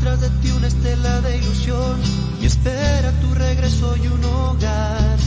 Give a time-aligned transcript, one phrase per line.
[0.00, 2.00] tras de ti una estela de ilusión
[2.40, 5.18] y espera tu regreso y un hogar.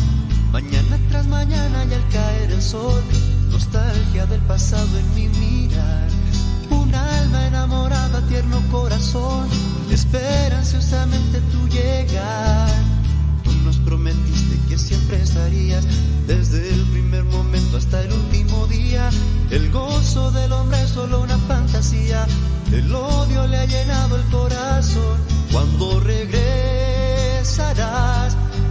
[0.51, 3.01] Mañana tras mañana y al caer el sol,
[3.51, 6.09] nostalgia del pasado en mi mirar.
[6.69, 9.47] Un alma enamorada, tierno corazón,
[9.91, 12.92] espera ansiosamente tu llegar.
[13.63, 15.85] Nos prometiste que siempre estarías
[16.27, 19.09] desde el primer momento hasta el último día.
[19.51, 22.27] El gozo del hombre es solo una fantasía.
[22.73, 25.17] El odio le ha llenado el corazón.
[25.51, 26.35] Cuando regresarás,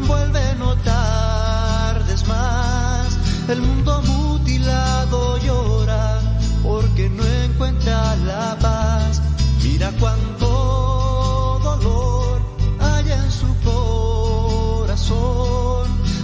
[0.06, 3.18] vuelve no tardes más.
[3.48, 6.20] El mundo mutilado llora
[6.62, 9.22] porque no encuentra la paz.
[9.62, 10.31] Mira cuánto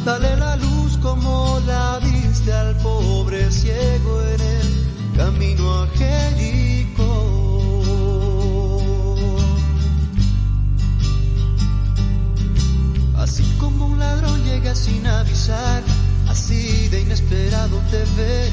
[0.05, 5.88] Dale la luz como la diste al pobre ciego en el camino a.
[13.19, 15.83] Así como un ladrón llega sin avisar,
[16.28, 18.50] así de inesperado te ve.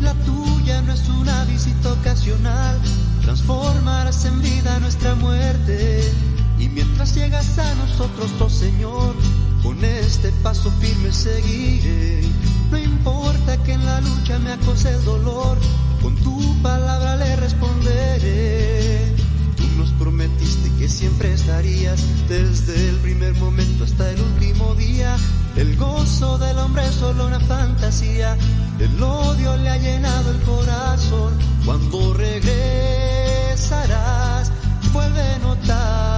[0.00, 2.80] La tuya no es una visita ocasional,
[3.20, 6.31] transformarás en vida nuestra muerte.
[6.74, 9.14] Mientras llegas a nosotros, oh Señor,
[9.62, 12.22] con este paso firme seguiré.
[12.70, 15.58] No importa que en la lucha me acose el dolor,
[16.00, 19.14] con tu palabra le responderé.
[19.56, 25.14] Tú nos prometiste que siempre estarías desde el primer momento hasta el último día.
[25.56, 28.38] El gozo del hombre es solo una fantasía.
[28.78, 31.34] El odio le ha llenado el corazón.
[31.66, 34.50] Cuando regresarás,
[34.92, 36.11] vuelve no tardes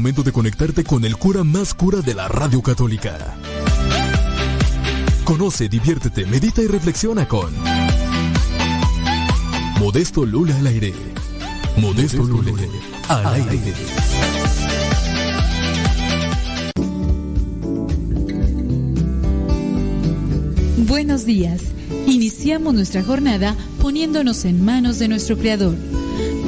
[0.00, 3.36] momento de conectarte con el cura más cura de la radio católica.
[5.24, 7.52] Conoce, diviértete, medita y reflexiona con
[9.78, 10.94] Modesto Lula al aire.
[11.76, 12.50] Modesto Lula
[13.08, 13.74] al aire.
[20.78, 21.60] Buenos días.
[22.06, 25.74] Iniciamos nuestra jornada poniéndonos en manos de nuestro Creador.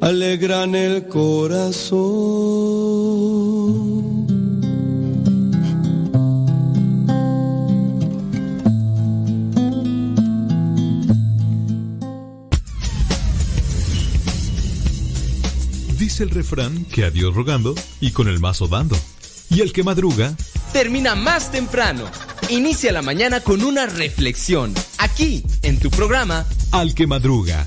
[0.00, 1.98] alegran el corazón.
[15.98, 18.96] Dice el refrán que a Dios rogando y con el mazo dando.
[19.50, 20.34] Y el que madruga
[20.72, 22.04] termina más temprano.
[22.50, 24.72] Inicia la mañana con una reflexión.
[24.98, 27.66] Aquí, en tu programa, Al que madruga.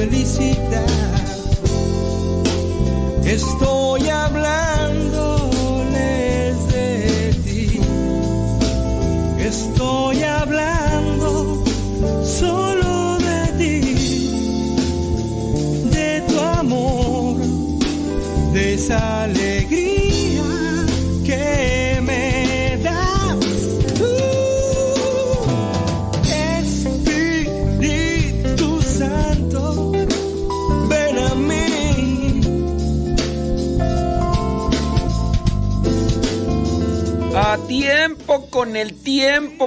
[0.00, 0.59] felicidad.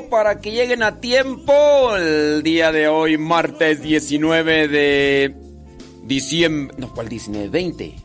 [0.09, 1.95] Para que lleguen a tiempo.
[1.97, 5.35] El día de hoy, martes 19 de
[6.03, 6.75] diciembre.
[6.77, 7.49] No, ¿cuál 19?
[7.49, 7.95] 20.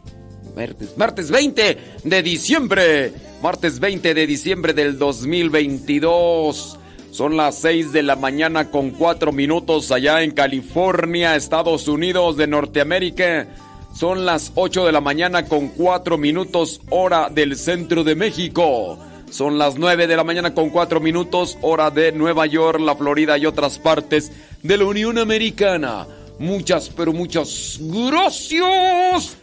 [0.56, 3.12] Martes, martes 20 de diciembre.
[3.42, 6.78] Martes 20 de diciembre del 2022.
[7.10, 12.46] Son las 6 de la mañana con 4 minutos allá en California, Estados Unidos de
[12.46, 13.46] Norteamérica.
[13.94, 18.98] Son las 8 de la mañana con 4 minutos hora del centro de México.
[19.30, 23.37] Son las 9 de la mañana con 4 minutos, hora de Nueva York, la Florida
[23.38, 24.32] y otras partes
[24.62, 26.06] de la Unión Americana.
[26.38, 29.37] Muchas, pero muchas gracias.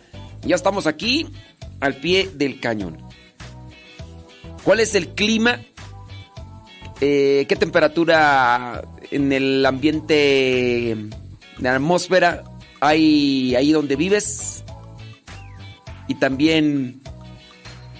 [0.43, 1.27] Ya estamos aquí
[1.79, 2.97] al pie del cañón.
[4.63, 5.59] ¿Cuál es el clima?
[7.01, 11.11] Eh, ¿Qué temperatura en el ambiente, en
[11.59, 12.43] la atmósfera
[12.79, 14.63] hay ahí donde vives?
[16.07, 17.01] Y también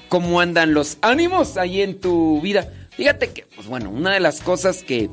[0.09, 2.71] cómo andan los ánimos ahí en tu vida.
[2.91, 5.09] Fíjate que, pues bueno, una de las cosas que,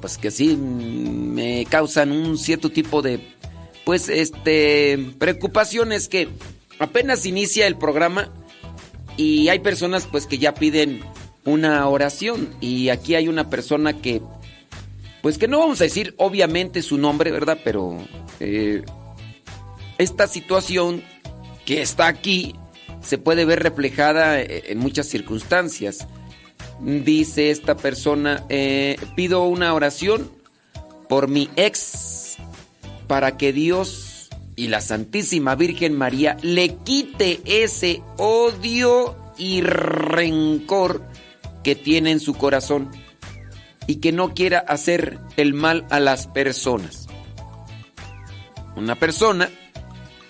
[0.00, 3.20] pues que sí me causan un cierto tipo de,
[3.84, 6.28] pues, este, preocupación es que
[6.78, 8.30] apenas inicia el programa
[9.16, 11.00] y hay personas, pues, que ya piden
[11.44, 14.22] una oración y aquí hay una persona que,
[15.20, 17.58] pues, que no vamos a decir obviamente su nombre, ¿verdad?
[17.62, 17.98] Pero
[18.40, 18.82] eh,
[19.98, 21.02] esta situación
[21.66, 22.54] que está aquí
[23.04, 26.06] se puede ver reflejada eh, en muchas circunstancias.
[26.80, 30.30] Dice esta persona, eh, pido una oración
[31.08, 32.36] por mi ex
[33.06, 41.02] para que Dios y la Santísima Virgen María le quite ese odio y rencor
[41.62, 42.90] que tiene en su corazón
[43.86, 47.06] y que no quiera hacer el mal a las personas.
[48.76, 49.50] Una persona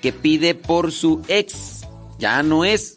[0.00, 1.73] que pide por su ex,
[2.24, 2.96] ya no es,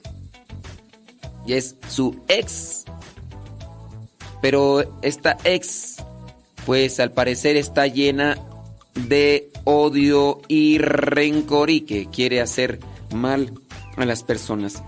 [1.46, 2.86] ya es su ex.
[4.42, 5.98] Pero esta ex,
[6.66, 8.38] pues al parecer está llena
[8.94, 12.80] de odio y rencor y que quiere hacer
[13.14, 13.52] mal
[13.98, 14.82] a las personas.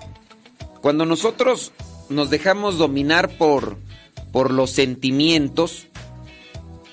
[0.82, 1.74] Cuando nosotros
[2.08, 3.78] nos dejamos dominar por,
[4.32, 5.88] por los sentimientos,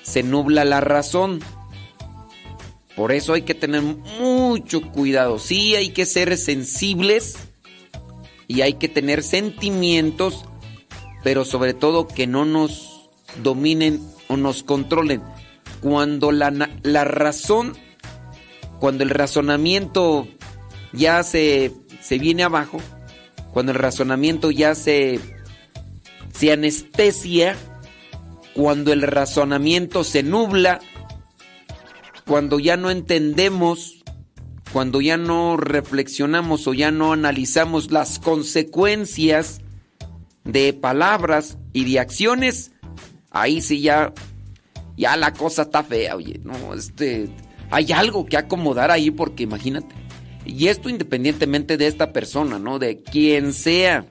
[0.03, 1.39] se nubla la razón.
[2.97, 5.37] Por eso hay que tener mucho cuidado.
[5.37, 7.37] Sí, hay que ser sensibles
[8.47, 10.45] y hay que tener sentimientos,
[11.23, 13.07] pero sobre todo que no nos
[13.43, 15.21] dominen o nos controlen.
[15.79, 17.77] Cuando la, la razón,
[18.79, 20.27] cuando el razonamiento
[20.91, 22.79] ya se, se viene abajo,
[23.53, 25.19] cuando el razonamiento ya se,
[26.33, 27.55] se anestesia,
[28.55, 30.79] cuando el razonamiento se nubla,
[32.27, 34.03] cuando ya no entendemos,
[34.73, 39.61] cuando ya no reflexionamos o ya no analizamos las consecuencias
[40.43, 42.71] de palabras y de acciones,
[43.31, 44.13] ahí sí ya,
[44.97, 47.29] ya la cosa está fea, oye, no, este,
[47.71, 49.95] hay algo que acomodar ahí porque imagínate.
[50.45, 52.79] Y esto independientemente de esta persona, ¿no?
[52.79, 54.05] De quien sea,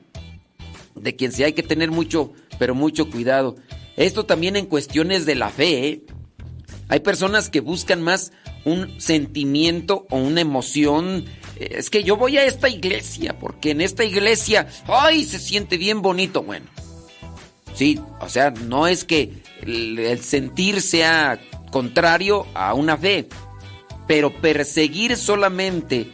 [0.94, 3.56] de quien sea, hay que tener mucho, pero mucho cuidado.
[3.96, 6.02] Esto también en cuestiones de la fe, ¿eh?
[6.88, 8.32] Hay personas que buscan más
[8.64, 11.24] un sentimiento o una emoción.
[11.58, 15.24] Es que yo voy a esta iglesia porque en esta iglesia, ¡ay!
[15.24, 16.42] Se siente bien bonito.
[16.42, 16.66] Bueno,
[17.74, 21.40] sí, o sea, no es que el, el sentir sea
[21.70, 23.28] contrario a una fe,
[24.06, 26.10] pero perseguir solamente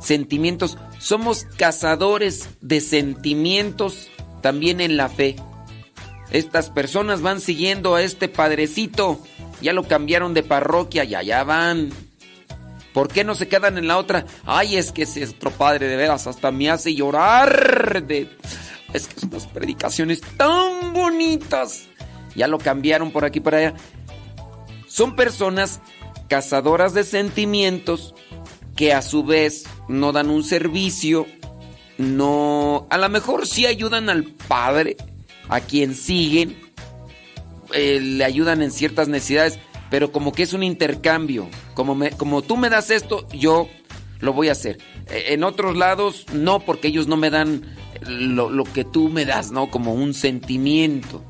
[0.00, 4.08] sentimientos, somos cazadores de sentimientos
[4.40, 5.36] también en la fe.
[6.30, 9.20] Estas personas van siguiendo a este padrecito
[9.60, 11.90] ya lo cambiaron de parroquia y allá van.
[12.92, 14.26] ¿Por qué no se quedan en la otra?
[14.44, 18.04] Ay, es que ese otro padre de veras hasta me hace llorar.
[18.06, 18.28] De...
[18.92, 21.84] Es que son predicaciones tan bonitas.
[22.34, 23.74] Ya lo cambiaron por aquí para allá.
[24.86, 25.80] Son personas
[26.28, 28.14] cazadoras de sentimientos
[28.76, 31.26] que a su vez no dan un servicio,
[31.98, 34.96] no, a lo mejor sí ayudan al padre,
[35.48, 36.56] a quien siguen,
[37.74, 39.58] eh, le ayudan en ciertas necesidades,
[39.90, 41.48] pero como que es un intercambio.
[41.74, 43.68] Como, me, como tú me das esto, yo
[44.20, 44.78] lo voy a hacer.
[45.10, 47.62] Eh, en otros lados, no, porque ellos no me dan
[48.06, 49.70] lo, lo que tú me das, ¿no?
[49.70, 51.22] Como un sentimiento.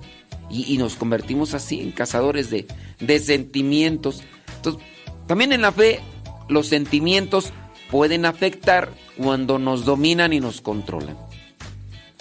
[0.50, 2.66] Y, y nos convertimos así en cazadores de,
[3.00, 4.22] de sentimientos.
[4.56, 4.82] Entonces,
[5.26, 6.00] también en la fe,
[6.49, 7.52] los sentimientos
[7.90, 11.16] pueden afectar cuando nos dominan y nos controlan.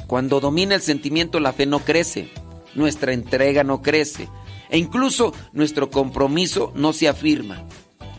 [0.07, 2.29] Cuando domina el sentimiento, la fe no crece
[2.75, 4.29] nuestra entrega no crece
[4.69, 7.67] e incluso nuestro compromiso no se afirma.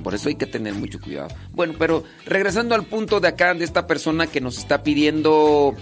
[0.03, 1.29] Por eso hay que tener mucho cuidado.
[1.53, 5.75] Bueno, pero regresando al punto de acá, de esta persona que nos está pidiendo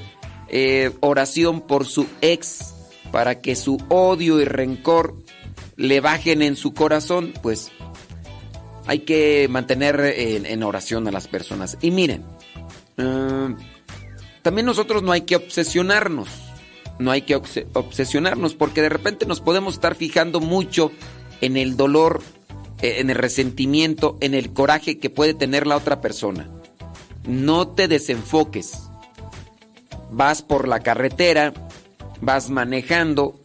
[0.48, 2.74] eh, oración por su ex,
[3.10, 5.14] para que su odio y rencor
[5.76, 7.72] le bajen en su corazón, pues
[8.86, 11.78] hay que mantener en, en oración a las personas.
[11.80, 12.24] Y miren,
[12.98, 13.56] uh,
[14.42, 16.49] también nosotros no hay que obsesionarnos
[17.00, 20.92] no hay que obsesionarnos porque de repente nos podemos estar fijando mucho
[21.40, 22.22] en el dolor,
[22.82, 26.48] eh, en el resentimiento, en el coraje que puede tener la otra persona.
[27.26, 28.72] No te desenfoques.
[30.10, 31.54] Vas por la carretera,
[32.20, 33.40] vas manejando,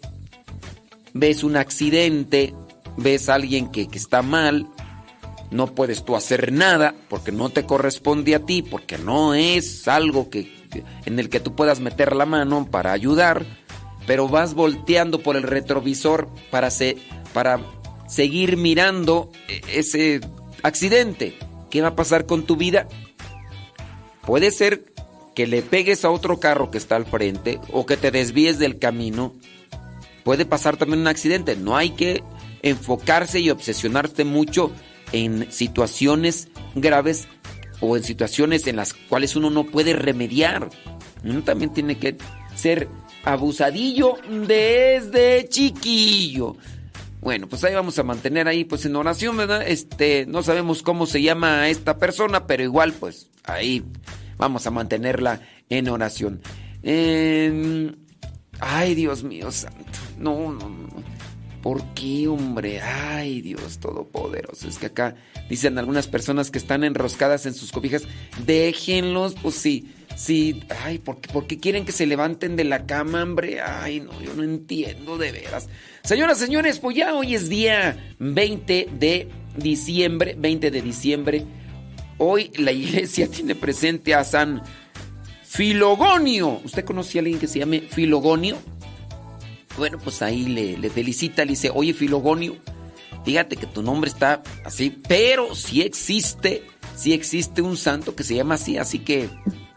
[1.13, 2.53] ves un accidente,
[2.97, 4.67] ves a alguien que, que está mal,
[5.51, 10.29] no puedes tú hacer nada porque no te corresponde a ti, porque no es algo
[10.29, 10.54] que,
[11.05, 13.45] en el que tú puedas meter la mano para ayudar,
[14.07, 16.69] pero vas volteando por el retrovisor para,
[17.33, 17.59] para
[18.07, 20.21] seguir mirando e, ese
[20.63, 21.37] accidente.
[21.69, 22.87] ¿Qué va a pasar con tu vida?
[24.25, 24.93] Puede ser
[25.35, 28.79] que le pegues a otro carro que está al frente o que te desvíes del
[28.79, 29.35] camino.
[30.23, 31.55] Puede pasar también un accidente.
[31.55, 32.23] No hay que
[32.63, 34.71] enfocarse y obsesionarse mucho
[35.11, 37.27] en situaciones graves
[37.79, 40.69] o en situaciones en las cuales uno no puede remediar.
[41.23, 42.17] Uno también tiene que
[42.55, 42.87] ser
[43.23, 44.17] abusadillo
[44.47, 46.55] desde chiquillo.
[47.21, 49.67] Bueno, pues ahí vamos a mantener ahí pues en oración, ¿verdad?
[49.67, 53.83] Este, no sabemos cómo se llama esta persona, pero igual pues ahí
[54.37, 56.41] vamos a mantenerla en oración.
[58.59, 59.99] Ay, Dios mío santo.
[60.19, 60.84] No, no, no.
[61.65, 62.79] ¿Por qué, hombre?
[62.79, 64.67] Ay, Dios todopoderoso.
[64.67, 65.15] Es que acá
[65.49, 68.03] dicen algunas personas que están enroscadas en sus cobijas,
[68.45, 70.61] déjenlos, pues sí, sí.
[70.83, 73.61] Ay, ¿por qué, ¿por qué quieren que se levanten de la cama, hombre?
[73.61, 75.67] Ay, no, yo no entiendo de veras.
[76.03, 81.45] Señoras, señores, pues ya hoy es día 20 de diciembre, 20 de diciembre.
[82.19, 84.61] Hoy la iglesia tiene presente a San
[85.41, 86.61] Filogonio.
[86.63, 88.59] ¿Usted conoce a alguien que se llame Filogonio?
[89.77, 92.55] Bueno, pues ahí le, felicita, le dice, oye Filogonio,
[93.25, 96.63] fíjate que tu nombre está así, pero sí existe,
[96.95, 99.29] sí existe un santo que se llama así, así que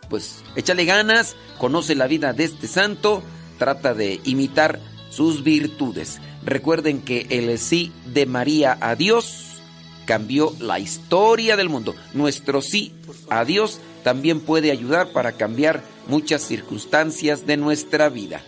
[0.09, 3.23] pues échale ganas, conoce la vida de este santo,
[3.59, 4.79] trata de imitar
[5.11, 6.21] sus virtudes.
[6.45, 9.61] Recuerden que el sí de María a Dios
[10.07, 11.95] cambió la historia del mundo.
[12.15, 12.95] Nuestro sí
[13.29, 18.43] a Dios también puede ayudar para cambiar muchas circunstancias de nuestra vida.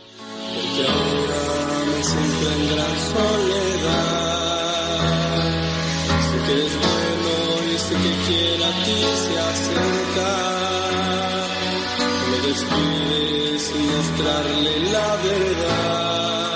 [2.00, 2.64] Me siento en
[3.12, 3.90] soledad.
[6.30, 7.32] Sé que eres bueno
[7.70, 10.30] y sé que quiere a ti se acerca.
[12.30, 16.48] Me despides sin mostrarle la verdad.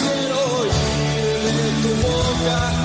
[0.00, 2.77] Quiero oír de tu boca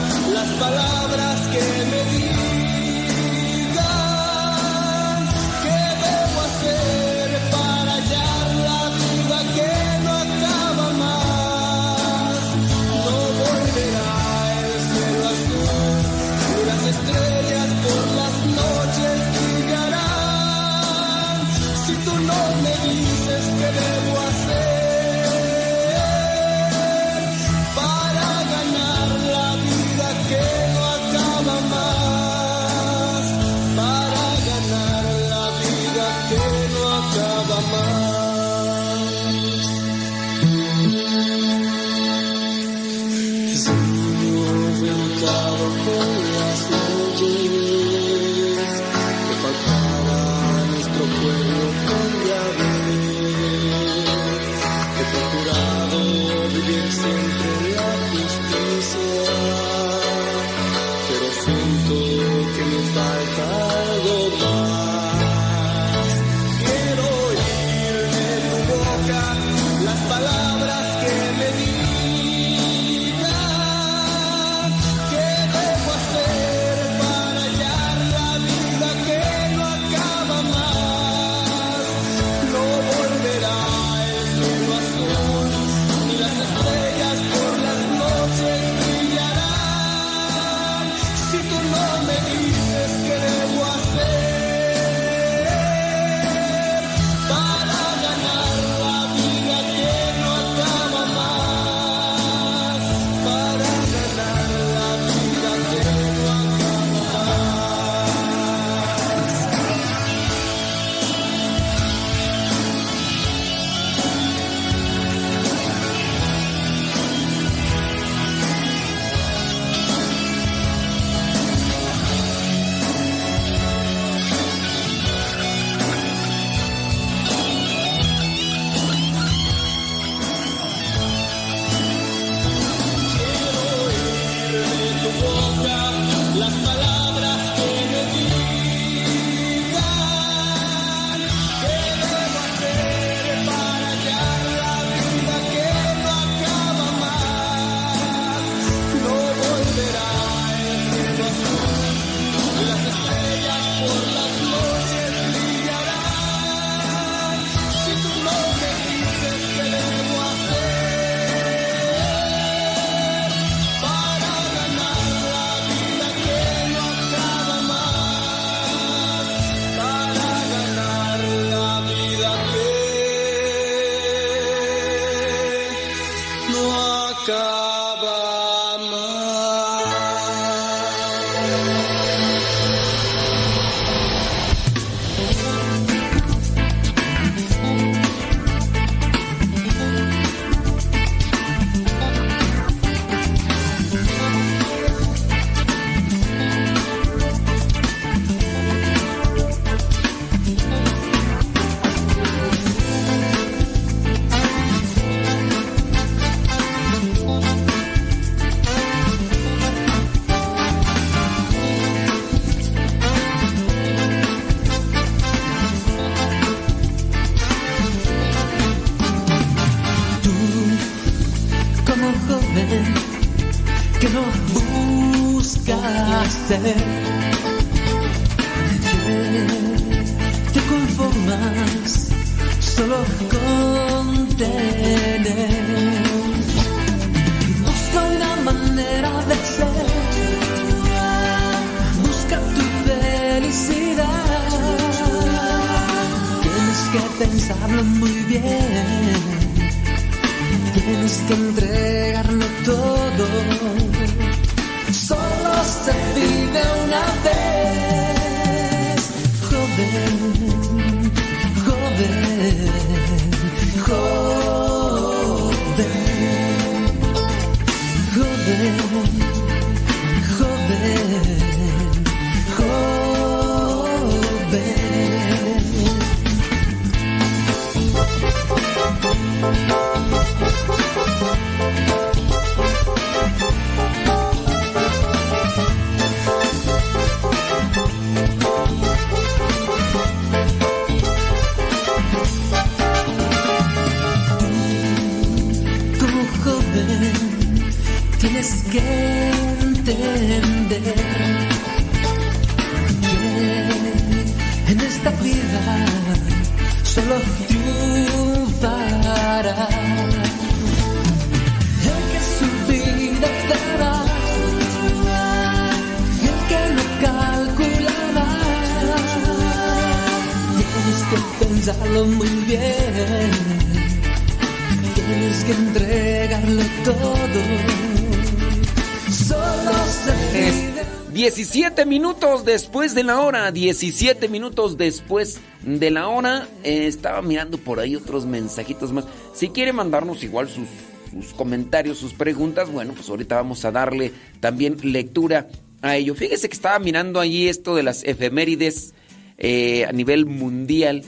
[331.74, 337.58] 17 minutos después de la hora, 17 minutos después de la hora, eh, estaba mirando
[337.58, 339.06] por ahí otros mensajitos más.
[339.34, 344.78] Si quiere mandarnos igual sus, comentarios, sus preguntas, bueno, pues ahorita vamos a darle también
[344.84, 345.48] lectura
[345.82, 346.14] a ello.
[346.14, 348.94] Fíjese que estaba mirando ahí esto de las efemérides
[349.40, 351.04] eh, a nivel mundial,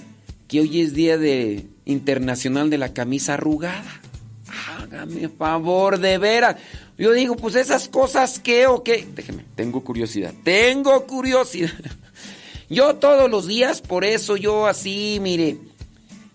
[0.48, 4.02] que hoy es Día de Internacional de la Camisa Arrugada.
[4.80, 6.56] Hágame favor, de veras.
[6.98, 9.06] Yo digo, pues esas cosas ¿qué o qué.
[9.56, 10.34] Tengo curiosidad.
[10.44, 11.72] Tengo curiosidad.
[12.70, 15.58] Yo todos los días, por eso yo así, mire.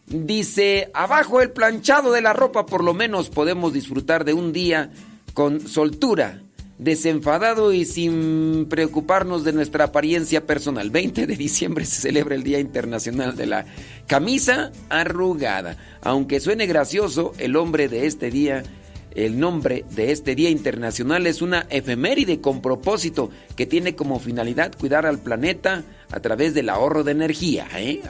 [0.07, 4.91] Dice, abajo el planchado de la ropa, por lo menos podemos disfrutar de un día
[5.35, 6.41] con soltura,
[6.79, 10.91] desenfadado y sin preocuparnos de nuestra apariencia personal.
[10.91, 13.67] 20 de diciembre se celebra el Día Internacional de la
[14.07, 15.77] Camisa Arrugada.
[16.03, 18.65] Aunque suene gracioso, el hombre de este día
[19.15, 24.73] el nombre de este Día Internacional es una efeméride con propósito que tiene como finalidad
[24.79, 27.67] cuidar al planeta a través del ahorro de energía.
[27.77, 28.01] ¿eh?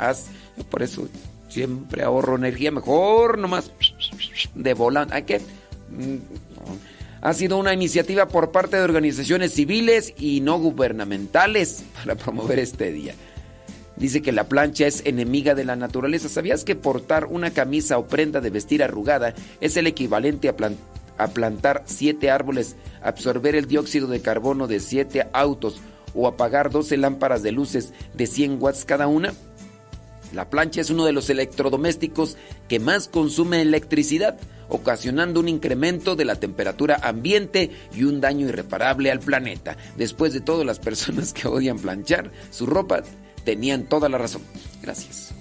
[0.70, 1.08] por eso
[1.48, 3.70] siempre ahorro energía, mejor nomás
[4.54, 5.14] de volante.
[5.14, 5.38] Hay que.
[5.38, 6.16] Mm,
[7.22, 12.92] ha sido una iniciativa por parte de organizaciones civiles y no gubernamentales para promover este
[12.92, 13.14] día.
[14.00, 16.30] Dice que la plancha es enemiga de la naturaleza.
[16.30, 21.82] ¿Sabías que portar una camisa o prenda de vestir arrugada es el equivalente a, plantar
[21.84, 25.82] siete árboles, absorber el dióxido de carbono de siete autos
[26.14, 29.34] o apagar 12 lámparas de luces de 100 watts cada una?
[30.32, 34.38] La plancha es uno de los electrodomésticos que más consume electricidad,
[34.70, 39.76] ocasionando un incremento de la temperatura ambiente y un daño irreparable al planeta.
[39.98, 43.02] Después de todo, las personas que odian planchar su ropa
[43.44, 44.42] tenían toda la razón.
[44.83, 45.33] Gracias.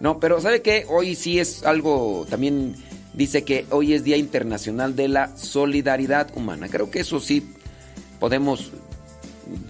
[0.00, 0.84] No, pero ¿sabe qué?
[0.88, 2.74] Hoy sí es algo también
[3.14, 6.68] dice que hoy es Día Internacional de la Solidaridad Humana.
[6.68, 7.46] Creo que eso sí
[8.18, 8.72] podemos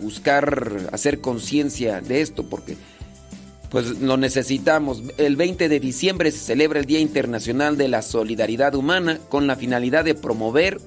[0.00, 2.76] buscar hacer conciencia de esto porque
[3.70, 5.02] pues lo necesitamos.
[5.16, 9.56] El 20 de diciembre se celebra el Día Internacional de la Solidaridad Humana con la
[9.56, 10.80] finalidad de promover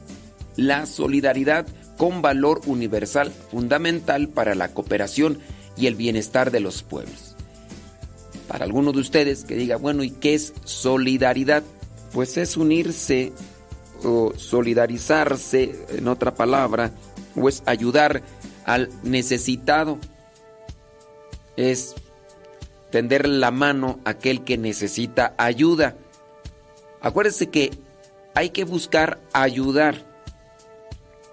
[0.55, 1.65] la solidaridad
[1.97, 5.39] con valor universal fundamental para la cooperación
[5.77, 7.35] y el bienestar de los pueblos.
[8.47, 11.63] Para alguno de ustedes que diga, bueno, ¿y qué es solidaridad?
[12.13, 13.33] Pues es unirse
[14.03, 16.91] o solidarizarse, en otra palabra,
[17.35, 18.21] o es ayudar
[18.65, 19.97] al necesitado.
[21.57, 21.95] Es
[22.91, 25.97] tender la mano a aquel que necesita ayuda.
[27.01, 27.71] Acuérdense que
[28.35, 30.14] hay que buscar ayudar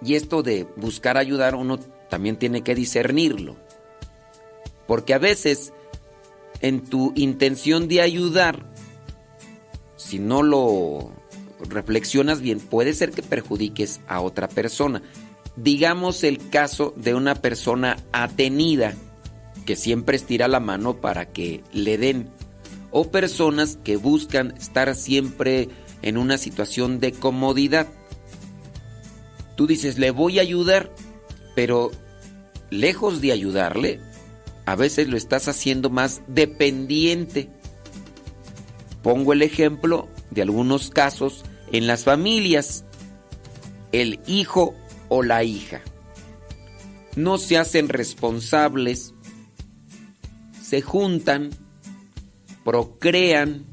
[0.04, 3.56] y esto de buscar ayudar uno también tiene que discernirlo.
[4.86, 5.72] Porque a veces
[6.60, 8.66] en tu intención de ayudar,
[9.96, 11.12] si no lo
[11.60, 15.02] reflexionas bien, puede ser que perjudiques a otra persona.
[15.56, 18.94] Digamos el caso de una persona atenida
[19.66, 22.30] que siempre estira la mano para que le den.
[22.90, 25.68] O personas que buscan estar siempre
[26.02, 27.88] en una situación de comodidad
[29.56, 30.94] tú dices, le voy a ayudar,
[31.54, 31.90] pero
[32.70, 34.00] lejos de ayudarle,
[34.64, 37.48] a veces lo estás haciendo más dependiente.
[39.02, 42.84] Pongo el ejemplo de algunos casos en las familias.
[43.90, 44.74] El hijo
[45.08, 45.82] o la hija
[47.16, 49.14] no se hacen responsables,
[50.60, 51.50] se juntan,
[52.64, 53.66] procrean,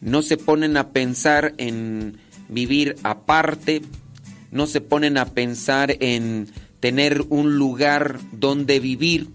[0.00, 2.18] no se ponen a pensar en
[2.48, 3.82] vivir aparte,
[4.54, 6.48] no se ponen a pensar en
[6.80, 9.28] tener un lugar donde vivir.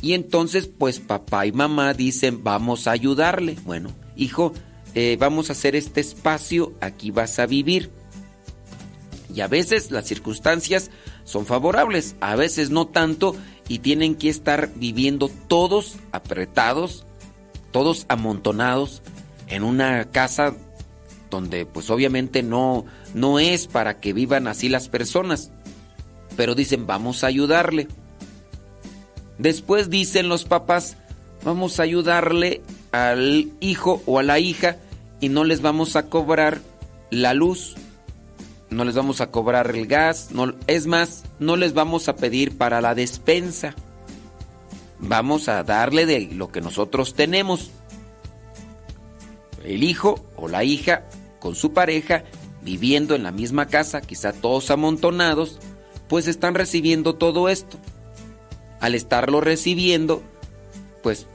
[0.00, 3.56] Y entonces pues papá y mamá dicen vamos a ayudarle.
[3.64, 4.52] Bueno, hijo,
[4.94, 7.90] eh, vamos a hacer este espacio, aquí vas a vivir.
[9.34, 10.90] Y a veces las circunstancias
[11.24, 13.36] son favorables, a veces no tanto
[13.68, 17.04] y tienen que estar viviendo todos apretados,
[17.72, 19.02] todos amontonados
[19.48, 20.56] en una casa
[21.30, 25.50] donde pues obviamente no no es para que vivan así las personas,
[26.36, 27.88] pero dicen, "Vamos a ayudarle."
[29.38, 30.96] Después dicen los papás,
[31.44, 34.76] "Vamos a ayudarle al hijo o a la hija
[35.20, 36.60] y no les vamos a cobrar
[37.10, 37.76] la luz."
[38.70, 42.56] no les vamos a cobrar el gas, no, es más, no les vamos a pedir
[42.56, 43.74] para la despensa.
[44.98, 47.70] Vamos a darle de lo que nosotros tenemos.
[49.64, 51.04] El hijo o la hija
[51.38, 52.24] con su pareja
[52.68, 55.58] viviendo en la misma casa, quizá todos amontonados,
[56.06, 57.78] pues están recibiendo todo esto.
[58.78, 60.22] Al estarlo recibiendo,
[61.02, 61.26] pues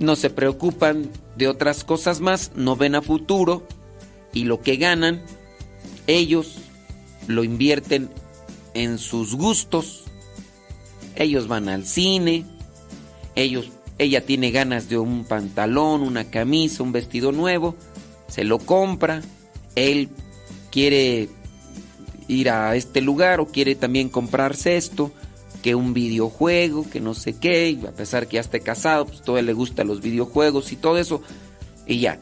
[0.00, 3.64] no se preocupan de otras cosas más, no ven a futuro
[4.32, 5.22] y lo que ganan
[6.08, 6.56] ellos
[7.28, 8.10] lo invierten
[8.74, 10.02] en sus gustos.
[11.14, 12.44] Ellos van al cine,
[13.36, 17.76] ellos, ella tiene ganas de un pantalón, una camisa, un vestido nuevo,
[18.26, 19.22] se lo compra,
[19.76, 20.08] él
[20.72, 21.28] quiere
[22.26, 25.12] ir a este lugar o quiere también comprarse esto,
[25.62, 29.46] que un videojuego, que no sé qué, a pesar que ya esté casado, pues todavía
[29.46, 31.22] le gustan los videojuegos y todo eso,
[31.86, 32.18] y ya.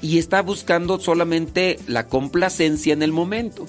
[0.00, 3.66] Y está buscando solamente la complacencia en el momento.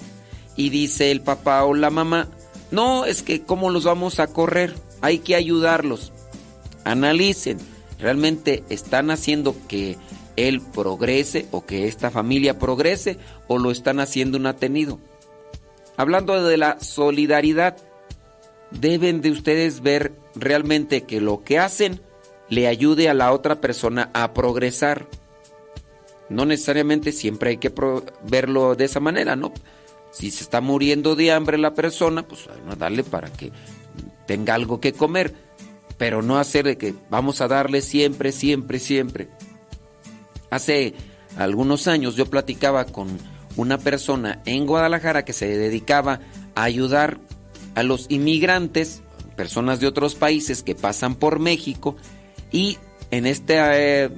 [0.57, 2.29] Y dice el papá o la mamá,
[2.71, 6.11] no, es que cómo los vamos a correr, hay que ayudarlos.
[6.83, 7.57] Analicen,
[7.99, 9.97] ¿realmente están haciendo que
[10.35, 13.17] él progrese o que esta familia progrese
[13.47, 14.99] o lo están haciendo un atenido?
[15.97, 17.77] Hablando de la solidaridad,
[18.71, 22.01] deben de ustedes ver realmente que lo que hacen
[22.49, 25.07] le ayude a la otra persona a progresar.
[26.29, 27.71] No necesariamente siempre hay que
[28.23, 29.53] verlo de esa manera, ¿no?
[30.11, 33.51] Si se está muriendo de hambre la persona, pues a darle para que
[34.25, 35.33] tenga algo que comer,
[35.97, 39.29] pero no hacer de que vamos a darle siempre, siempre, siempre.
[40.49, 40.93] Hace
[41.37, 43.07] algunos años yo platicaba con
[43.55, 46.19] una persona en Guadalajara que se dedicaba
[46.55, 47.19] a ayudar
[47.75, 49.01] a los inmigrantes,
[49.35, 51.95] personas de otros países que pasan por México
[52.51, 52.77] y
[53.11, 54.09] en esta eh,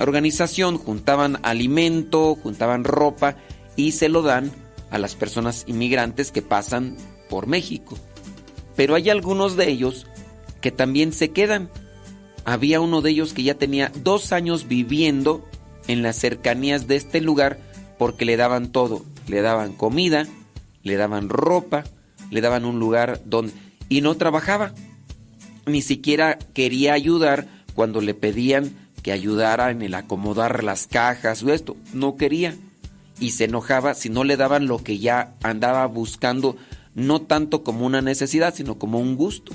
[0.00, 3.36] organización juntaban alimento, juntaban ropa
[3.74, 4.52] y se lo dan
[4.90, 6.96] a las personas inmigrantes que pasan
[7.28, 7.96] por México.
[8.76, 10.06] Pero hay algunos de ellos
[10.60, 11.70] que también se quedan.
[12.44, 15.44] Había uno de ellos que ya tenía dos años viviendo
[15.88, 17.58] en las cercanías de este lugar
[17.98, 19.04] porque le daban todo.
[19.28, 20.26] Le daban comida,
[20.82, 21.84] le daban ropa,
[22.30, 23.52] le daban un lugar donde...
[23.88, 24.72] Y no trabajaba.
[25.66, 28.72] Ni siquiera quería ayudar cuando le pedían
[29.02, 31.76] que ayudara en el acomodar las cajas o esto.
[31.92, 32.56] No quería
[33.18, 36.56] y se enojaba si no le daban lo que ya andaba buscando,
[36.94, 39.52] no tanto como una necesidad, sino como un gusto.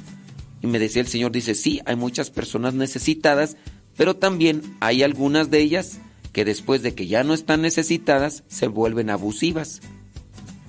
[0.61, 3.57] Y me decía el Señor, dice, sí, hay muchas personas necesitadas,
[3.97, 5.99] pero también hay algunas de ellas
[6.33, 9.81] que después de que ya no están necesitadas, se vuelven abusivas.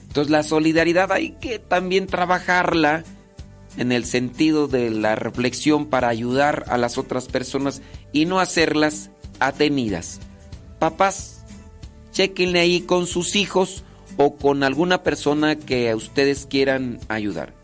[0.08, 3.04] Entonces la solidaridad hay que también trabajarla
[3.76, 7.80] en el sentido de la reflexión para ayudar a las otras personas
[8.12, 10.20] y no hacerlas atenidas.
[10.78, 11.44] Papás,
[12.10, 13.84] chequenle ahí con sus hijos
[14.16, 17.54] o con alguna persona que ustedes quieran ayudar.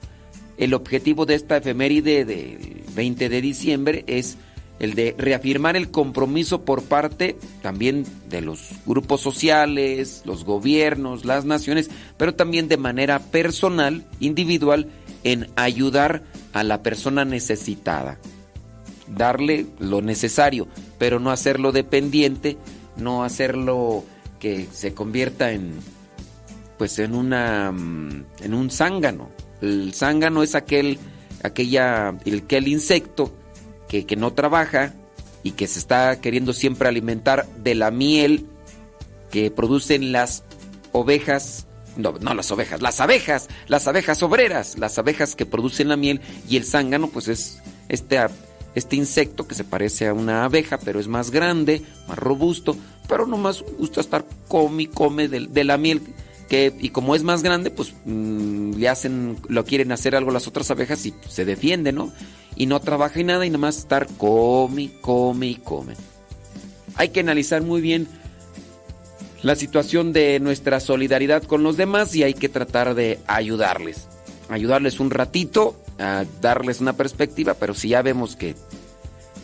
[0.57, 4.39] El objetivo de esta efeméride del 20 de diciembre es
[4.81, 11.45] el de reafirmar el compromiso por parte también de los grupos sociales, los gobiernos, las
[11.45, 14.89] naciones, pero también de manera personal, individual,
[15.25, 18.19] en ayudar a la persona necesitada.
[19.09, 22.57] Darle lo necesario, pero no hacerlo dependiente,
[22.97, 24.05] no hacerlo
[24.39, 25.73] que se convierta en
[26.77, 29.31] pues en una mm, en un zángano.
[29.61, 30.99] El zángano es aquel
[31.43, 33.33] aquella el que el insecto
[33.89, 34.95] que, que no trabaja
[35.43, 38.47] y que se está queriendo siempre alimentar de la miel
[39.31, 40.45] que producen las
[40.93, 41.67] ovejas.
[41.97, 46.21] No, no las ovejas, las abejas, las abejas obreras, las abejas que producen la miel
[46.49, 48.19] y el zángano pues es este,
[48.77, 52.77] este insecto que se parece a una abeja pero es más grande, más robusto,
[53.09, 56.03] pero no más gusta estar come y come de, la miel
[56.51, 60.71] y como es más grande pues mm, le hacen, lo quieren hacer algo las otras
[60.71, 62.13] abejas y se defiende, ¿no?
[62.57, 65.95] Y no trabaja y nada y nada más estar come, come y come.
[66.97, 68.09] Hay que analizar muy bien
[69.43, 74.09] la situación de nuestra solidaridad con los demás y hay que tratar de ayudarles.
[74.49, 78.57] Ayudarles un ratito, a darles una perspectiva, pero si ya vemos que,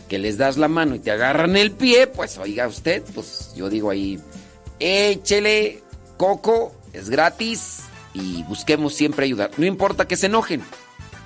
[0.09, 3.69] que les das la mano y te agarran el pie, pues oiga usted, pues yo
[3.69, 4.19] digo ahí,
[4.79, 5.83] échele
[6.17, 9.51] coco, es gratis y busquemos siempre ayudar.
[9.57, 10.61] No importa que se enojen,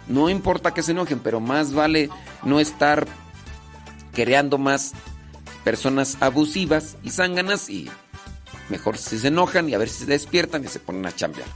[0.08, 2.10] no importa que se enojen, pero más vale
[2.44, 3.08] no estar
[4.14, 4.94] creando más
[5.64, 7.90] personas abusivas y zánganas y
[8.70, 11.48] Mejor si se enojan y a ver si se despiertan y se ponen a chambear.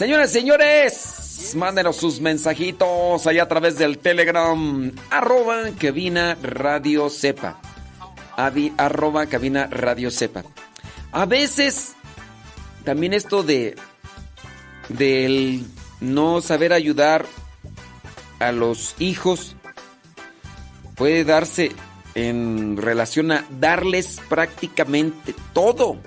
[0.00, 7.60] Señores, señores, mándenos sus mensajitos allá a través del Telegram, arroba vina radio sepa
[9.28, 10.08] cabina radio.
[11.12, 11.96] A veces
[12.82, 13.76] también esto de
[14.88, 15.66] del
[16.00, 17.26] no saber ayudar
[18.38, 19.54] a los hijos
[20.94, 21.72] puede darse
[22.14, 25.98] en relación a darles prácticamente todo,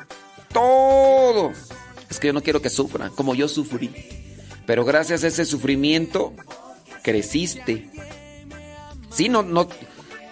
[0.51, 1.51] todo.
[2.13, 3.89] Es que yo no quiero que sufran como yo sufrí.
[4.67, 6.32] Pero gracias a ese sufrimiento
[7.02, 7.89] creciste.
[9.10, 9.67] Sí, no, no,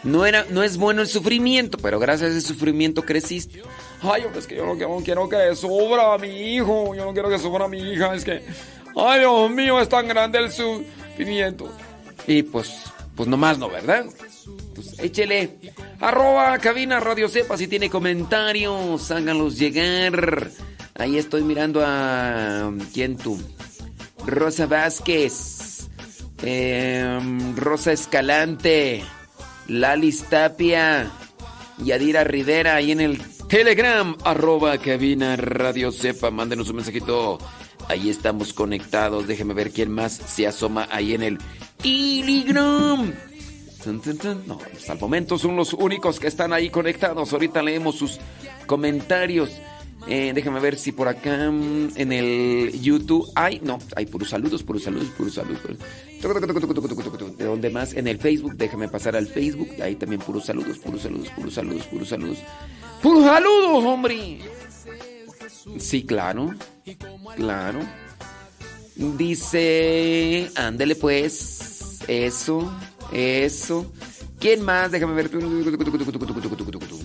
[0.03, 3.63] no, era, no es bueno el sufrimiento, pero gracias a ese sufrimiento creciste.
[4.03, 7.39] Ay, es que yo no quiero, que sufra a mi hijo, yo no quiero que
[7.39, 8.43] sufra a mi hija, es que,
[8.95, 11.67] ay Dios mío, es tan grande el sufrimiento.
[12.27, 12.83] Y pues,
[13.15, 14.05] pues nomás no, ¿verdad?
[14.75, 15.57] Pues échele.
[15.99, 20.51] Arroba cabina Radio Sepa si tiene comentarios, háganlos llegar.
[21.01, 22.71] Ahí estoy mirando a.
[22.93, 23.41] ¿Quién tú?
[24.27, 25.89] Rosa Vázquez.
[26.43, 29.03] Em, Rosa Escalante.
[29.67, 31.11] Lalis Tapia,
[31.79, 37.39] Yadira Rivera, ahí en el Telegram, arroba cabina Radio Cepa, mándenos un mensajito.
[37.87, 39.27] Ahí estamos conectados.
[39.27, 41.37] Déjeme ver quién más se asoma ahí en el
[41.77, 43.11] Telegram.
[44.45, 47.33] No, hasta el momento son los únicos que están ahí conectados.
[47.33, 48.19] Ahorita leemos sus
[48.67, 49.49] comentarios.
[50.07, 53.59] Eh, déjame ver si por acá mm, en el YouTube hay.
[53.63, 55.61] No, hay puros saludos, puros saludos, puros saludos.
[57.37, 57.93] ¿De dónde más?
[57.93, 59.69] En el Facebook, déjame pasar al Facebook.
[59.81, 62.37] Ahí también puros saludos, puros saludos, puros saludos, puros saludos.
[63.01, 64.39] ¡Puros saludos, hombre!
[65.79, 66.53] Sí, claro.
[67.35, 67.79] Claro.
[68.95, 70.51] Dice.
[70.55, 71.99] Ándele pues.
[72.07, 72.71] Eso.
[73.11, 73.91] Eso.
[74.41, 74.91] ¿Quién más?
[74.91, 75.29] Déjame ver.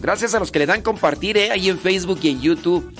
[0.00, 1.50] Gracias a los que le dan compartir, ¿eh?
[1.50, 2.92] Ahí en Facebook y en YouTube.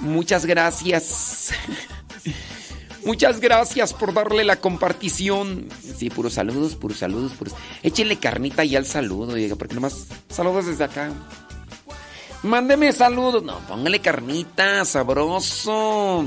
[0.00, 1.50] Muchas gracias.
[3.04, 5.68] Muchas gracias por darle la compartición.
[5.96, 7.54] Sí, puros saludos, puros saludos, puros.
[7.84, 11.12] Échenle carnita y al saludo, diga, porque nomás saludos desde acá.
[12.42, 13.44] Mándeme saludos.
[13.44, 16.26] No, póngale carnita, sabroso.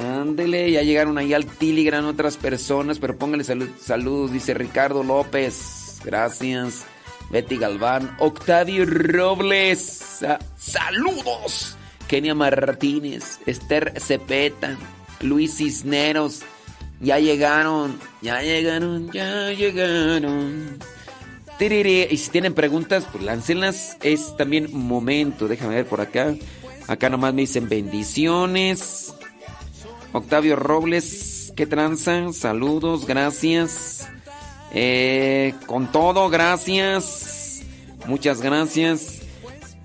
[0.00, 6.00] Ándele, ya llegaron ahí al Telegram otras personas, pero póngale saludos, dice Ricardo López.
[6.04, 6.86] Gracias.
[7.30, 10.24] Betty Galván, Octavio Robles.
[10.56, 11.76] saludos.
[12.08, 14.76] Kenia Martínez, Esther Cepeta,
[15.20, 16.40] Luis Cisneros.
[17.00, 20.78] Ya llegaron, ya llegaron, ya llegaron.
[21.62, 23.98] Y si tienen preguntas, pues láncenlas.
[24.02, 25.46] Es también momento.
[25.46, 26.34] Déjame ver por acá.
[26.88, 29.14] Acá nomás me dicen bendiciones.
[30.12, 32.32] Octavio Robles, ¿qué tranza?
[32.32, 34.08] Saludos, gracias.
[34.72, 37.62] Eh, con todo, gracias.
[38.06, 39.20] Muchas gracias.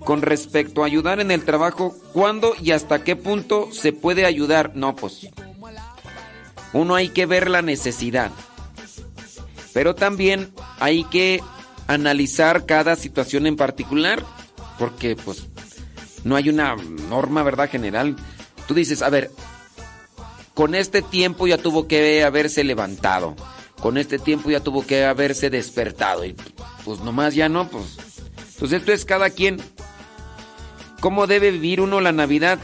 [0.00, 4.72] Con respecto a ayudar en el trabajo, ¿cuándo y hasta qué punto se puede ayudar?
[4.74, 5.28] No, pues
[6.72, 8.30] uno hay que ver la necesidad.
[9.72, 11.40] Pero también hay que
[11.86, 14.24] analizar cada situación en particular,
[14.78, 15.46] porque pues
[16.24, 16.76] no hay una
[17.08, 17.70] norma, ¿verdad?
[17.70, 18.16] General.
[18.66, 19.30] Tú dices, a ver,
[20.56, 23.36] con este tiempo ya tuvo que haberse levantado.
[23.78, 26.24] Con este tiempo ya tuvo que haberse despertado.
[26.24, 26.34] Y
[26.82, 27.98] pues nomás ya no, pues.
[28.58, 29.60] Pues esto es cada quien.
[31.00, 32.58] ¿Cómo debe vivir uno la Navidad?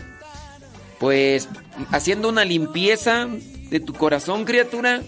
[0.99, 1.51] Pues
[1.90, 3.28] haciendo una limpieza
[3.68, 5.03] de tu corazón, criatura.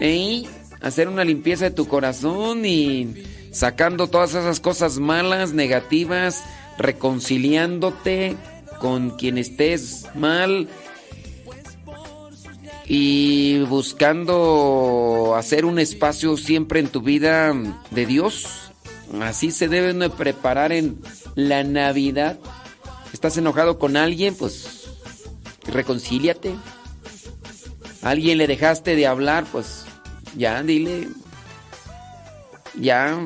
[0.00, 0.42] ¿Eh?
[0.80, 3.14] Hacer una limpieza de tu corazón y
[3.52, 6.42] sacando todas esas cosas malas, negativas,
[6.78, 8.34] reconciliándote
[8.80, 10.68] con quien estés mal
[12.86, 17.54] y buscando hacer un espacio siempre en tu vida
[17.90, 18.72] de Dios.
[19.20, 21.00] Así se debe preparar en
[21.34, 22.38] la Navidad.
[23.12, 24.34] ¿Estás enojado con alguien?
[24.34, 24.88] Pues
[25.66, 26.54] reconcíliate.
[28.02, 29.44] alguien le dejaste de hablar?
[29.52, 29.84] Pues
[30.36, 31.08] ya, dile.
[32.74, 33.18] Ya,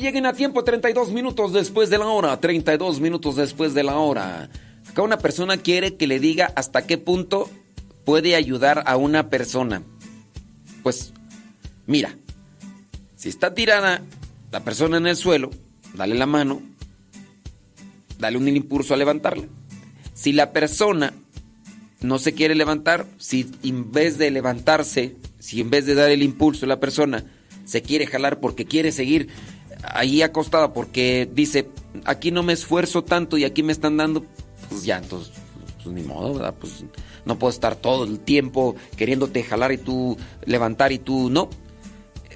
[0.00, 4.50] lleguen a tiempo, 32 minutos después de la hora, 32 minutos después de la hora.
[4.88, 7.48] Acá una persona quiere que le diga hasta qué punto
[8.04, 9.82] puede ayudar a una persona.
[10.82, 11.12] Pues,
[11.86, 12.16] mira,
[13.16, 14.02] si está tirada
[14.52, 15.50] la persona en el suelo,
[15.94, 16.62] dale la mano,
[18.18, 19.46] dale un impulso a levantarla.
[20.14, 21.12] Si la persona
[22.00, 26.22] no se quiere levantar, si en vez de levantarse, si en vez de dar el
[26.22, 27.24] impulso a la persona,
[27.64, 29.28] se quiere jalar porque quiere seguir
[29.82, 31.68] ahí acostada porque dice,
[32.04, 34.24] aquí no me esfuerzo tanto y aquí me están dando,
[34.68, 35.32] pues ya, entonces,
[35.82, 36.54] pues ni modo, ¿verdad?
[36.58, 36.84] Pues
[37.24, 41.50] no puedo estar todo el tiempo queriéndote jalar y tú levantar y tú no.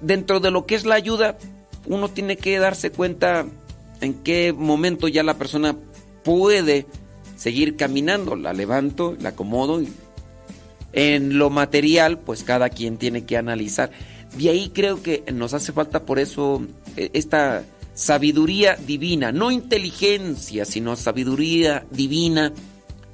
[0.03, 1.39] Dentro de lo que es la ayuda,
[1.87, 3.47] uno tiene que darse cuenta
[4.01, 5.77] en qué momento ya la persona
[6.25, 6.87] puede
[7.37, 8.37] seguir caminando.
[8.37, 9.83] La levanto, la acomodo.
[9.83, 9.93] Y
[10.93, 13.91] en lo material, pues cada quien tiene que analizar.
[14.39, 16.63] Y ahí creo que nos hace falta por eso
[16.97, 17.65] esta
[17.95, 22.53] sabiduría divina, no inteligencia, sino sabiduría divina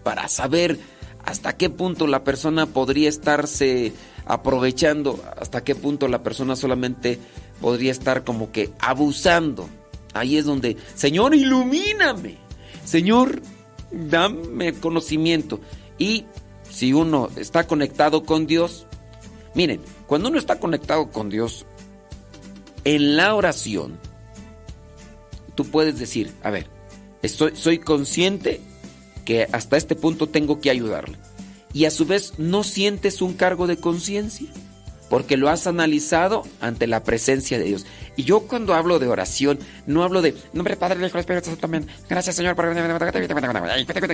[0.02, 0.78] para saber
[1.24, 3.92] hasta qué punto la persona podría estarse
[4.26, 7.18] aprovechando, hasta qué punto la persona solamente
[7.60, 9.68] podría estar como que abusando.
[10.14, 12.38] Ahí es donde, Señor, ilumíname.
[12.84, 13.42] Señor,
[13.90, 15.60] dame conocimiento.
[15.98, 16.24] Y
[16.70, 18.86] si uno está conectado con Dios,
[19.54, 21.66] miren, cuando uno está conectado con Dios,
[22.87, 23.99] en la oración,
[25.57, 26.68] tú puedes decir, a ver,
[27.20, 28.61] estoy, soy consciente
[29.24, 31.18] que hasta este punto tengo que ayudarle.
[31.72, 34.49] Y a su vez no sientes un cargo de conciencia
[35.09, 37.86] porque lo has analizado ante la presencia de Dios.
[38.16, 41.86] Y yo cuando hablo de oración, no hablo de nombre Padre, Hijo, Espíritu Santo también.
[42.09, 42.66] Gracias, Señor, por...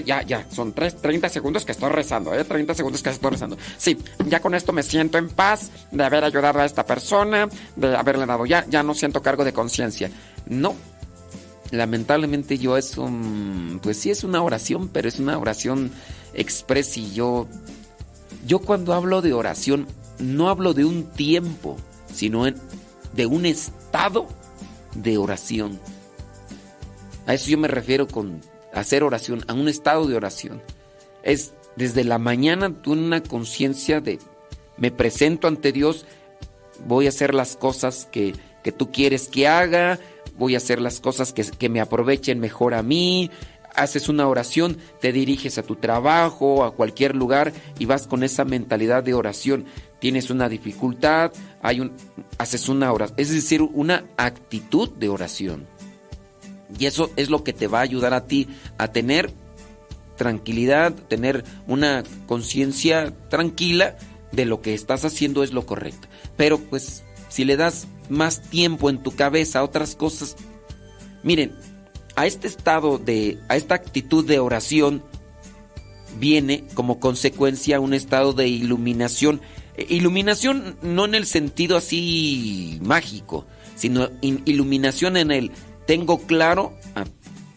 [0.05, 2.45] Ya, ya, son 3, 30 segundos que estoy rezando, ¿eh?
[2.45, 3.57] 30 segundos que estoy rezando.
[3.78, 7.97] Sí, ya con esto me siento en paz de haber ayudado a esta persona, de
[7.97, 10.11] haberle dado, ya, ya no siento cargo de conciencia.
[10.47, 10.74] No.
[11.70, 13.80] Lamentablemente yo es un...
[13.82, 15.90] Pues sí es una oración, pero es una oración
[16.34, 17.49] express y yo...
[18.47, 19.86] Yo cuando hablo de oración
[20.23, 21.77] no hablo de un tiempo,
[22.12, 24.27] sino de un estado
[24.95, 25.79] de oración.
[27.27, 28.41] A eso yo me refiero con
[28.73, 30.62] hacer oración, a un estado de oración.
[31.23, 34.18] Es desde la mañana una conciencia de
[34.77, 36.07] me presento ante Dios,
[36.87, 39.99] voy a hacer las cosas que, que, tú quieres que haga,
[40.37, 43.31] voy a hacer las cosas que, que me aprovechen mejor a mí,
[43.75, 48.45] haces una oración, te diriges a tu trabajo, a cualquier lugar y vas con esa
[48.45, 49.66] mentalidad de oración.
[50.03, 51.30] Tienes una dificultad,
[51.62, 51.92] hay un,
[52.36, 55.68] haces una oración, es decir, una actitud de oración.
[56.76, 58.48] Y eso es lo que te va a ayudar a ti
[58.78, 59.32] a tener
[60.16, 63.96] tranquilidad, tener una conciencia tranquila
[64.32, 66.09] de lo que estás haciendo es lo correcto.
[66.36, 70.34] Pero pues si le das más tiempo en tu cabeza a otras cosas,
[71.22, 71.55] miren,
[72.16, 75.05] a este estado de, a esta actitud de oración
[76.18, 79.40] viene como consecuencia un estado de iluminación.
[79.77, 85.51] Iluminación no en el sentido así mágico, sino iluminación en el
[85.87, 87.05] tengo claro, ah,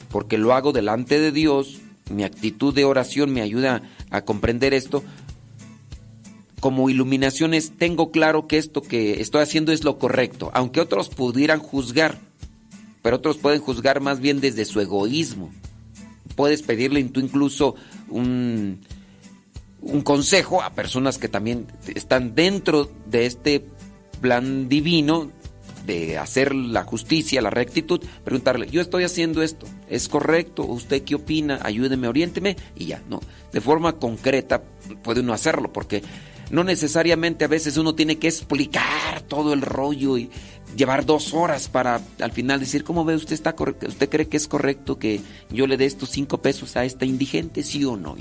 [0.09, 5.03] porque lo hago delante de Dios, mi actitud de oración me ayuda a comprender esto.
[6.59, 11.09] Como iluminación es, tengo claro que esto que estoy haciendo es lo correcto, aunque otros
[11.09, 12.17] pudieran juzgar,
[13.01, 15.51] pero otros pueden juzgar más bien desde su egoísmo.
[16.35, 17.75] Puedes pedirle tú incluso
[18.09, 18.79] un,
[19.85, 23.65] un consejo a personas que también están dentro de este
[24.19, 25.31] plan divino
[25.85, 30.63] de hacer la justicia, la rectitud, preguntarle, yo estoy haciendo esto, ¿es correcto?
[30.63, 31.59] ¿Usted qué opina?
[31.61, 33.19] Ayúdeme, oriénteme y ya, no.
[33.53, 34.63] De forma concreta
[35.03, 36.01] puede uno hacerlo porque
[36.49, 40.31] no necesariamente a veces uno tiene que explicar todo el rollo y
[40.75, 43.87] llevar dos horas para al final decir, ¿cómo ve usted está correcto?
[43.87, 47.63] ¿Usted cree que es correcto que yo le dé estos cinco pesos a esta indigente,
[47.63, 48.15] sí o no?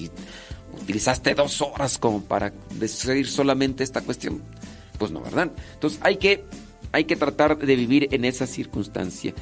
[0.84, 4.42] Utilizaste dos horas como para decir solamente esta cuestión.
[4.98, 5.50] Pues no, ¿verdad?
[5.74, 6.44] Entonces hay que
[6.92, 9.34] hay que tratar de vivir en esa circunstancia.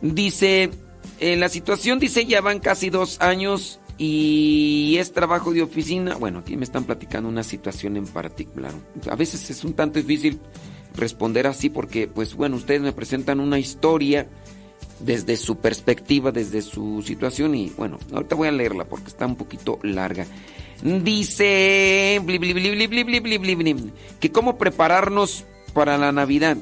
[0.00, 0.70] Dice,
[1.18, 6.16] en la situación, dice, ya van casi dos años y es trabajo de oficina.
[6.16, 8.72] Bueno, aquí me están platicando una situación en particular.
[9.10, 10.40] A veces es un tanto difícil
[10.94, 14.26] responder así porque, pues bueno, ustedes me presentan una historia
[15.00, 19.36] desde su perspectiva, desde su situación y bueno, ahorita voy a leerla porque está un
[19.36, 20.26] poquito larga.
[20.82, 22.20] Dice
[24.20, 25.44] que cómo prepararnos
[25.74, 26.56] para la Navidad.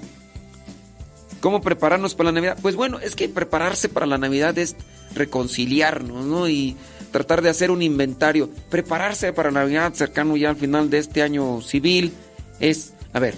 [1.41, 2.59] ¿Cómo prepararnos para la Navidad?
[2.61, 4.75] Pues bueno, es que prepararse para la Navidad es
[5.15, 6.49] reconciliarnos, ¿no?
[6.49, 6.77] Y
[7.13, 8.51] tratar de hacer un inventario.
[8.71, 12.13] Prepararse para Navidad cercano ya al final de este año civil
[12.59, 13.37] es, a ver,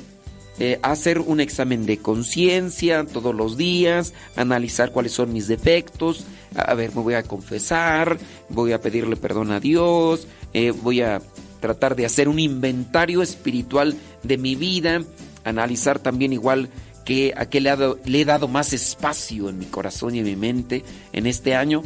[0.62, 6.74] eh, hacer un examen de conciencia todos los días, analizar cuáles son mis defectos, a,
[6.74, 8.18] ver, me voy a confesar,
[8.50, 11.22] voy a pedirle perdón a Dios, eh, voy a
[11.60, 15.02] tratar de hacer un inventario espiritual de mi vida,
[15.44, 16.68] analizar también igual
[17.06, 20.36] que a qué le, le he dado más espacio en mi corazón y en mi
[20.36, 20.84] mente
[21.14, 21.84] en este año.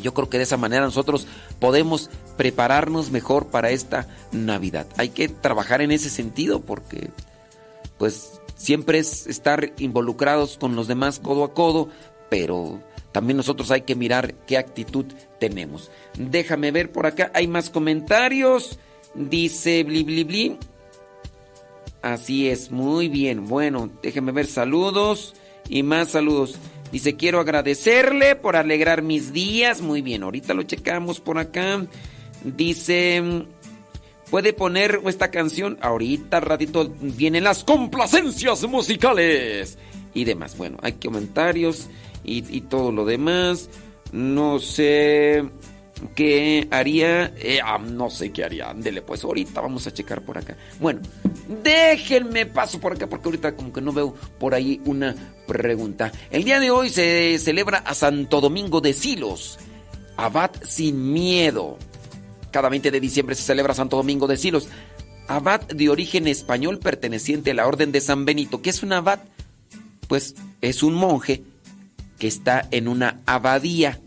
[0.00, 1.26] Yo creo que de esa manera nosotros
[1.58, 4.86] podemos prepararnos mejor para esta Navidad.
[4.96, 7.10] Hay que trabajar en ese sentido porque
[7.98, 11.88] pues siempre es estar involucrados con los demás codo a codo,
[12.30, 12.80] pero
[13.12, 15.06] también nosotros hay que mirar qué actitud
[15.38, 15.90] tenemos.
[16.18, 18.78] Déjame ver por acá, hay más comentarios.
[19.14, 20.58] Dice bli bli bli.
[22.02, 23.46] Así es, muy bien.
[23.46, 25.34] Bueno, déjeme ver saludos
[25.68, 26.58] y más saludos.
[26.92, 29.80] Dice, quiero agradecerle por alegrar mis días.
[29.80, 31.86] Muy bien, ahorita lo checamos por acá.
[32.44, 33.46] Dice,
[34.34, 35.78] puede poner esta canción.
[35.80, 39.78] Ahorita, ratito, vienen las complacencias musicales
[40.12, 40.56] y demás.
[40.56, 41.86] Bueno, hay comentarios
[42.24, 43.70] y, todo lo demás.
[44.10, 45.44] No sé.
[46.16, 47.32] ¿Qué haría?
[47.36, 48.70] Eh, ah, no sé qué haría.
[48.70, 50.56] Ándele, pues ahorita vamos a checar por acá.
[50.80, 51.00] Bueno,
[51.62, 55.14] déjenme paso por acá porque ahorita como que no veo por ahí una
[55.46, 56.10] pregunta.
[56.32, 59.60] El día de hoy se celebra a Santo Domingo de Silos,
[60.16, 61.78] abad sin miedo.
[62.54, 64.68] Cada 20 de diciembre se celebra Santo Domingo de Silos,
[65.26, 68.62] abad de origen español perteneciente a la Orden de San Benito.
[68.62, 69.18] ¿Qué es un abad?
[70.06, 71.42] Pues es un monje
[72.16, 73.98] que está en una abadía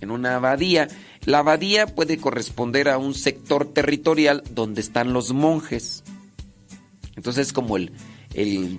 [0.00, 0.86] en una abadía.
[1.24, 6.04] La abadía puede corresponder a un sector territorial donde están los monjes.
[7.16, 7.90] Entonces es como el,
[8.34, 8.78] el,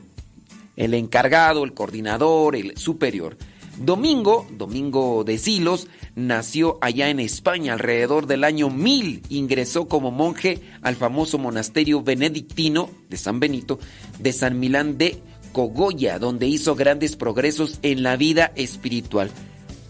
[0.78, 3.36] el encargado, el coordinador, el superior.
[3.78, 9.23] Domingo, Domingo de Silos, nació allá en España alrededor del año 1000.
[9.30, 13.80] Ingresó como monje al famoso monasterio benedictino de San Benito
[14.19, 15.21] de San Milán de
[15.51, 19.32] Cogolla, donde hizo grandes progresos en la vida espiritual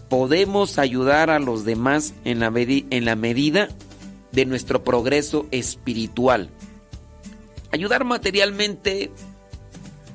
[0.08, 3.68] podemos ayudar a los demás en la, en la medida
[4.32, 6.50] de nuestro progreso espiritual.
[7.70, 9.10] Ayudar materialmente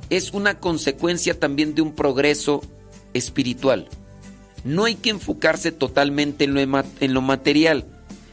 [0.09, 2.82] es una consecuencia también de un progreso espiritual.
[4.63, 7.85] No hay que enfocarse totalmente en lo material.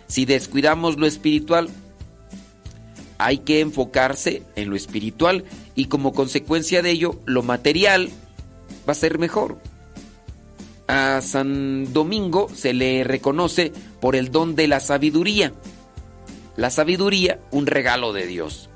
[0.07, 1.69] Si descuidamos lo espiritual,
[3.19, 8.11] hay que enfocarse en lo espiritual y como consecuencia de ello, lo material
[8.89, 9.59] va a ser mejor
[10.91, 15.53] a San Domingo se le reconoce por el don de la sabiduría.
[16.57, 18.69] La sabiduría, un regalo de Dios.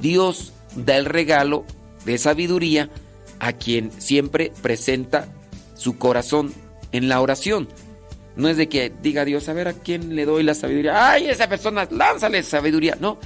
[0.00, 1.64] Dios da el regalo
[2.04, 2.88] de sabiduría
[3.40, 5.28] a quien siempre presenta
[5.74, 6.52] su corazón
[6.92, 7.68] en la oración.
[8.36, 11.10] No es de que diga Dios, a ver a quién le doy la sabiduría.
[11.12, 12.96] Ay, esa persona, lánzale sabiduría.
[13.00, 13.18] No,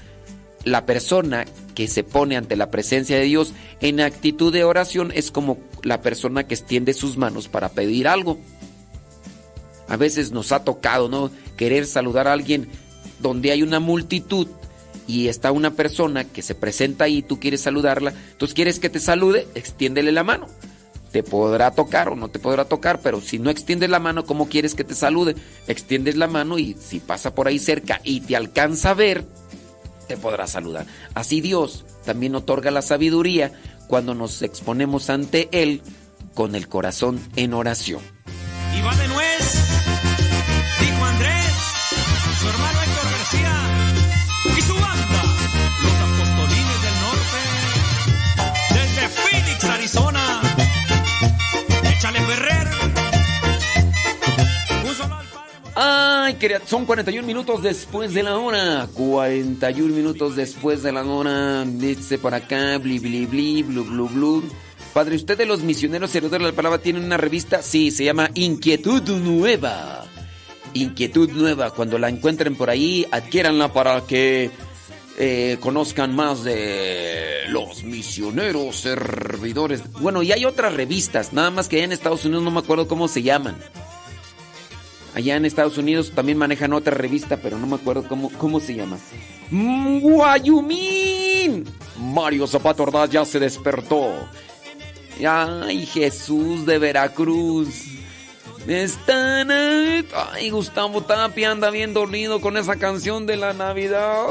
[0.64, 1.44] la persona
[1.74, 6.00] que se pone ante la presencia de Dios en actitud de oración es como la
[6.00, 8.38] persona que extiende sus manos para pedir algo.
[9.88, 11.30] A veces nos ha tocado, ¿no?
[11.56, 12.68] Querer saludar a alguien
[13.20, 14.48] donde hay una multitud
[15.06, 19.00] y está una persona que se presenta ahí, tú quieres saludarla, entonces quieres que te
[19.00, 20.46] salude, extiéndele la mano.
[21.12, 24.48] Te podrá tocar o no te podrá tocar, pero si no extiendes la mano, ¿cómo
[24.48, 25.36] quieres que te salude?
[25.68, 29.24] Extiendes la mano y si pasa por ahí cerca y te alcanza a ver,
[30.08, 30.86] te podrá saludar.
[31.14, 33.52] Así Dios también otorga la sabiduría
[33.86, 35.82] cuando nos exponemos ante Él
[36.34, 38.00] con el corazón en oración.
[38.76, 39.54] Y va de nuez,
[40.80, 41.52] dijo Andrés,
[42.40, 42.83] su hermano
[55.76, 58.86] Ay, quería- son 41 minutos después de la hora.
[58.94, 61.64] 41 minutos después de la hora.
[61.64, 64.44] Dice por acá, bli, bli, bli, blu, blu, blu.
[64.92, 67.62] Padre, ¿usted de los misioneros herederos de la palabra tiene una revista?
[67.62, 70.04] Sí, se llama Inquietud Nueva.
[70.74, 71.70] Inquietud Nueva.
[71.72, 74.52] Cuando la encuentren por ahí, adquiéranla para que
[75.18, 79.82] eh, conozcan más de los misioneros servidores.
[80.00, 83.08] Bueno, y hay otras revistas, nada más que en Estados Unidos no me acuerdo cómo
[83.08, 83.56] se llaman.
[85.14, 88.74] Allá en Estados Unidos también manejan otra revista, pero no me acuerdo cómo, cómo se
[88.74, 88.98] llama.
[90.00, 91.64] ¡Guayumín!
[91.96, 94.28] Mario Zapato Ordaz ya se despertó.
[95.26, 97.68] Ay, Jesús de Veracruz.
[98.66, 99.50] Están.
[99.50, 104.26] Ay, Gustavo Tapia anda bien dormido con esa canción de la Navidad.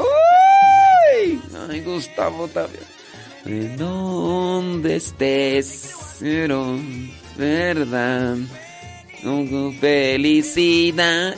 [1.70, 2.80] Ay, Gustavo Tapia.
[3.44, 6.16] ¿De dónde estés?
[6.20, 6.78] Pero,
[7.36, 8.36] verdad.
[9.80, 11.34] Felicidad.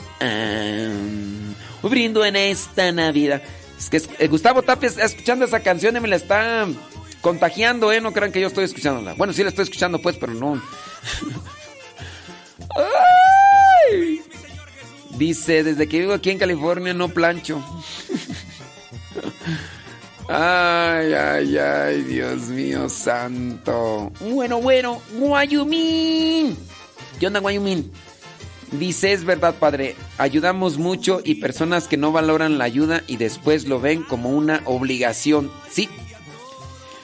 [1.81, 3.41] Brindo en esta Navidad.
[3.77, 6.67] Es que eh, Gustavo Tapia está escuchando esa canción y me la está
[7.21, 8.01] contagiando, ¿eh?
[8.01, 9.13] No crean que yo estoy escuchándola.
[9.13, 10.61] Bueno, sí la estoy escuchando, pues, pero no.
[15.17, 17.63] Dice, desde que vivo aquí en California no plancho.
[20.29, 24.11] Ay, ay, ay, Dios mío santo.
[24.19, 26.57] Bueno, bueno, Guayumín.
[27.19, 27.41] ¿Qué onda?
[28.71, 33.65] Dice, es verdad, padre, ayudamos mucho y personas que no valoran la ayuda y después
[33.65, 35.49] lo ven como una obligación.
[35.71, 35.89] Sí.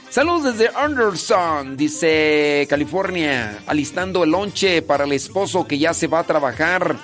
[0.09, 6.19] Saludos desde Anderson, dice California, alistando el lonche para el esposo que ya se va
[6.19, 6.97] a trabajar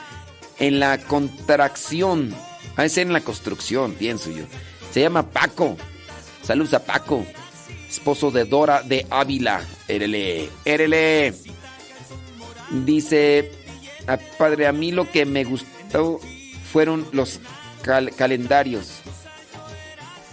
[0.60, 2.36] en la contracción.
[2.76, 4.44] A veces en la construcción, pienso yo.
[4.92, 5.78] Se llama Paco.
[6.44, 7.26] Saludos a Paco,
[7.90, 9.62] esposo de Dora de Ávila.
[9.88, 11.34] Érele, érele.
[12.72, 13.52] Dice,
[14.08, 16.20] "Ah, padre, a mí lo que me gustó
[16.72, 17.40] fueron los
[17.82, 19.02] cal- calendarios.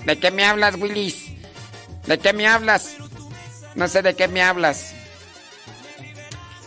[0.05, 1.27] ¿De qué me hablas, Willis?
[2.07, 2.97] ¿De qué me hablas?
[3.75, 4.93] No sé de qué me hablas.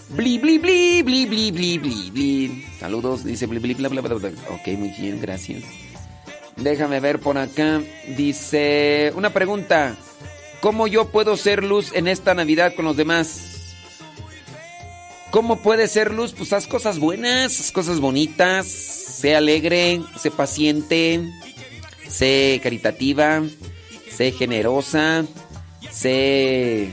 [0.10, 2.66] Bli, bli, bli, bli, bli, bli, bli.
[2.80, 4.30] Saludos, dice bli, bli, bla, bla, bla.
[4.50, 5.64] Ok, muy bien, gracias.
[6.56, 7.82] Déjame ver por acá.
[8.18, 9.96] Dice, una pregunta.
[10.62, 13.59] ¿Cómo yo puedo ser luz en esta Navidad con los demás?
[15.32, 16.34] ¿Cómo puede ser luz?
[16.34, 18.66] Pues haz cosas buenas, haz cosas bonitas.
[18.68, 21.30] Sé alegre, sé paciente,
[22.08, 23.44] sé caritativa,
[24.10, 25.26] sé generosa,
[25.92, 26.90] sé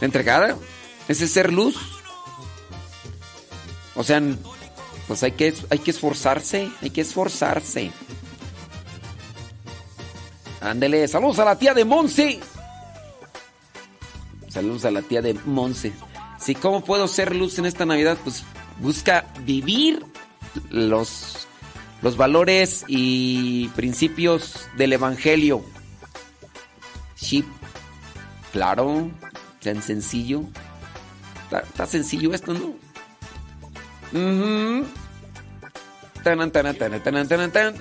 [0.00, 0.56] entregada.
[1.08, 1.76] Ese es ser luz.
[3.94, 4.22] O sea,
[5.06, 7.90] pues hay que, hay que esforzarse, hay que esforzarse.
[10.62, 12.40] Ándele, saludos a la tía de Monse.
[14.48, 15.92] Saludos a la tía de Monse.
[16.42, 18.18] Sí, ¿cómo puedo ser luz en esta Navidad?
[18.24, 18.42] Pues
[18.80, 20.04] busca vivir
[20.70, 21.46] los,
[22.02, 25.64] los valores y principios del Evangelio.
[27.14, 27.44] Sí,
[28.52, 29.08] claro,
[29.62, 30.42] tan sencillo.
[31.44, 32.74] Está, sencillo esto, ¿no?
[36.24, 37.74] Tanan, tanan, tan.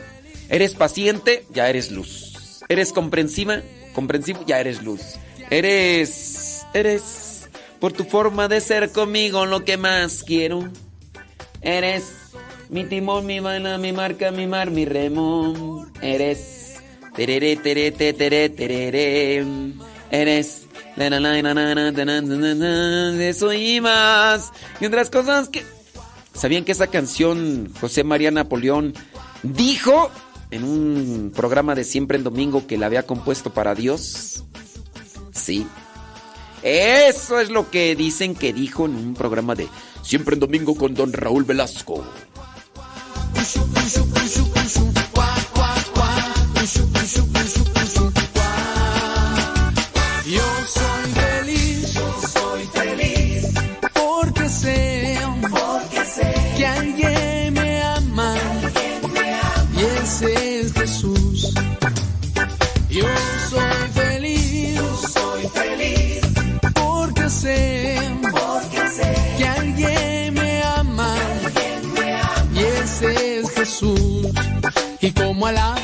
[0.49, 2.61] Eres paciente, ya eres luz.
[2.69, 3.61] Eres comprensiva,
[3.93, 5.01] comprensivo, ya eres luz.
[5.49, 7.30] Eres, eres,
[7.81, 10.69] por tu forma de ser conmigo lo que más quiero.
[11.61, 12.13] Eres
[12.69, 15.87] mi timón, mi vaina, mi marca, mi mar, mi remo.
[15.99, 16.75] Eres.
[17.15, 19.43] Terere, terere.
[20.11, 20.67] Eres.
[23.19, 24.51] Eso y más.
[24.79, 25.63] Y otras cosas que.
[26.33, 28.93] ¿Sabían que esa canción José María Napoleón
[29.41, 30.11] dijo
[30.51, 34.43] en un programa de siempre en domingo que la había compuesto para Dios?
[35.33, 35.65] Sí.
[36.63, 39.67] Eso es lo que dicen que dijo en un programa de
[40.03, 42.03] Siempre en Domingo con don Raúl Velasco.
[75.51, 75.80] Y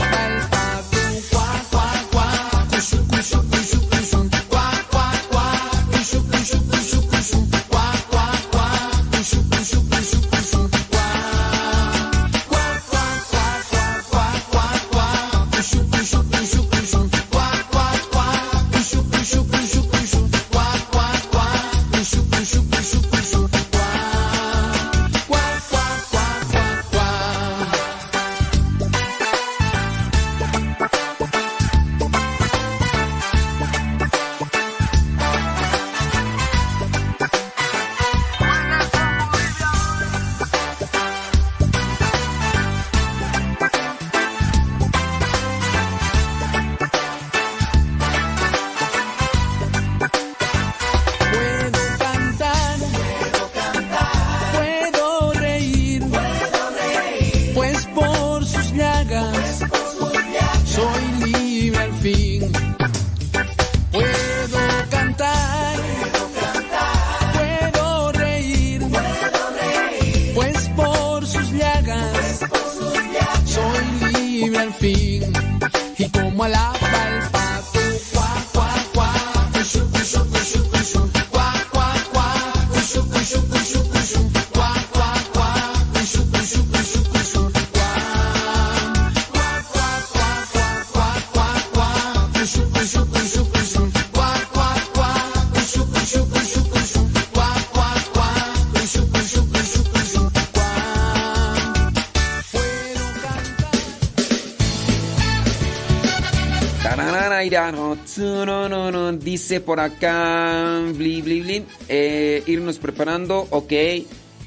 [109.47, 113.71] Dice por acá, bli, bli, bli, eh, irnos preparando, ok.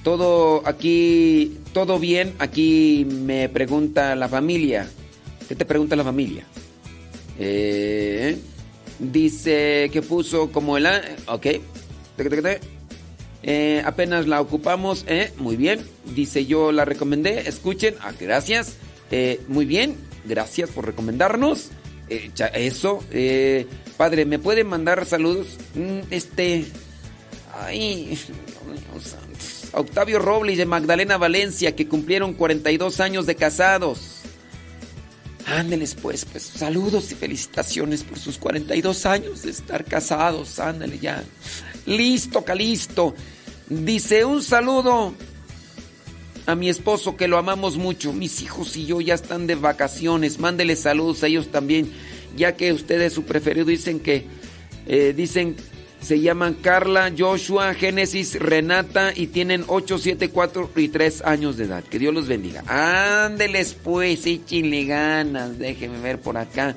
[0.04, 2.34] Todo aquí, todo bien.
[2.38, 4.86] Aquí me pregunta la familia.
[5.48, 6.44] ¿Qué te pregunta la familia?
[7.38, 8.36] Eh,
[8.98, 10.86] dice que puso como el...
[11.28, 11.46] Ok.
[13.42, 15.32] Eh, apenas la ocupamos, ¿eh?
[15.38, 15.80] Muy bien.
[16.14, 17.48] Dice yo la recomendé.
[17.48, 17.94] Escuchen.
[18.02, 18.74] Ah, gracias.
[19.10, 19.96] Eh, muy bien.
[20.26, 21.70] Gracias por recomendarnos.
[22.10, 23.02] Eso.
[24.00, 25.58] Padre, ¿me puede mandar saludos?
[25.74, 26.64] Mm, este.
[27.54, 28.18] Ay.
[29.74, 34.22] Octavio Robles de Magdalena Valencia, que cumplieron 42 años de casados.
[35.44, 40.58] Ándeles pues, pues saludos y felicitaciones por sus 42 años de estar casados.
[40.60, 41.22] Ándale ya.
[41.84, 43.14] Listo, Calisto.
[43.68, 45.12] Dice un saludo
[46.46, 48.14] a mi esposo que lo amamos mucho.
[48.14, 50.38] Mis hijos y yo ya están de vacaciones.
[50.38, 51.92] Mándele saludos a ellos también,
[52.36, 54.26] ya que ustedes su preferido dicen que
[54.86, 55.56] eh, dicen
[56.00, 61.64] se llaman Carla, Joshua, Génesis, Renata y tienen 8, 7, 4 y 3 años de
[61.64, 61.84] edad.
[61.84, 62.64] Que Dios los bendiga.
[62.66, 65.58] Ándeles pues, échenle ganas.
[65.58, 66.74] Déjenme ver por acá.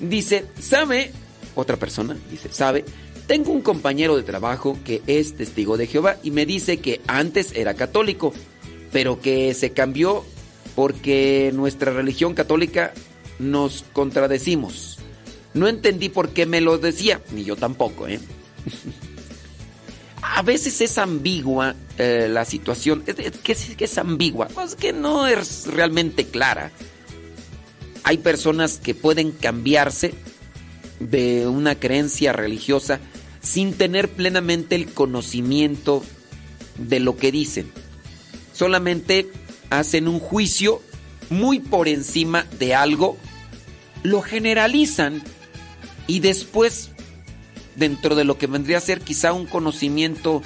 [0.00, 1.12] Dice, ¿sabe?
[1.54, 2.84] Otra persona dice, ¿sabe?
[3.26, 7.54] Tengo un compañero de trabajo que es testigo de Jehová y me dice que antes
[7.54, 8.32] era católico,
[8.90, 10.24] pero que se cambió
[10.74, 12.92] porque nuestra religión católica
[13.38, 14.98] nos contradecimos.
[15.54, 18.20] No entendí por qué me lo decía, ni yo tampoco, ¿eh?
[20.22, 23.02] A veces es ambigua eh, la situación.
[23.02, 24.48] ¿Qué es, qué es ambigua?
[24.48, 26.70] Pues que no es realmente clara.
[28.04, 30.14] Hay personas que pueden cambiarse
[31.00, 33.00] de una creencia religiosa
[33.40, 36.02] sin tener plenamente el conocimiento
[36.76, 37.70] de lo que dicen.
[38.52, 39.30] Solamente
[39.70, 40.82] hacen un juicio
[41.30, 43.16] muy por encima de algo,
[44.02, 45.22] lo generalizan
[46.06, 46.90] y después,
[47.76, 50.42] dentro de lo que vendría a ser quizá un conocimiento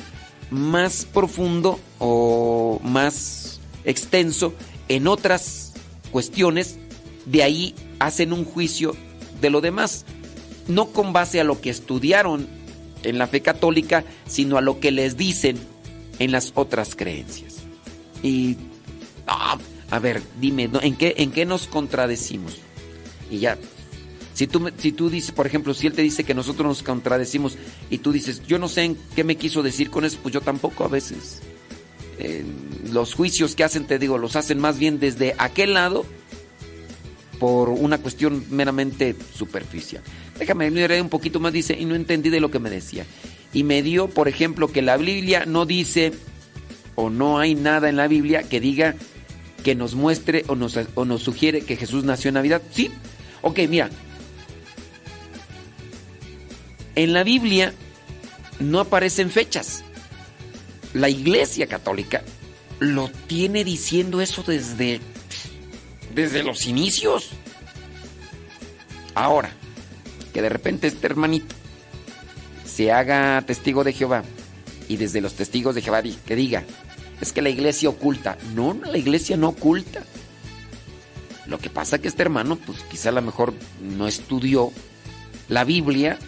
[0.51, 4.55] más profundo o más extenso
[4.89, 5.73] en otras
[6.11, 6.79] cuestiones,
[7.27, 8.97] de ahí hacen un juicio
[9.41, 10.05] de lo demás,
[10.69, 12.47] no con base a lo que estudiaron
[13.03, 15.57] en la fe católica, sino a lo que les dicen
[16.19, 17.57] en las otras creencias.
[18.23, 18.57] Y
[19.27, 19.59] ah,
[19.93, 20.71] a ver, dime.
[20.81, 22.57] ¿en qué en qué nos contradecimos?
[23.31, 23.59] Y ya
[24.33, 27.59] Si tú, si tú dices, por ejemplo, si él te dice que nosotros nos contradecimos
[27.91, 30.41] y tú dices, yo no sé en qué me quiso decir con eso, pues yo
[30.41, 31.43] tampoco a veces.
[32.91, 36.07] Los juicios que hacen, te digo, los hacen más bien desde aquel lado
[37.39, 40.03] por una cuestión meramente superficial.
[40.39, 43.05] Déjame leer un poquito más, dice, y no entendí de lo que me decía.
[43.53, 46.15] Y me dio, por ejemplo, que la Biblia no dice,
[46.95, 48.95] o no hay nada en la Biblia que diga
[49.63, 52.63] que nos muestre o nos, o nos sugiere que Jesús nació en Navidad.
[52.71, 52.91] Sí.
[53.43, 53.91] Ok, mira.
[56.95, 57.73] En la Biblia
[58.61, 59.85] no aparecen fechas.
[60.95, 62.23] La Iglesia Católica
[62.81, 65.01] lo tiene diciendo eso desde
[66.15, 67.31] desde los inicios.
[69.15, 69.51] Ahora,
[70.33, 71.55] que de repente este hermanito
[72.65, 74.25] se haga testigo de Jehová
[74.89, 76.65] y desde los testigos de Jehová que diga,
[77.23, 78.37] es que la iglesia oculta.
[78.55, 80.03] No, la iglesia no oculta.
[81.47, 84.73] Lo que pasa que este hermano, pues quizá a lo mejor no estudió
[85.49, 86.19] la Biblia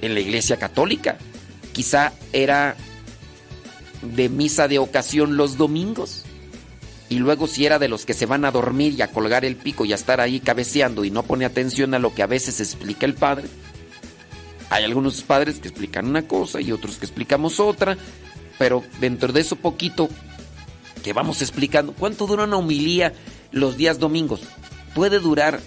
[0.00, 1.18] en la iglesia católica.
[1.72, 2.76] Quizá era
[4.02, 6.24] de misa de ocasión los domingos.
[7.08, 9.54] Y luego si era de los que se van a dormir y a colgar el
[9.54, 12.60] pico y a estar ahí cabeceando y no pone atención a lo que a veces
[12.60, 13.46] explica el padre.
[14.70, 17.96] Hay algunos padres que explican una cosa y otros que explicamos otra,
[18.58, 20.08] pero dentro de eso poquito
[21.02, 23.12] que vamos explicando, ¿cuánto dura una homilía
[23.52, 24.42] los días domingos?
[24.94, 25.60] Puede durar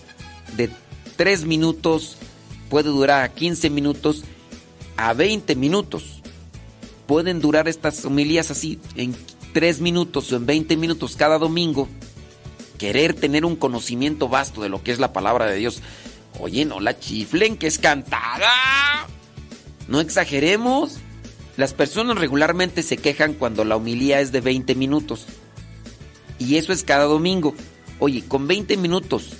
[0.55, 0.69] de
[1.15, 2.17] 3 minutos,
[2.69, 4.23] puede durar a 15 minutos,
[4.95, 6.21] a 20 minutos.
[7.05, 9.15] Pueden durar estas homilías así en
[9.53, 11.87] 3 minutos o en 20 minutos cada domingo.
[12.77, 15.81] Querer tener un conocimiento vasto de lo que es la palabra de Dios.
[16.39, 19.07] Oye, no la chiflen, que es cantada.
[19.87, 20.99] No exageremos.
[21.57, 25.25] Las personas regularmente se quejan cuando la homilía es de 20 minutos.
[26.37, 27.55] Y eso es cada domingo.
[27.99, 29.33] Oye, con 20 minutos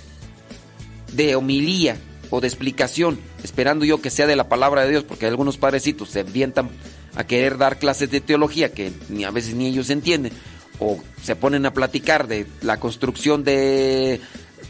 [1.12, 1.96] de homilía
[2.30, 6.10] o de explicación, esperando yo que sea de la palabra de Dios, porque algunos padrecitos
[6.10, 6.70] se avientan
[7.14, 10.32] a querer dar clases de teología que ni a veces ni ellos entienden,
[10.80, 14.20] o se ponen a platicar de la construcción de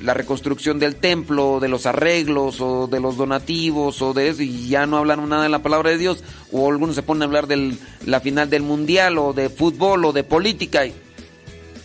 [0.01, 4.69] la reconstrucción del templo, de los arreglos o de los donativos o de eso y
[4.69, 6.23] ya no hablan nada de la palabra de Dios
[6.53, 7.77] o algunos se ponen a hablar de
[8.07, 10.83] la final del mundial o de fútbol o de política.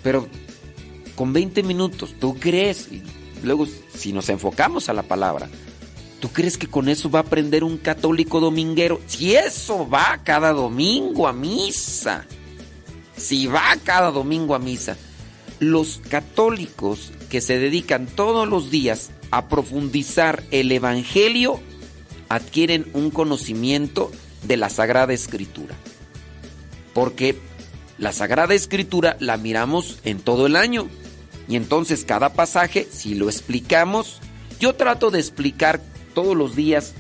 [0.04, 0.28] Pero
[1.16, 2.90] con 20 minutos, ¿tú crees?
[3.42, 5.50] Luego si nos enfocamos a la palabra,
[6.20, 9.02] ¿tú crees que con eso va a aprender un católico dominguero?
[9.08, 12.26] Si eso va cada domingo a misa.
[13.18, 14.98] Si va cada domingo a misa.
[15.64, 21.62] Los católicos que se dedican todos los días a profundizar el Evangelio
[22.28, 24.12] adquieren un conocimiento
[24.42, 25.74] de la Sagrada Escritura.
[26.94, 27.38] Porque
[27.98, 30.90] la Sagrada Escritura la miramos en todo el año.
[31.48, 34.20] Y entonces cada pasaje, si lo explicamos,
[34.60, 35.80] yo trato de explicar
[36.14, 36.94] todos los días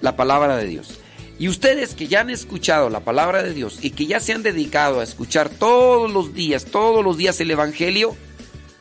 [0.00, 1.00] la palabra de Dios.
[1.38, 4.42] Y ustedes que ya han escuchado la palabra de Dios y que ya se han
[4.42, 8.16] dedicado a escuchar todos los días, todos los días el Evangelio,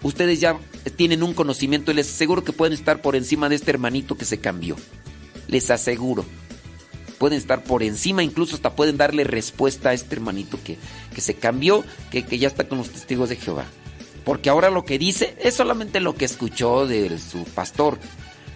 [0.01, 0.57] ustedes ya
[0.95, 4.25] tienen un conocimiento y les aseguro que pueden estar por encima de este hermanito que
[4.25, 4.75] se cambió.
[5.47, 6.25] Les aseguro.
[7.19, 10.77] Pueden estar por encima, incluso hasta pueden darle respuesta a este hermanito que,
[11.13, 13.65] que se cambió, que, que ya está con los testigos de Jehová.
[14.23, 17.97] Porque ahora lo que dice es solamente lo que escuchó de su pastor.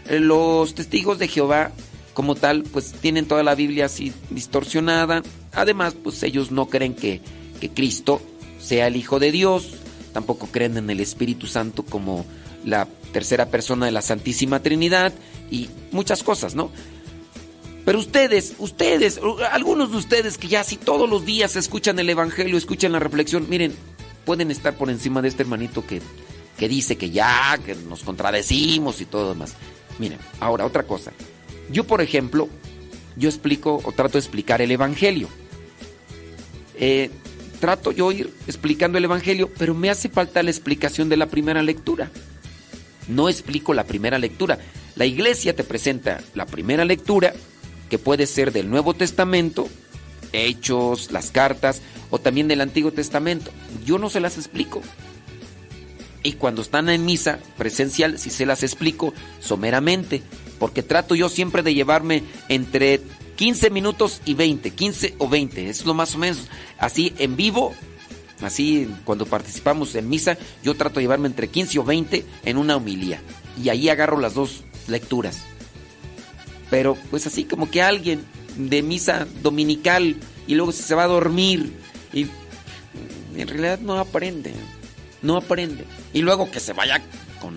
[0.09, 1.71] Los testigos de Jehová,
[2.13, 5.23] como tal, pues tienen toda la Biblia así distorsionada.
[5.53, 7.21] Además, pues ellos no creen que,
[7.75, 8.21] Cristo
[8.59, 9.75] sea el Hijo de Dios.
[10.13, 12.25] Tampoco creen en el Espíritu Santo como
[12.65, 15.13] la tercera persona de la Santísima Trinidad
[15.51, 16.71] y muchas cosas, ¿no?
[17.85, 19.19] Pero ustedes, ustedes,
[19.51, 23.47] algunos de ustedes que ya así todos los días escuchan el Evangelio, escuchan la reflexión,
[23.49, 23.73] miren,
[24.25, 26.01] pueden estar por encima de este hermanito que,
[26.57, 29.53] que dice que ya, que nos contradecimos y todo demás.
[29.97, 31.11] Miren, ahora otra cosa.
[31.69, 32.49] Yo, por ejemplo,
[33.15, 35.27] yo explico o trato de explicar el Evangelio.
[36.75, 37.09] Eh,
[37.59, 41.61] trato yo ir explicando el Evangelio, pero me hace falta la explicación de la primera
[41.61, 42.09] lectura.
[43.07, 44.59] No explico la primera lectura.
[44.95, 47.33] La iglesia te presenta la primera lectura,
[47.89, 49.69] que puede ser del Nuevo Testamento,
[50.33, 53.51] Hechos, las cartas, o también del Antiguo Testamento.
[53.85, 54.81] Yo no se las explico.
[56.23, 60.21] Y cuando están en misa presencial, sí se las explico someramente,
[60.61, 63.01] porque trato yo siempre de llevarme entre
[63.35, 66.49] 15 minutos y 20, 15 o 20, es lo más o menos.
[66.77, 67.73] Así en vivo,
[68.43, 72.75] así cuando participamos en misa, yo trato de llevarme entre 15 o 20 en una
[72.75, 73.23] homilía.
[73.59, 75.39] Y ahí agarro las dos lecturas.
[76.69, 78.23] Pero pues así como que alguien
[78.55, 81.73] de misa dominical y luego se va a dormir
[82.13, 82.27] y
[83.35, 84.53] en realidad no aprende,
[85.23, 85.85] no aprende.
[86.13, 87.01] Y luego que se vaya
[87.41, 87.55] con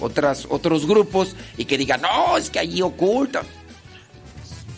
[0.00, 3.42] otras, otros grupos y que digan, no, es que allí oculta.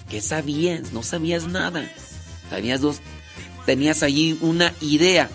[0.08, 0.92] ¿Qué sabías?
[0.92, 1.90] No sabías nada.
[2.48, 3.00] Sabías dos,
[3.66, 5.28] tenías allí una idea,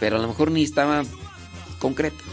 [0.00, 1.04] pero a lo mejor ni estaba
[1.78, 2.23] concreta.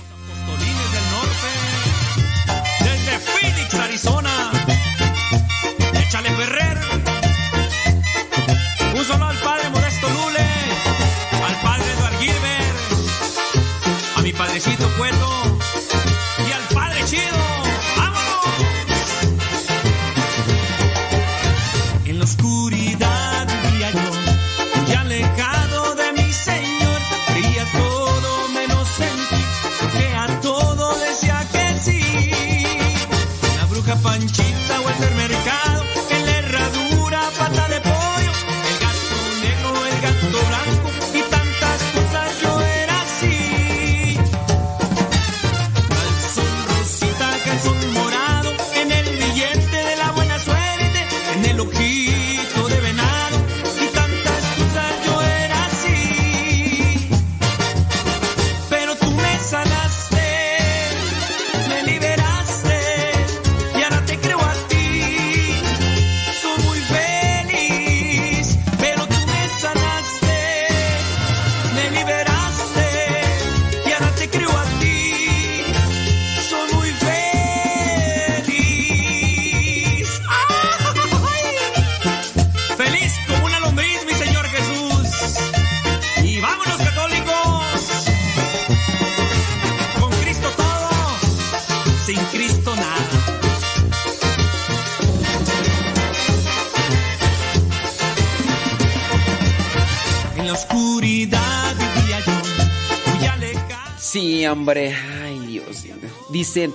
[104.77, 105.85] Ay, Dios.
[106.29, 106.73] Dicen,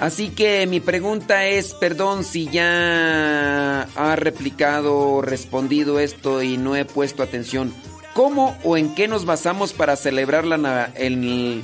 [0.00, 6.84] así que mi pregunta es, perdón si ya ha replicado respondido esto y no he
[6.84, 7.72] puesto atención.
[8.14, 11.62] ¿Cómo o en qué nos basamos para celebrar la el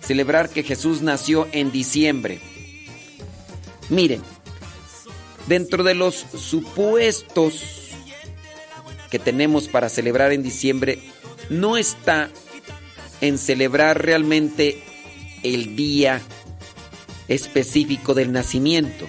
[0.00, 2.40] celebrar que Jesús nació en diciembre?
[3.88, 4.22] Miren,
[5.48, 7.90] dentro de los supuestos
[9.10, 11.00] que tenemos para celebrar en diciembre
[11.48, 12.30] no está
[13.20, 14.82] en celebrar realmente
[15.42, 16.20] el día
[17.28, 19.08] específico del nacimiento,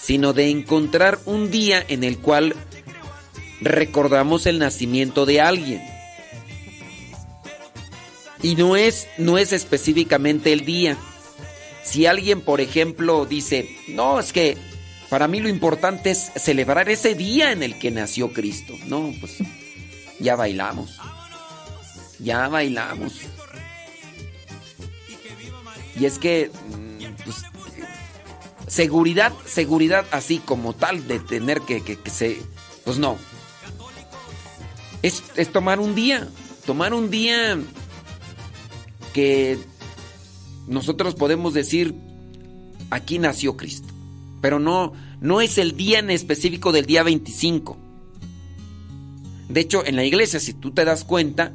[0.00, 2.54] sino de encontrar un día en el cual
[3.60, 5.82] recordamos el nacimiento de alguien.
[8.42, 10.98] Y no es, no es específicamente el día.
[11.82, 14.58] Si alguien, por ejemplo, dice, no, es que
[15.08, 18.74] para mí lo importante es celebrar ese día en el que nació Cristo.
[18.86, 19.38] No, pues
[20.18, 20.98] ya bailamos.
[22.18, 23.20] Ya bailamos.
[25.98, 27.42] Y es que, mm, pues,
[28.66, 32.42] seguridad, seguridad así como tal de tener que, que, que se...
[32.84, 33.16] Pues no.
[35.02, 36.28] Es, es tomar un día,
[36.66, 37.58] tomar un día
[39.12, 39.58] que
[40.66, 41.94] nosotros podemos decir,
[42.90, 43.88] aquí nació Cristo.
[44.40, 47.78] Pero no, no es el día en específico del día 25.
[49.48, 51.52] De hecho, en la iglesia, si tú te das cuenta,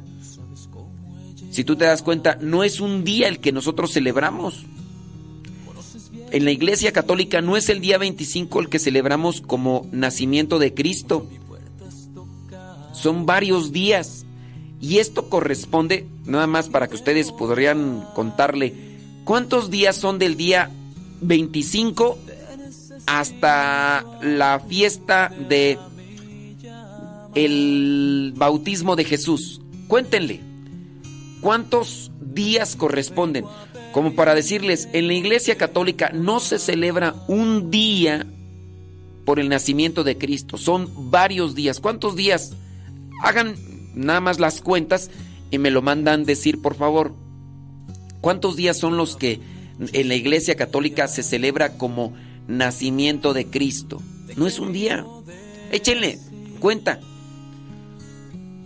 [1.50, 4.64] si tú te das cuenta, no es un día el que nosotros celebramos.
[6.30, 10.74] En la iglesia católica no es el día 25 el que celebramos como nacimiento de
[10.74, 11.26] Cristo.
[12.92, 14.24] Son varios días.
[14.80, 18.74] Y esto corresponde, nada más para que ustedes podrían contarle,
[19.24, 20.70] ¿cuántos días son del día
[21.20, 22.16] 25
[23.06, 25.78] hasta la fiesta de
[27.34, 29.60] el bautismo de Jesús?
[29.88, 30.49] Cuéntenle.
[31.40, 33.44] ¿Cuántos días corresponden?
[33.92, 38.26] Como para decirles, en la Iglesia Católica no se celebra un día
[39.24, 41.80] por el nacimiento de Cristo, son varios días.
[41.80, 42.52] ¿Cuántos días?
[43.22, 43.56] Hagan
[43.94, 45.10] nada más las cuentas
[45.50, 47.14] y me lo mandan decir, por favor.
[48.20, 49.40] ¿Cuántos días son los que
[49.80, 52.14] en la Iglesia Católica se celebra como
[52.48, 54.00] nacimiento de Cristo?
[54.36, 55.04] No es un día.
[55.72, 56.18] Échenle
[56.60, 57.00] cuenta.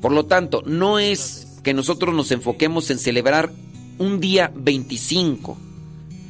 [0.01, 3.51] Por lo tanto, no es que nosotros nos enfoquemos en celebrar
[3.99, 5.59] un día 25,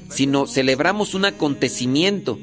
[0.08, 2.38] sino celebramos un acontecimiento.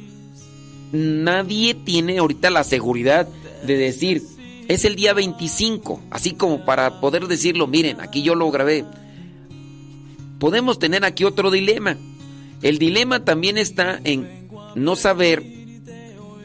[0.92, 3.28] Nadie tiene ahorita la seguridad
[3.66, 4.22] de decir,
[4.68, 8.86] es el día 25, así como para poder decirlo, miren, aquí yo lo grabé.
[10.38, 11.98] Podemos tener aquí otro dilema.
[12.62, 15.44] El dilema también está en no saber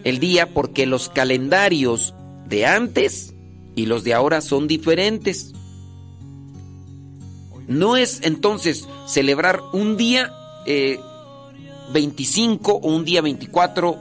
[0.04, 2.14] el día porque los calendarios
[2.48, 3.34] de antes
[3.74, 5.55] y los de ahora son diferentes.
[7.68, 10.32] No es entonces celebrar un día
[10.66, 10.98] eh,
[11.92, 13.98] 25 o un día 24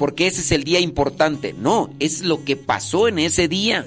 [0.00, 1.52] porque ese es el día importante.
[1.52, 3.86] No, es lo que pasó en ese día.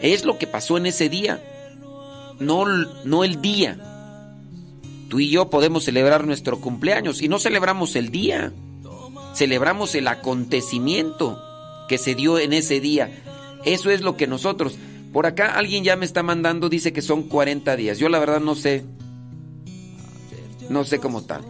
[0.00, 1.42] Es lo que pasó en ese día.
[2.38, 2.64] No,
[3.04, 3.76] no el día.
[5.10, 8.52] Tú y yo podemos celebrar nuestro cumpleaños y no celebramos el día.
[9.34, 11.38] Celebramos el acontecimiento
[11.86, 13.10] que se dio en ese día.
[13.66, 14.76] Eso es lo que nosotros.
[15.12, 17.98] Por acá alguien ya me está mandando, dice que son 40 días.
[17.98, 18.84] Yo la verdad no sé.
[20.68, 21.42] No sé cómo tal.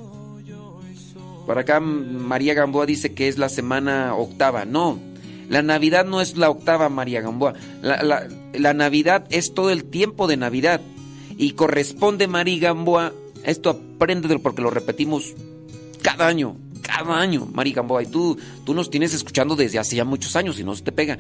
[1.47, 4.65] Por acá María Gamboa dice que es la semana octava.
[4.65, 4.99] No,
[5.51, 7.55] la Navidad no es la octava, María Gamboa.
[7.83, 10.81] La, Navidad es todo el tiempo de Navidad.
[11.37, 13.13] Y corresponde, María Gamboa,
[13.45, 15.35] esto apréndelo porque lo repetimos
[16.03, 18.05] cada año, cada año, María Gamboa.
[18.05, 20.93] Y tú, tú nos tienes escuchando desde hace ya muchos años y no se te
[20.93, 21.19] pega.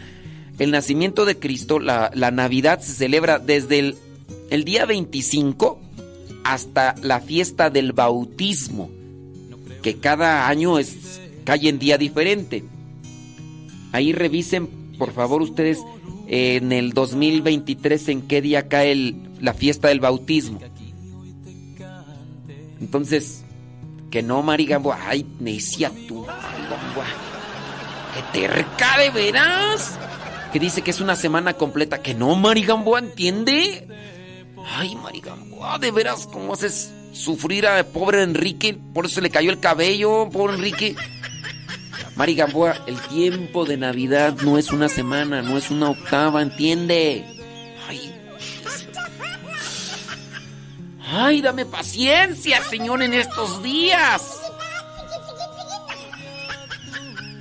[0.61, 3.97] El nacimiento de Cristo, la, Navidad se celebra desde el,
[4.51, 5.81] el día 25
[6.45, 8.91] hasta la fiesta del bautismo
[9.83, 12.65] que cada año es, cae en día diferente.
[13.93, 15.79] Ahí revisen, por favor, ustedes
[16.29, 20.61] en el 2023 en qué día cae la fiesta del bautismo.
[22.81, 23.45] Entonces,
[24.11, 24.99] que no, Marigamboa.
[25.07, 27.07] Ay, necia tú, Marigamboa.
[28.15, 29.99] Que terca de veras.
[30.53, 32.03] Que dice que es una semana completa.
[32.03, 33.87] Que no, Marigamboa, ¿entiende?
[34.77, 39.61] Ay, Marigamboa, de veras, ¿cómo haces sufrir a pobre Enrique, por eso le cayó el
[39.61, 40.97] cabello, pobre Enrique.
[42.17, 47.25] Mari Gamboa, el tiempo de Navidad no es una semana, no es una octava, ¿entiende?
[47.89, 48.15] Ay,
[51.13, 54.39] Ay dame paciencia, Señor, en estos días.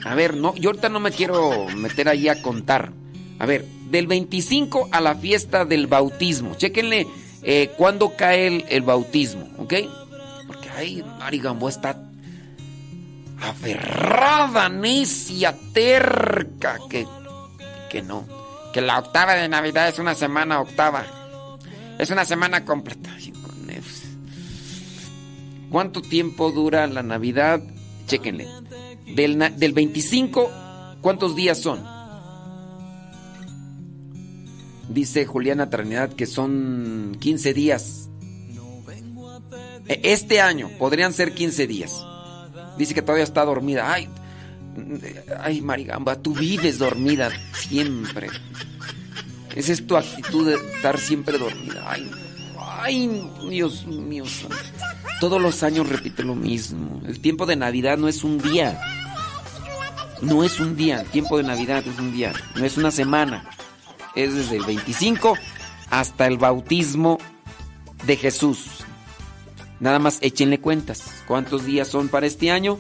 [0.06, 2.94] A ver, no, yo ahorita no me quiero meter ahí a contar.
[3.40, 6.56] A ver, del 25 a la fiesta del bautismo.
[6.56, 7.08] Chéquenle
[7.42, 9.74] eh, cuándo cae el, bautismo, ¿ok?
[10.46, 12.04] Porque ay, Mari Gamboa está
[13.42, 17.08] aferrada, necia, terca, que,
[17.90, 18.28] que no.
[18.74, 21.06] Que la octava de Navidad es una semana octava.
[21.98, 23.10] Es una semana completa.
[25.70, 27.62] ¿Cuánto tiempo dura la Navidad?
[28.08, 28.48] Chéquenle.
[29.16, 30.52] Del, del 25,
[31.02, 31.99] ¿cuántos días son?
[34.90, 38.10] Dice Juliana Trinidad que son 15 días.
[39.88, 42.04] E, este año podrían ser 15 días.
[42.76, 43.94] Dice que todavía está dormida.
[43.94, 44.10] Ay,
[45.40, 48.30] ay, Marigamba, tú vives dormida siempre.
[49.56, 51.86] Esa es tu actitud de estar siempre dormida.
[51.88, 52.10] Ay,
[52.58, 54.24] ay, Dios mío.
[55.20, 57.00] Todos los años repite lo mismo.
[57.06, 58.82] El tiempo de Navidad no es un día.
[60.24, 61.02] No es un día.
[61.02, 62.34] El tiempo de Navidad es un día.
[62.56, 63.48] No es una semana
[64.16, 65.36] es desde el 25
[65.90, 67.18] hasta el bautismo
[68.06, 68.86] de Jesús.
[69.80, 71.04] Nada más échenle cuentas.
[71.28, 72.78] ¿Cuántos días son para este año?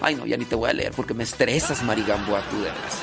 [0.00, 3.02] Ay, no, ya ni te voy a leer porque me estresas, Marigamboa, tú de veras.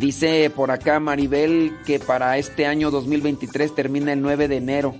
[0.00, 4.94] Dice por acá Maribel que para este año 2023 termina el 9 de enero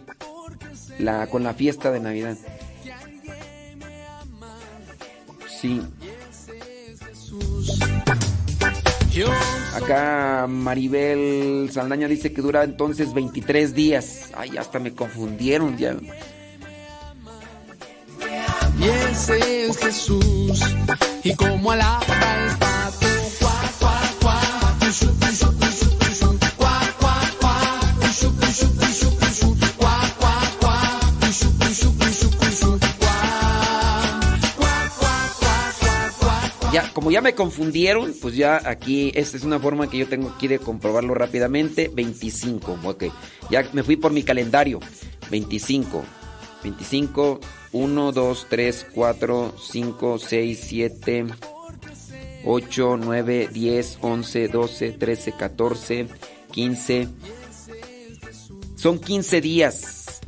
[0.98, 2.36] la, con la fiesta de Navidad.
[5.48, 5.80] Sí.
[9.74, 14.30] Acá Maribel Saldaña dice que dura entonces 23 días.
[14.36, 15.96] Ay, hasta me confundieron ya.
[18.78, 20.60] Y ese es Jesús.
[21.22, 23.19] Y como alaba el
[36.72, 40.28] pato, como ya me confundieron, pues ya aquí, esta es una forma que yo tengo
[40.30, 41.90] aquí de comprobarlo rápidamente.
[41.92, 43.04] 25, ok.
[43.50, 44.80] Ya me fui por mi calendario.
[45.30, 46.04] 25.
[46.62, 47.40] 25,
[47.72, 51.26] 1, 2, 3, 4, 5, 6, 7,
[52.44, 56.08] 8, 9, 10, 11, 12, 13, 14,
[56.52, 57.08] 15.
[58.76, 60.20] Son 15 días.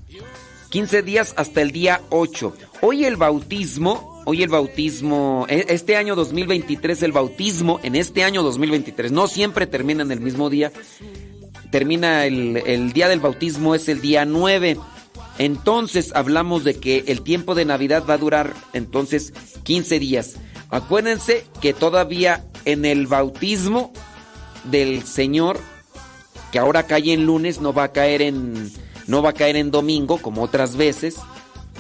[0.70, 2.54] 15 días hasta el día 8.
[2.80, 8.42] Hoy el bautismo Hoy el bautismo, e, este año 2023, el bautismo en este año
[8.44, 10.70] 2023, no siempre termina en el mismo día.
[11.72, 14.76] Termina el, día del bautismo, es el día 9.
[15.38, 19.32] Entonces hablamos de que el tiempo de Navidad va a durar entonces
[19.64, 20.34] 15 días.
[20.70, 23.92] Acuérdense que todavía en el bautismo
[24.70, 25.58] del Señor,
[26.52, 28.70] que ahora cae en lunes, no va a caer en,
[29.08, 31.16] no va a caer en domingo como otras veces,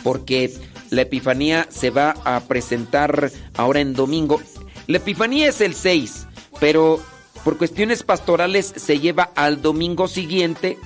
[0.02, 0.52] porque
[0.92, 4.42] la Epifanía se va a presentar ahora en domingo.
[4.86, 6.26] La Epifanía es el 6,
[6.60, 7.00] pero
[7.44, 10.76] por cuestiones pastorales se lleva al domingo siguiente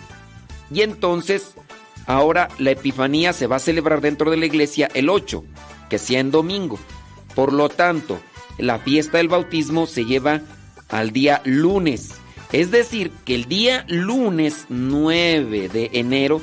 [0.71, 1.55] Y entonces,
[2.07, 5.43] ahora la Epifanía se va a celebrar dentro de la iglesia el 8,
[5.91, 6.79] que sea en domingo.
[7.35, 8.21] Por lo tanto,
[8.59, 10.41] la fiesta del bautismo se lleva
[10.89, 12.13] al día lunes.
[12.53, 16.41] Es decir, que el día lunes 9 de enero,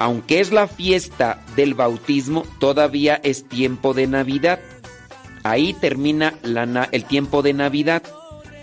[0.00, 4.58] aunque es la fiesta del bautismo, todavía es tiempo de Navidad.
[5.42, 6.32] Ahí termina
[6.90, 8.02] el tiempo de Navidad.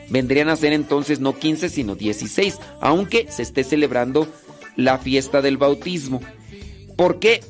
[0.10, 4.28] Vendrían a ser entonces no 15, sino 16, aunque se esté celebrando
[4.76, 6.22] la fiesta del bautismo.
[6.96, 7.42] ¿Por qué?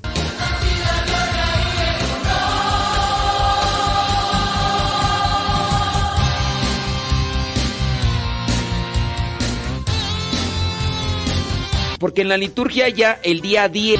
[11.99, 13.99] Porque en la liturgia ya el día 10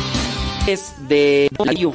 [0.68, 1.94] es de mayo.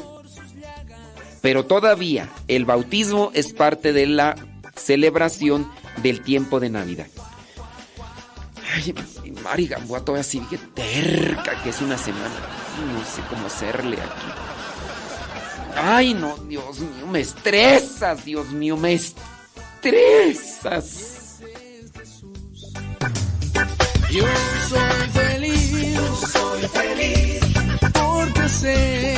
[1.40, 4.36] Pero todavía el bautismo es parte de la
[4.76, 5.68] celebración
[6.02, 7.08] del tiempo de Navidad.
[8.74, 8.94] Ay,
[9.42, 12.34] Mari Gamboa todavía sigue terca que es una semana.
[12.94, 14.28] No sé cómo hacerle aquí.
[15.76, 21.10] Ay, no, Dios mío, me estresas, Dios mío, me estresas.
[24.10, 24.24] Yo
[24.68, 25.41] soy feliz,
[26.72, 27.40] feliz,
[27.92, 29.11] porque sé,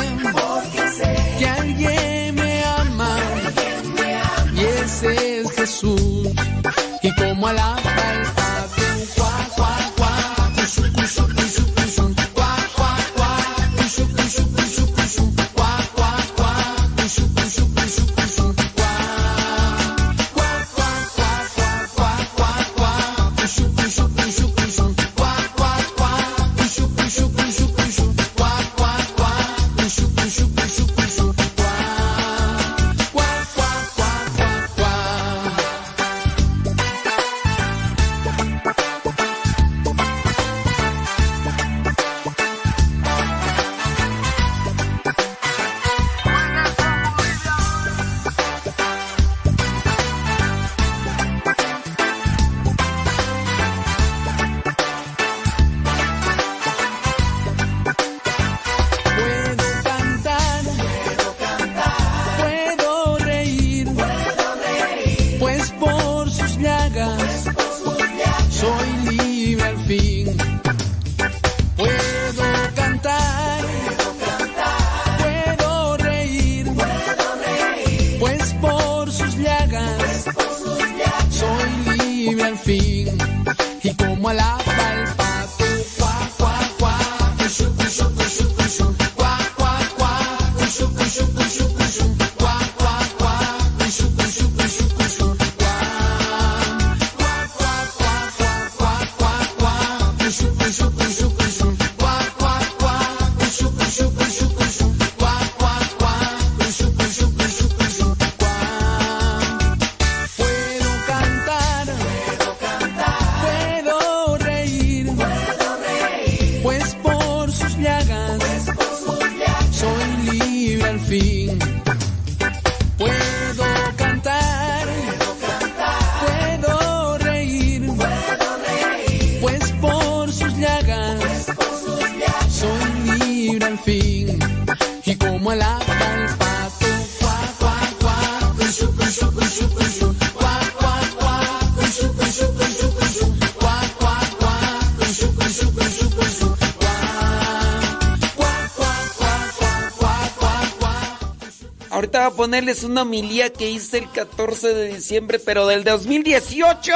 [152.55, 156.93] ponerles una homilía que hice el 14 de diciembre, pero del 2018.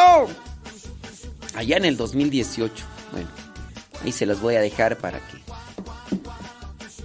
[1.56, 2.85] Allá en el 2018.
[3.10, 3.28] Bueno,
[4.05, 5.39] ahí se las voy a dejar para que.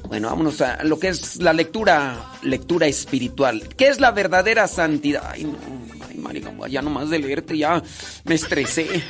[0.08, 3.68] Bueno, vámonos a lo que es la lectura, lectura espiritual.
[3.76, 5.32] ¿Qué es la verdadera santidad?
[5.32, 5.58] Ay, no,
[6.08, 7.82] ay, marica, ya nomás de leerte ya
[8.26, 9.04] me estresé.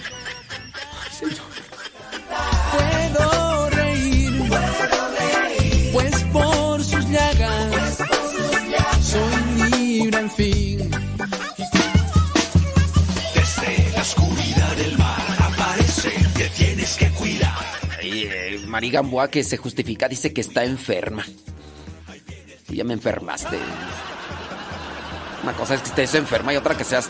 [18.84, 21.24] María Gamboa que se justifica dice que está enferma.
[22.68, 23.58] Ya me enfermaste.
[25.42, 27.10] Una cosa es que estés enferma y otra que seas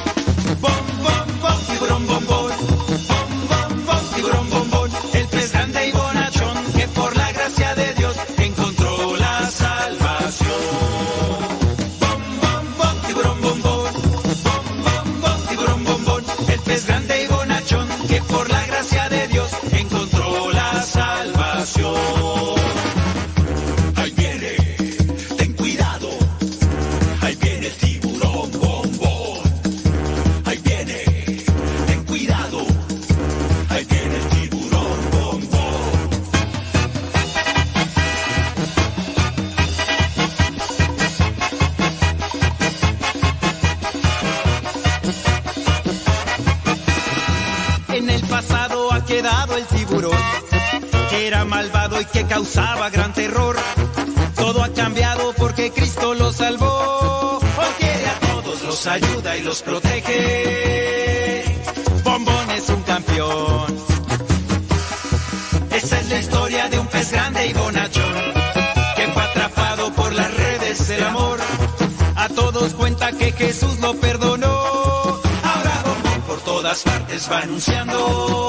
[73.95, 74.47] Perdonó.
[74.47, 78.40] Ahora Bombón por todas partes va anunciando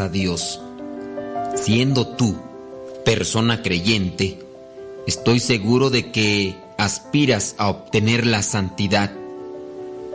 [0.00, 0.60] a Dios,
[1.54, 2.36] siendo tú
[3.04, 4.38] persona creyente,
[5.06, 9.12] estoy seguro de que aspiras a obtener la santidad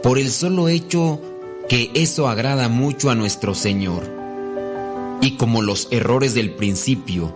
[0.03, 1.22] por el solo hecho
[1.68, 4.10] que eso agrada mucho a nuestro Señor.
[5.22, 7.34] Y como los errores del principio,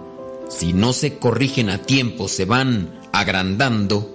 [0.49, 4.09] si no se corrigen a tiempo, se van agrandando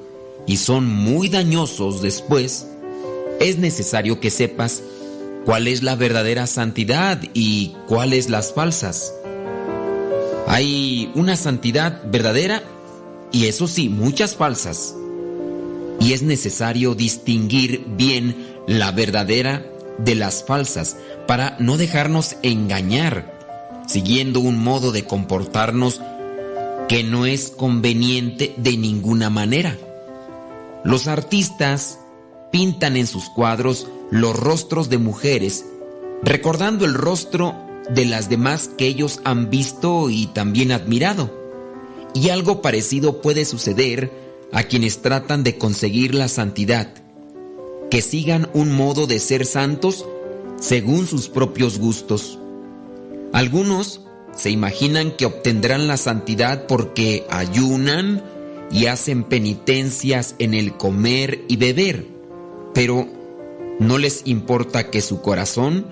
[0.47, 2.67] y son muy dañosos después,
[3.41, 4.83] es necesario que sepas
[5.49, 9.15] cuál es la verdadera santidad y cuáles las falsas.
[10.47, 12.63] Hay una santidad verdadera
[13.33, 14.95] y eso sí, muchas falsas.
[16.01, 19.65] Y es necesario distinguir bien la verdadera
[19.97, 23.33] de las falsas para no dejarnos engañar,
[23.87, 26.03] siguiendo un modo de comportarnos
[26.89, 29.79] que no es conveniente de ninguna manera.
[30.85, 32.01] Los artistas
[32.53, 35.67] pintan en sus cuadros los rostros de mujeres,
[36.23, 37.55] recordando el rostro
[37.91, 41.31] de las demás que ellos han visto y también admirado.
[42.15, 44.11] Y algo parecido puede suceder
[44.53, 46.95] a quienes tratan de conseguir la santidad,
[47.91, 50.07] que sigan un modo de ser santos
[50.61, 52.39] según sus propios gustos.
[53.33, 54.03] Algunos
[54.35, 58.23] se imaginan que obtendrán la santidad porque ayunan
[58.71, 62.07] y hacen penitencias en el comer y beber,
[62.75, 63.18] pero
[63.79, 65.87] no les importa que su corazón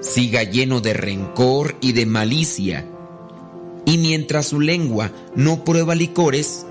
[0.00, 2.86] siga lleno de rencor y de malicia.
[3.86, 6.66] Y mientras su lengua no prueba licores,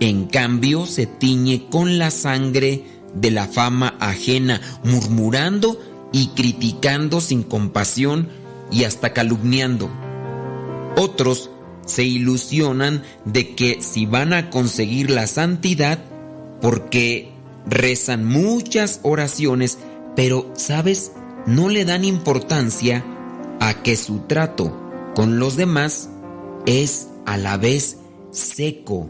[0.00, 2.84] en cambio se tiñe con la sangre
[3.14, 5.80] de la fama ajena, murmurando
[6.12, 8.28] y criticando sin compasión
[8.70, 9.90] y hasta calumniando.
[10.96, 11.50] Otros
[11.86, 15.98] se ilusionan de que si van a conseguir la santidad,
[16.60, 17.32] porque
[17.66, 19.78] rezan muchas oraciones,
[20.16, 21.12] pero, ¿sabes?
[21.46, 23.04] No le dan importancia
[23.60, 24.74] a que su trato
[25.14, 26.10] con los demás
[26.66, 27.98] es a la vez
[28.32, 29.08] seco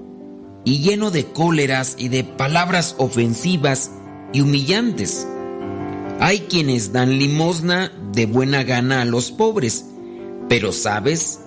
[0.65, 3.93] y lleno de cóleras y de palabras ofensivas
[4.33, 5.27] y humillantes.
[6.21, 9.87] Hay quienes dan limosna de buena gana a los pobres,
[10.49, 11.41] pero sabes,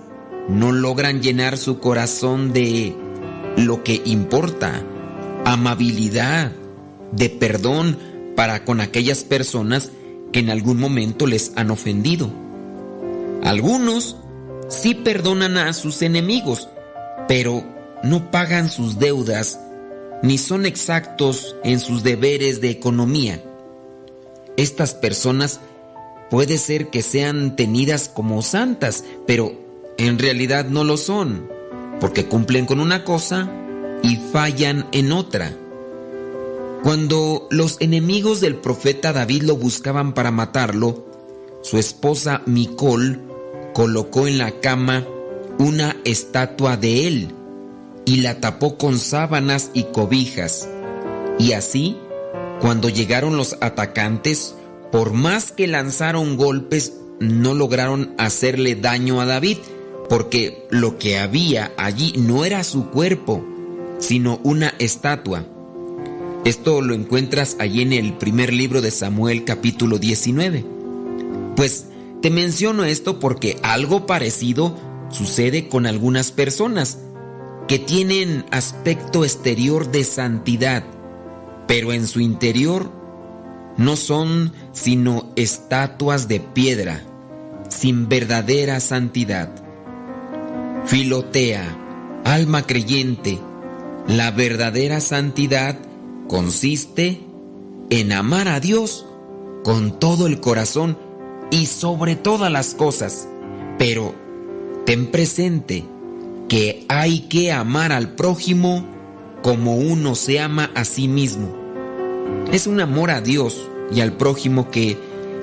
[0.48, 2.96] no logran llenar su corazón de
[3.56, 4.82] lo que importa,
[5.44, 6.52] amabilidad,
[7.12, 7.98] de perdón
[8.36, 9.90] para con aquellas personas
[10.32, 12.30] que en algún momento les han ofendido.
[13.42, 14.16] Algunos
[14.68, 16.68] sí perdonan a sus enemigos,
[17.28, 17.64] pero
[18.02, 19.58] no pagan sus deudas
[20.22, 23.42] ni son exactos en sus deberes de economía.
[24.56, 25.60] Estas personas
[26.28, 29.52] puede ser que sean tenidas como santas, pero
[29.96, 31.48] en realidad no lo son,
[32.00, 33.50] porque cumplen con una cosa
[34.02, 35.52] y fallan en otra.
[36.82, 41.06] Cuando los enemigos del profeta David lo buscaban para matarlo,
[41.62, 43.20] su esposa Micol
[43.74, 45.06] colocó en la cama
[45.58, 47.34] una estatua de él
[48.06, 50.68] y la tapó con sábanas y cobijas.
[51.38, 51.98] Y así,
[52.60, 54.54] cuando llegaron los atacantes,
[54.90, 59.58] por más que lanzaron golpes, no lograron hacerle daño a David,
[60.08, 63.44] porque lo que había allí no era su cuerpo,
[63.98, 65.44] sino una estatua.
[66.44, 70.64] Esto lo encuentras allí en el primer libro de Samuel capítulo 19.
[71.54, 71.84] Pues
[72.22, 74.74] te menciono esto porque algo parecido
[75.10, 76.98] sucede con algunas personas
[77.68, 80.82] que tienen aspecto exterior de santidad,
[81.68, 82.90] pero en su interior
[83.76, 87.02] no son sino estatuas de piedra,
[87.68, 89.50] sin verdadera santidad.
[90.86, 93.38] Filotea, alma creyente,
[94.08, 95.76] la verdadera santidad
[96.30, 97.18] consiste
[97.90, 99.04] en amar a Dios
[99.64, 100.96] con todo el corazón
[101.50, 103.28] y sobre todas las cosas,
[103.80, 104.14] pero
[104.86, 105.82] ten presente
[106.48, 108.86] que hay que amar al prójimo
[109.42, 111.52] como uno se ama a sí mismo.
[112.52, 114.96] Es un amor a Dios y al prójimo que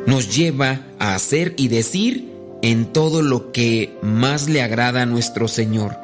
[0.05, 2.31] nos lleva a hacer y decir
[2.61, 5.97] en todo lo que más le agrada a nuestro Señor.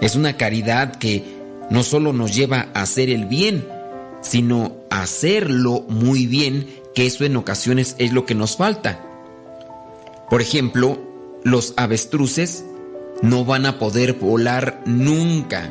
[0.00, 1.22] Es una caridad que
[1.70, 3.78] no solo nos lleva a hacer el bien,
[4.20, 9.04] sino hacerlo muy bien, que eso en ocasiones es lo que nos falta.
[10.28, 10.98] Por ejemplo,
[11.44, 12.64] los avestruces
[13.22, 15.70] no van a poder volar nunca.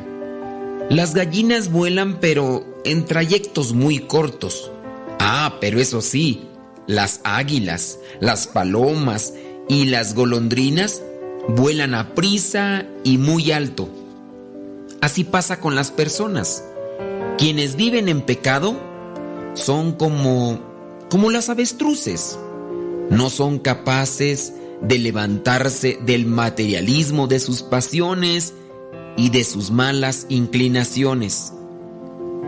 [0.88, 4.70] Las gallinas vuelan pero en trayectos muy cortos.
[5.18, 6.48] Ah, pero eso sí,
[6.86, 9.34] las águilas, las palomas
[9.68, 11.02] y las golondrinas
[11.48, 13.88] vuelan a prisa y muy alto.
[15.00, 16.64] Así pasa con las personas.
[17.38, 18.78] Quienes viven en pecado
[19.54, 20.70] son como
[21.10, 22.38] como las avestruces.
[23.10, 28.54] No son capaces de levantarse del materialismo de sus pasiones
[29.16, 31.52] y de sus malas inclinaciones.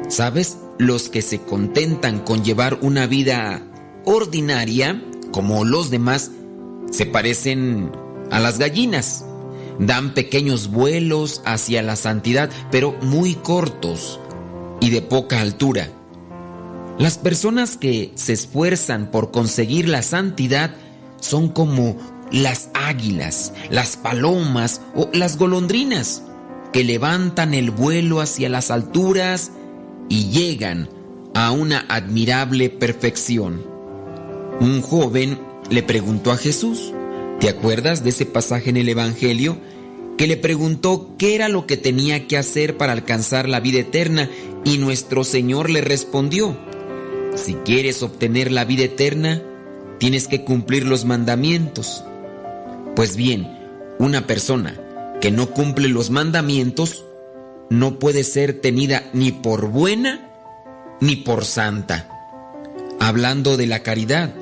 [0.09, 0.59] ¿Sabes?
[0.79, 3.63] Los que se contentan con llevar una vida
[4.05, 5.03] ordinaria,
[5.33, 6.31] como los demás,
[6.91, 7.91] se parecen
[8.31, 9.25] a las gallinas.
[9.79, 14.21] Dan pequeños vuelos hacia la santidad, pero muy cortos
[14.83, 15.89] y de poca altura.
[16.99, 20.75] Las personas que se esfuerzan por conseguir la santidad
[21.21, 21.97] son como
[22.33, 26.25] las águilas, las palomas o las golondrinas
[26.73, 29.53] que levantan el vuelo hacia las alturas
[30.09, 30.89] y llegan
[31.35, 33.65] a una admirable perfección.
[34.61, 35.39] Un joven
[35.71, 36.93] le preguntó a Jesús,
[37.39, 39.59] ¿te acuerdas de ese pasaje en el Evangelio?
[40.16, 44.28] Que le preguntó qué era lo que tenía que hacer para alcanzar la vida eterna
[44.64, 46.56] y nuestro Señor le respondió,
[47.34, 49.43] si quieres obtener la vida eterna,
[49.98, 52.05] tienes que cumplir los mandamientos.
[52.94, 53.48] Pues bien,
[53.98, 54.78] una persona
[55.20, 57.05] que no cumple los mandamientos
[57.70, 60.28] no puede ser tenida ni por buena
[61.01, 62.09] ni por santa.
[63.01, 64.34] Hablando de la caridad,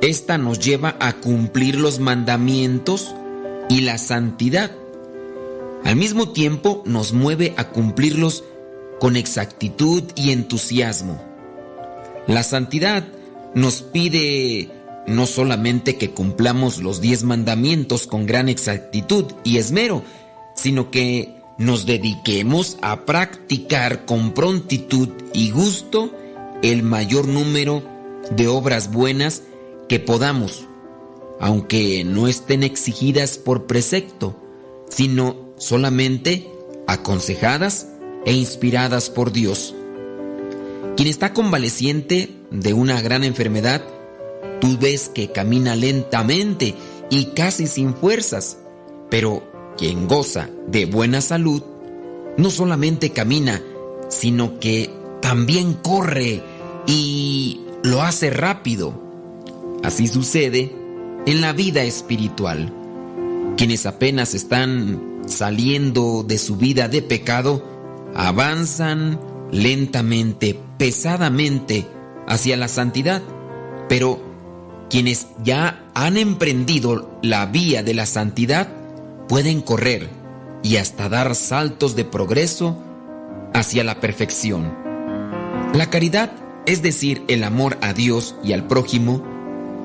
[0.00, 3.14] esta nos lleva a cumplir los mandamientos
[3.68, 4.70] y la santidad.
[5.84, 8.42] Al mismo tiempo nos mueve a cumplirlos
[8.98, 11.22] con exactitud y entusiasmo.
[12.26, 13.06] La santidad
[13.54, 14.70] nos pide
[15.06, 20.02] no solamente que cumplamos los diez mandamientos con gran exactitud y esmero,
[20.56, 26.10] sino que nos dediquemos a practicar con prontitud y gusto
[26.62, 27.82] el mayor número
[28.34, 29.42] de obras buenas
[29.88, 30.64] que podamos,
[31.38, 34.34] aunque no estén exigidas por precepto,
[34.88, 36.50] sino solamente
[36.86, 37.88] aconsejadas
[38.26, 39.74] e inspiradas por Dios.
[40.96, 43.82] Quien está convaleciente de una gran enfermedad
[44.64, 46.74] Tú ves que camina lentamente
[47.10, 48.56] y casi sin fuerzas,
[49.10, 49.42] pero
[49.76, 51.62] quien goza de buena salud
[52.38, 53.62] no solamente camina,
[54.08, 54.90] sino que
[55.20, 56.42] también corre
[56.86, 58.94] y lo hace rápido.
[59.82, 60.72] Así sucede
[61.26, 62.72] en la vida espiritual.
[63.58, 67.64] Quienes apenas están saliendo de su vida de pecado,
[68.14, 69.20] avanzan
[69.50, 71.86] lentamente, pesadamente
[72.26, 73.22] hacia la santidad.
[73.88, 74.20] Pero
[74.90, 78.68] quienes ya han emprendido la vía de la santidad
[79.28, 80.08] pueden correr
[80.62, 82.82] y hasta dar saltos de progreso
[83.52, 84.74] hacia la perfección.
[85.74, 86.32] La caridad,
[86.66, 89.22] es decir, el amor a Dios y al prójimo,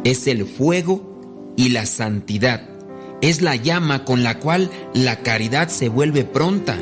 [0.03, 2.78] es el fuego y la santidad.
[3.21, 6.77] Es la llama con la cual la caridad se vuelve pronta,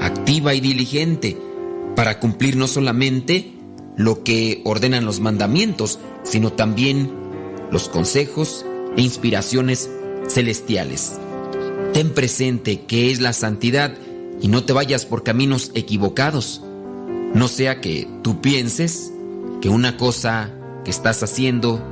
[0.00, 1.36] activa y diligente
[1.96, 3.52] para cumplir no solamente
[3.96, 7.10] lo que ordenan los mandamientos, sino también
[7.70, 8.64] los consejos
[8.96, 9.90] e inspiraciones
[10.28, 11.18] celestiales.
[11.92, 13.92] Ten presente que es la santidad
[14.40, 16.62] y no te vayas por caminos equivocados.
[17.34, 19.12] No sea que tú pienses
[19.60, 20.50] que una cosa
[20.84, 21.82] que estás haciendo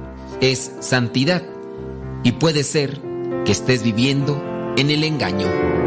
[0.40, 1.42] es santidad
[2.22, 3.09] y puede ser
[3.44, 4.40] que estés viviendo
[4.76, 5.79] en el engaño.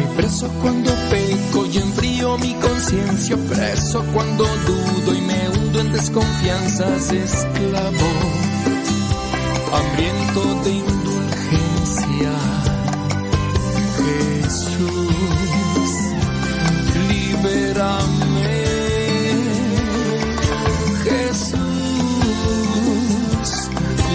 [0.00, 5.92] Soy preso cuando peco y enfrío mi conciencia, preso cuando dudo y me hundo en
[5.92, 8.08] desconfianzas, esclavo,
[9.74, 12.32] hambriento de indulgencia.
[13.98, 15.12] Jesús,
[17.10, 18.64] libérame.
[21.04, 21.60] Jesús,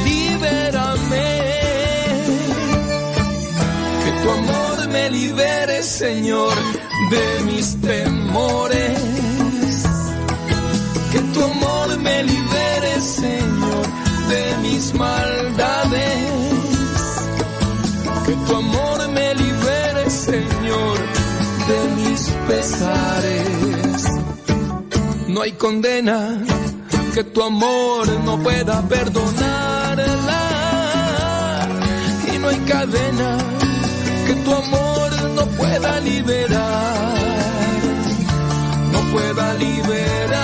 [0.04, 1.30] libérame.
[4.04, 6.54] Que tu amor me libere, Señor,
[7.12, 9.00] de mis temores.
[11.12, 13.86] Que tu amor me libere, Señor,
[14.28, 16.32] de mis maldades.
[18.26, 20.98] Que tu amor me libere, Señor,
[21.70, 24.06] de mis pesares.
[25.28, 26.42] No hay condena
[27.14, 30.08] que tu amor no pueda perdonarla.
[32.34, 33.38] Y no hay cadena
[34.26, 35.05] que tu amor
[35.36, 37.18] no pueda liberar,
[38.92, 40.36] no pueda liberar.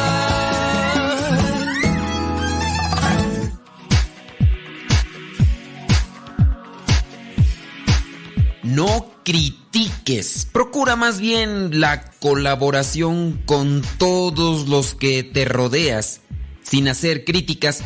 [8.64, 10.48] No critiques.
[10.52, 16.22] Procura más bien la colaboración con todos los que te rodeas,
[16.64, 17.82] sin hacer críticas.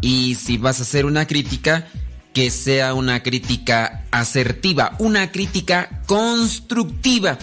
[0.00, 1.88] Y si vas a hacer una crítica,
[2.38, 7.36] que sea una crítica asertiva, una crítica constructiva.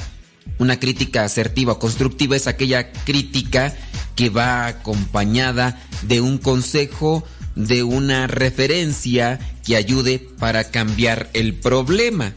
[0.57, 3.75] Una crítica asertiva o constructiva es aquella crítica
[4.15, 7.25] que va acompañada de un consejo,
[7.57, 12.31] de una referencia que ayude para cambiar el problema.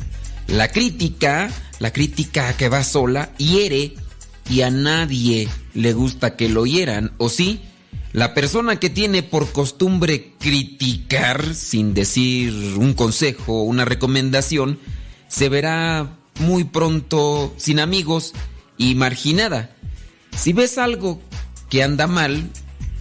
[0.49, 3.95] La crítica, la crítica que va sola, hiere
[4.51, 7.63] y a nadie le gusta que lo hieran, ¿o sí?
[8.13, 14.79] La persona que tiene por costumbre criticar sin decir un consejo o una recomendación,
[15.29, 18.33] se verá muy pronto sin amigos
[18.79, 19.71] y marginada.
[20.37, 21.21] Si ves algo
[21.69, 22.51] que anda mal,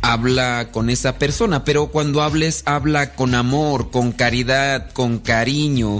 [0.02, 6.00] habla con esa persona, pero cuando hables, habla con amor, con caridad, con cariño.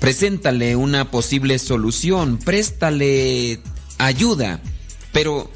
[0.00, 3.60] Preséntale una posible solución, préstale
[3.98, 4.60] ayuda,
[5.12, 5.50] pero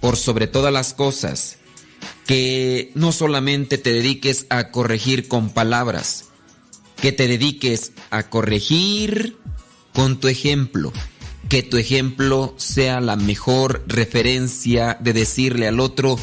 [0.00, 1.58] por sobre todas las cosas,
[2.32, 6.30] que no solamente te dediques a corregir con palabras,
[6.96, 9.36] que te dediques a corregir
[9.92, 10.94] con tu ejemplo,
[11.50, 16.18] que tu ejemplo sea la mejor referencia de decirle al otro,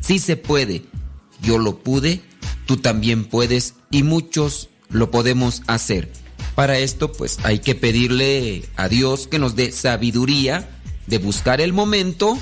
[0.00, 0.84] sí se puede,
[1.42, 2.22] yo lo pude,
[2.64, 6.10] tú también puedes y muchos lo podemos hacer.
[6.54, 10.70] Para esto pues hay que pedirle a Dios que nos dé sabiduría
[11.06, 12.38] de buscar el momento,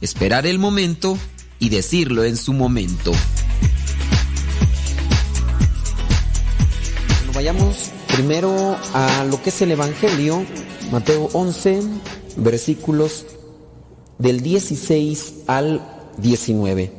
[0.00, 1.16] esperar el momento
[1.62, 3.12] y decirlo en su momento.
[7.18, 10.44] Bueno, vayamos primero a lo que es el Evangelio,
[10.90, 11.82] Mateo 11,
[12.38, 13.26] versículos
[14.18, 16.90] del 16 al 19.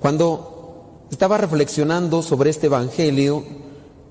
[0.00, 3.44] Cuando estaba reflexionando sobre este Evangelio,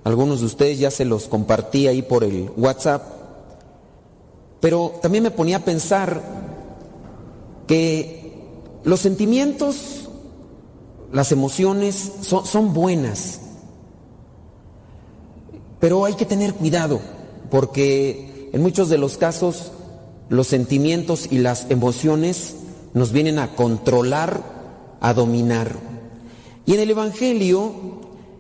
[0.04, 3.02] algunos de ustedes ya se los compartí ahí por el WhatsApp,
[4.60, 6.22] pero también me ponía a pensar
[7.66, 8.21] que
[8.84, 10.10] los sentimientos,
[11.12, 13.42] las emociones son, buenas,
[15.80, 17.00] pero hay que tener cuidado,
[17.50, 19.72] porque en muchos de los casos
[20.30, 22.56] los sentimientos y las emociones
[22.94, 24.42] nos vienen a controlar,
[25.00, 25.76] a dominar.
[26.66, 27.74] Y en el Evangelio,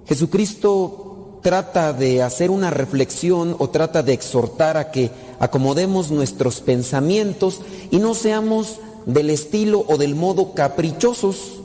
[0.07, 7.61] Jesucristo trata de hacer una reflexión o trata de exhortar a que acomodemos nuestros pensamientos
[7.89, 11.61] y no seamos del estilo o del modo caprichosos,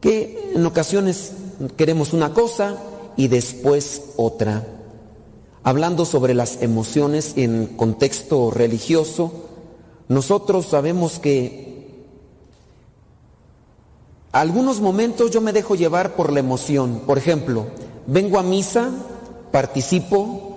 [0.00, 1.32] que en ocasiones
[1.76, 2.76] queremos una cosa
[3.16, 4.66] y después otra.
[5.64, 9.32] Hablando sobre las emociones en contexto religioso,
[10.08, 11.68] nosotros sabemos que
[14.32, 17.02] algunos momentos yo me dejo llevar por la emoción.
[17.06, 17.66] Por ejemplo,
[18.06, 18.90] vengo a misa,
[19.50, 20.56] participo,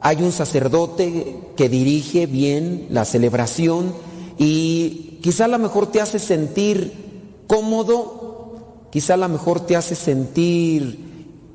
[0.00, 3.92] hay un sacerdote que dirige bien la celebración
[4.38, 9.94] y quizá a lo mejor te hace sentir cómodo, quizá a lo mejor te hace
[9.94, 11.06] sentir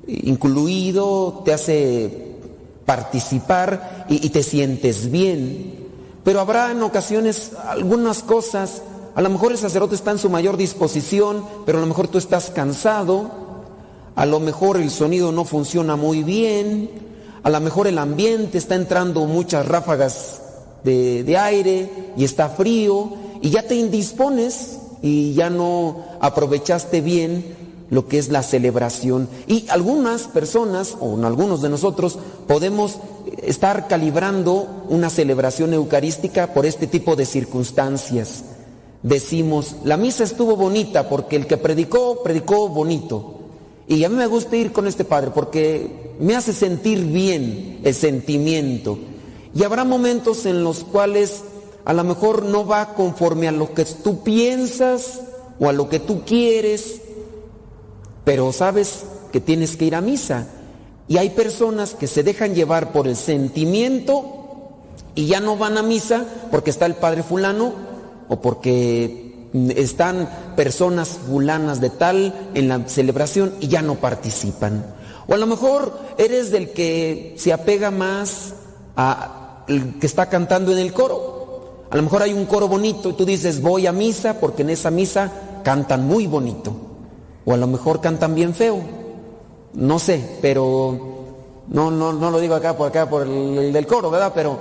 [0.08, 2.38] incluido, te hace
[2.86, 5.84] participar y, y te sientes bien.
[6.24, 8.82] Pero habrá en ocasiones algunas cosas
[9.16, 12.18] a lo mejor el sacerdote está en su mayor disposición, pero a lo mejor tú
[12.18, 13.30] estás cansado.
[14.16, 16.90] A lo mejor el sonido no funciona muy bien.
[17.44, 20.42] A lo mejor el ambiente está entrando muchas ráfagas
[20.84, 23.12] de, aire y está frío.
[23.44, 27.46] Y ya te indispones y ya no aprovechaste bien
[27.92, 29.30] lo que es la celebración.
[29.46, 32.18] Y algunas personas, o algunos de nosotros,
[32.48, 32.98] podemos
[33.44, 38.46] estar calibrando una celebración eucarística por este tipo de circunstancias
[39.04, 43.36] decimos, la misa estuvo bonita porque el que predicó, predicó bonito.
[43.88, 47.94] Y a mí me gusta ir con este padre porque me hace sentir bien el
[47.94, 48.98] sentimiento.
[49.54, 51.44] Y habrá momentos en los cuales
[51.86, 55.22] a lo mejor no va conforme a lo que tú piensas
[55.60, 57.02] o a lo que tú quieres,
[58.24, 60.48] pero sabes que tienes que ir a misa.
[61.08, 64.26] Y hay personas que se dejan llevar por el sentimiento
[65.16, 67.74] y ya no van a misa porque está el padre fulano
[68.30, 74.86] o porque están personas fulanas de tal en la celebración y ya no participan.
[75.28, 78.54] O a lo mejor eres del que se apega más
[78.96, 81.43] a el que está cantando en el coro.
[81.90, 84.72] A lo mejor hay un coro bonito y tú dices voy a misa porque en
[84.72, 85.32] esa misa
[85.64, 86.74] cantan muy bonito.
[87.46, 88.80] O a lo mejor cantan bien feo.
[89.74, 90.98] No sé, pero
[91.68, 94.32] no, no, no lo digo acá por acá por el, el del coro, ¿verdad?
[94.34, 94.58] Pero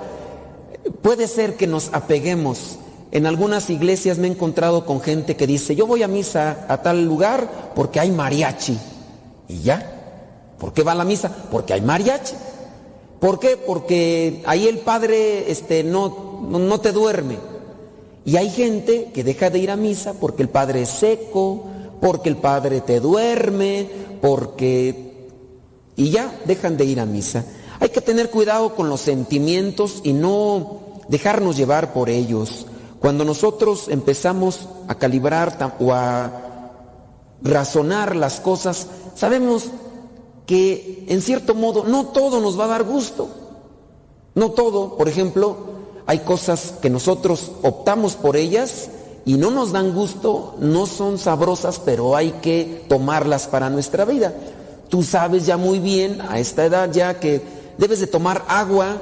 [1.00, 2.78] puede ser que nos apeguemos
[3.12, 6.80] en algunas iglesias me he encontrado con gente que dice, yo voy a misa a
[6.80, 8.78] tal lugar porque hay mariachi.
[9.48, 10.54] ¿Y ya?
[10.58, 11.30] ¿Por qué va a la misa?
[11.50, 12.34] Porque hay mariachi.
[13.20, 13.58] ¿Por qué?
[13.58, 17.38] Porque ahí el padre este, no, no, te duerme.
[18.24, 21.64] Y hay gente que deja de ir a misa porque el padre es seco,
[22.00, 23.88] porque el padre te duerme,
[24.20, 25.28] porque...
[25.96, 27.44] Y ya dejan de ir a misa.
[27.80, 32.66] Hay que tener cuidado con los sentimientos y no dejarnos llevar por ellos.
[33.00, 36.42] Cuando nosotros empezamos a calibrar o a
[37.42, 39.64] razonar las cosas, sabemos
[40.46, 43.28] que en cierto modo no todo nos va a dar gusto.
[44.34, 45.56] No todo, por ejemplo,
[46.06, 48.88] hay cosas que nosotros optamos por ellas
[49.24, 54.34] y no nos dan gusto, no son sabrosas, pero hay que tomarlas para nuestra vida.
[54.88, 57.40] Tú sabes ya muy bien a esta edad ya que
[57.78, 58.98] debes de tomar agua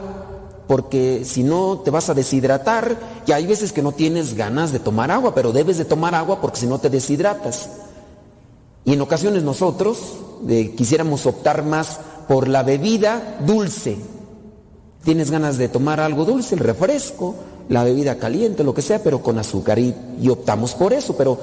[0.66, 2.97] porque si no te vas a deshidratar
[3.27, 6.40] y hay veces que no tienes ganas de tomar agua, pero debes de tomar agua
[6.40, 7.70] porque si no te deshidratas.
[8.85, 9.98] Y en ocasiones nosotros
[10.48, 11.98] eh, quisiéramos optar más
[12.28, 13.98] por la bebida dulce.
[15.05, 17.35] Tienes ganas de tomar algo dulce, el refresco,
[17.70, 19.94] la bebida caliente, lo que sea, pero con azúcar y,
[20.28, 21.39] optamos por eso, pero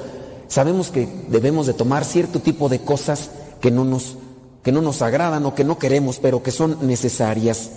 [0.47, 3.31] sabemos que debemos de tomar cierto tipo de cosas
[3.61, 4.17] que no nos
[4.63, 7.69] que no nos agradan o que no queremos, pero que son necesarias.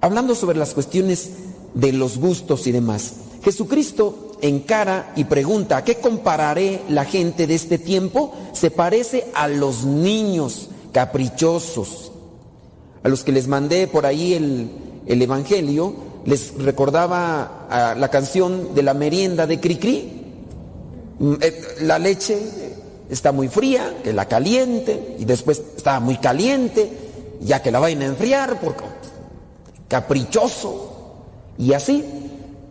[0.00, 1.30] Hablando sobre las cuestiones
[1.74, 3.14] de los gustos y demás,
[3.44, 8.34] Jesucristo encara y pregunta, ¿a qué compararé la gente de este tiempo?
[8.52, 12.10] Se parece a los niños caprichosos,
[13.04, 14.70] a los que les mandé por ahí el,
[15.06, 15.94] el Evangelio,
[16.24, 20.22] les recordaba ah, la canción de la merienda de Cricri.
[21.18, 22.38] Mm, eh, La leche
[23.10, 26.90] está muy fría, que la caliente, y después está muy caliente,
[27.40, 28.84] ya que la vayan a enfriar, porque
[29.88, 30.90] caprichoso.
[31.58, 32.04] Y así,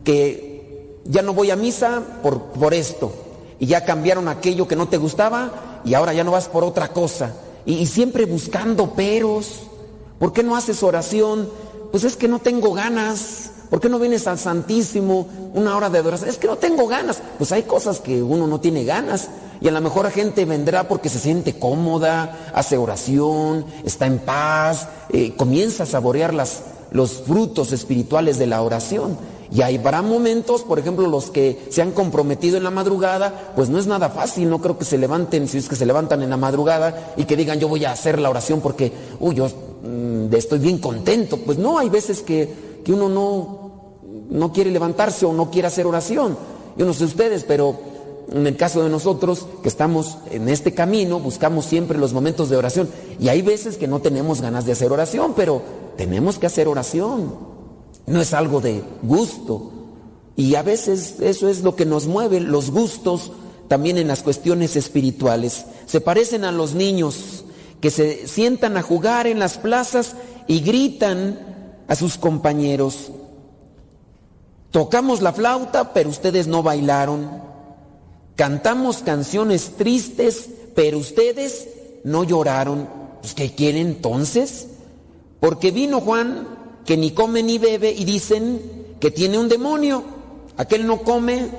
[0.03, 3.14] que ya no voy a misa por, por esto,
[3.60, 6.89] y ya cambiaron aquello que no te gustaba, y ahora ya no vas por otra
[6.89, 7.35] cosa.
[7.65, 9.61] Y, y siempre buscando peros.
[10.19, 11.49] ¿Por qué no haces oración?
[11.94, 13.52] Pues es que no tengo ganas.
[13.70, 16.28] ¿Por qué no vienes al Santísimo una hora de adoración?
[16.28, 17.22] Es que no tengo ganas.
[17.38, 19.30] Pues hay cosas que uno no tiene ganas.
[19.61, 24.18] Y a lo mejor la gente vendrá porque se siente cómoda, hace oración, está en
[24.18, 29.15] paz, eh, comienza a saborear las, los frutos espirituales de la oración.
[29.52, 33.78] Y habrá momentos, por ejemplo, los que se han comprometido en la madrugada, pues no
[33.78, 36.38] es nada fácil, no creo que se levanten, si es que se levantan en la
[36.38, 39.48] madrugada y que digan yo voy a hacer la oración porque, uy, yo
[40.31, 41.38] estoy bien contento.
[41.38, 43.64] Pues no, hay veces que, que uno no,
[44.30, 46.38] no quiere levantarse o no quiere hacer oración.
[46.77, 47.77] Yo no sé ustedes, pero
[48.31, 52.57] en el caso de nosotros que estamos en este camino, buscamos siempre los momentos de
[52.57, 52.89] oración.
[53.19, 55.61] Y hay veces que no tenemos ganas de hacer oración, pero
[55.97, 57.35] tenemos que hacer oración.
[58.05, 59.72] No es algo de gusto.
[60.35, 63.31] Y a veces eso es lo que nos mueve, los gustos
[63.68, 65.65] también en las cuestiones espirituales.
[65.85, 67.43] Se parecen a los niños
[67.84, 70.15] que se sientan a jugar en las plazas
[70.47, 73.11] y gritan a sus compañeros.
[74.72, 77.41] Tocamos la flauta, pero ustedes no bailaron.
[78.38, 81.68] Cantamos canciones tristes, pero ustedes
[82.05, 82.88] no lloraron.
[83.19, 84.68] Pues, ¿Qué quieren entonces?
[85.41, 86.47] Porque vino Juan,
[86.85, 88.61] que ni come ni bebe, y dicen
[89.01, 90.05] que tiene un demonio.
[90.55, 91.49] Aquel no come,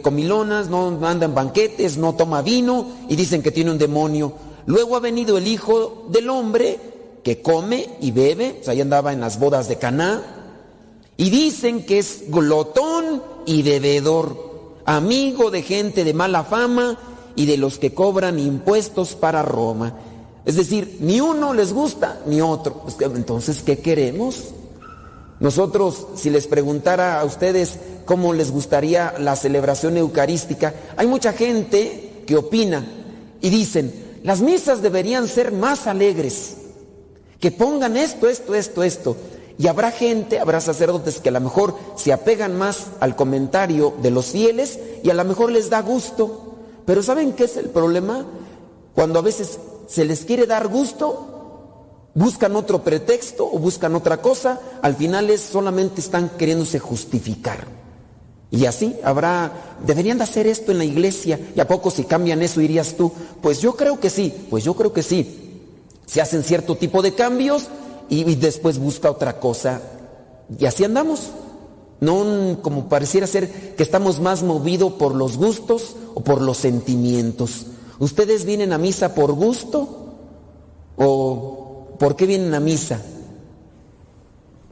[0.00, 4.45] comilonas, no anda en banquetes, no toma vino, y dicen que tiene un demonio.
[4.66, 6.78] Luego ha venido el Hijo del Hombre,
[7.22, 10.22] que come y bebe, pues ahí andaba en las bodas de Caná,
[11.16, 16.98] y dicen que es glotón y bebedor, amigo de gente de mala fama
[17.34, 19.94] y de los que cobran impuestos para Roma.
[20.44, 22.84] Es decir, ni uno les gusta ni otro.
[23.00, 24.50] Entonces, ¿qué queremos?
[25.40, 32.22] Nosotros, si les preguntara a ustedes cómo les gustaría la celebración eucarística, hay mucha gente
[32.26, 32.86] que opina
[33.40, 36.56] y dicen, las misas deberían ser más alegres,
[37.38, 39.16] que pongan esto, esto, esto, esto.
[39.56, 44.10] Y habrá gente, habrá sacerdotes que a lo mejor se apegan más al comentario de
[44.10, 46.56] los fieles y a lo mejor les da gusto.
[46.84, 48.26] Pero ¿saben qué es el problema?
[48.96, 54.60] Cuando a veces se les quiere dar gusto, buscan otro pretexto o buscan otra cosa,
[54.82, 57.85] al final es solamente están queriéndose justificar.
[58.50, 62.42] Y así habrá, deberían de hacer esto en la iglesia, y a poco si cambian
[62.42, 63.12] eso irías tú.
[63.42, 65.64] Pues yo creo que sí, pues yo creo que sí.
[66.06, 67.64] Se hacen cierto tipo de cambios
[68.08, 69.82] y, después busca otra cosa.
[70.58, 71.30] Y así andamos.
[71.98, 77.66] No como pareciera ser que estamos más movidos por los gustos o por los sentimientos.
[77.98, 80.12] ¿Ustedes vienen a misa por gusto
[80.96, 83.00] o por qué vienen a misa?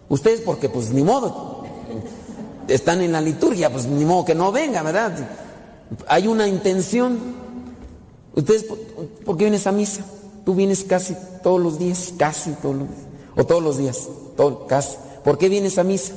[0.08, 1.53] Ustedes porque pues ni modo,
[2.68, 5.12] están en la liturgia, pues ni modo que no venga, ¿verdad?
[6.08, 7.18] Hay una intención.
[8.34, 8.64] ¿Ustedes
[9.24, 10.04] por, qué vienes a misa?
[10.44, 13.00] Tú vienes casi todos los días, casi todos los días,
[13.36, 14.08] o todos los días.
[14.68, 14.96] casi.
[15.22, 16.12] ¿Por qué vienes a misa?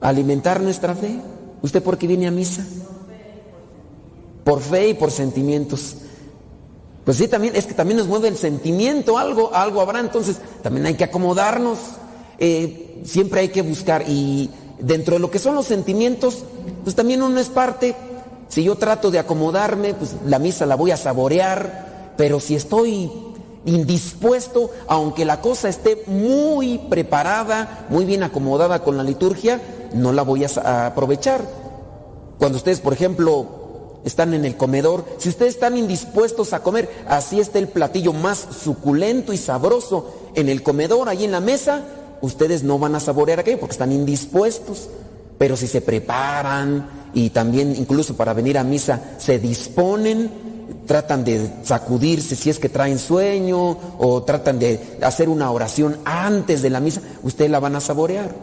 [0.00, 1.20] alimentar nuestra fe.
[1.62, 2.64] ¿Usted por qué viene a misa?
[4.44, 5.96] Por fe y por sentimientos.
[7.04, 10.84] Pues sí, también, es que también nos mueve el sentimiento, algo, algo habrá, entonces también
[10.86, 11.78] hay que acomodarnos,
[12.38, 14.50] eh, siempre hay que buscar y
[14.80, 16.44] dentro de lo que son los sentimientos,
[16.84, 17.94] pues también uno es parte,
[18.48, 23.10] si yo trato de acomodarme, pues la misa la voy a saborear, pero si estoy
[23.64, 29.60] indispuesto, aunque la cosa esté muy preparada, muy bien acomodada con la liturgia,
[29.92, 31.42] no la voy a aprovechar.
[32.38, 33.46] Cuando ustedes, por ejemplo,
[34.04, 38.46] están en el comedor, si ustedes están indispuestos a comer, así está el platillo más
[38.62, 41.82] suculento y sabroso en el comedor, ahí en la mesa,
[42.20, 44.88] ustedes no van a saborear aquello porque están indispuestos.
[45.38, 50.30] Pero si se preparan y también incluso para venir a misa se disponen,
[50.86, 56.62] tratan de sacudirse si es que traen sueño o tratan de hacer una oración antes
[56.62, 58.34] de la misa, ustedes la van a saborear.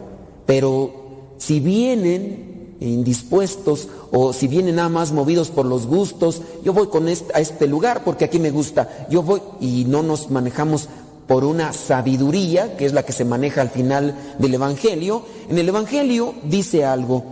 [0.45, 6.88] Pero si vienen indispuestos o si vienen nada más movidos por los gustos, yo voy
[6.88, 10.88] con este, a este lugar porque aquí me gusta, yo voy y no nos manejamos
[11.27, 15.23] por una sabiduría, que es la que se maneja al final del Evangelio.
[15.49, 17.23] En el Evangelio dice algo,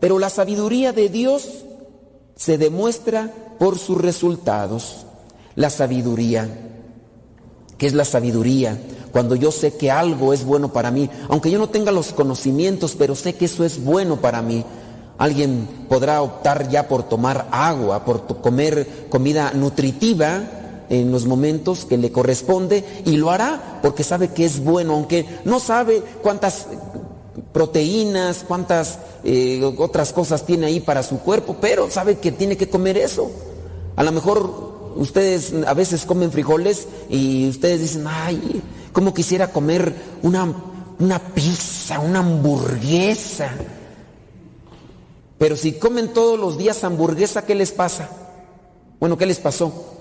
[0.00, 1.64] pero la sabiduría de Dios
[2.36, 5.06] se demuestra por sus resultados.
[5.54, 6.48] La sabiduría.
[7.78, 8.78] ¿Qué es la sabiduría?
[9.12, 12.96] cuando yo sé que algo es bueno para mí, aunque yo no tenga los conocimientos,
[12.98, 14.64] pero sé que eso es bueno para mí.
[15.18, 20.61] Alguien podrá optar ya por tomar agua, por comer comida nutritiva
[20.92, 25.24] en los momentos que le corresponde y lo hará porque sabe que es bueno, aunque
[25.46, 26.66] no sabe cuántas
[27.50, 32.68] proteínas, cuántas eh, otras cosas tiene ahí para su cuerpo, pero sabe que tiene que
[32.68, 33.30] comer eso.
[33.96, 38.60] A lo mejor ustedes a veces comen frijoles y ustedes dicen, ay,
[38.92, 40.54] como quisiera comer una,
[40.98, 43.50] una pizza, una hamburguesa.
[45.38, 48.10] Pero si comen todos los días hamburguesa, ¿qué les pasa?
[49.00, 49.92] Bueno, ¿qué les pasó?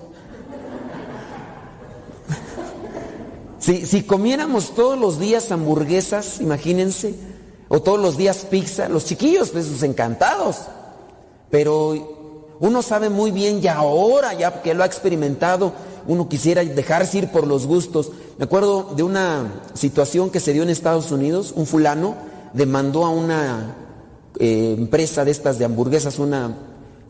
[3.61, 7.13] Si, comiéramos todos los días hamburguesas, imagínense,
[7.67, 10.61] o todos los días pizza, los chiquillos, pues encantados.
[11.51, 15.73] Pero uno sabe muy bien ya ahora, ya que lo ha experimentado,
[16.07, 18.11] uno quisiera dejarse ir por los gustos.
[18.39, 22.15] Me acuerdo de una situación que se dio en Estados Unidos, un fulano
[22.53, 23.75] demandó a una
[24.39, 26.57] eh, empresa de estas de hamburguesas, una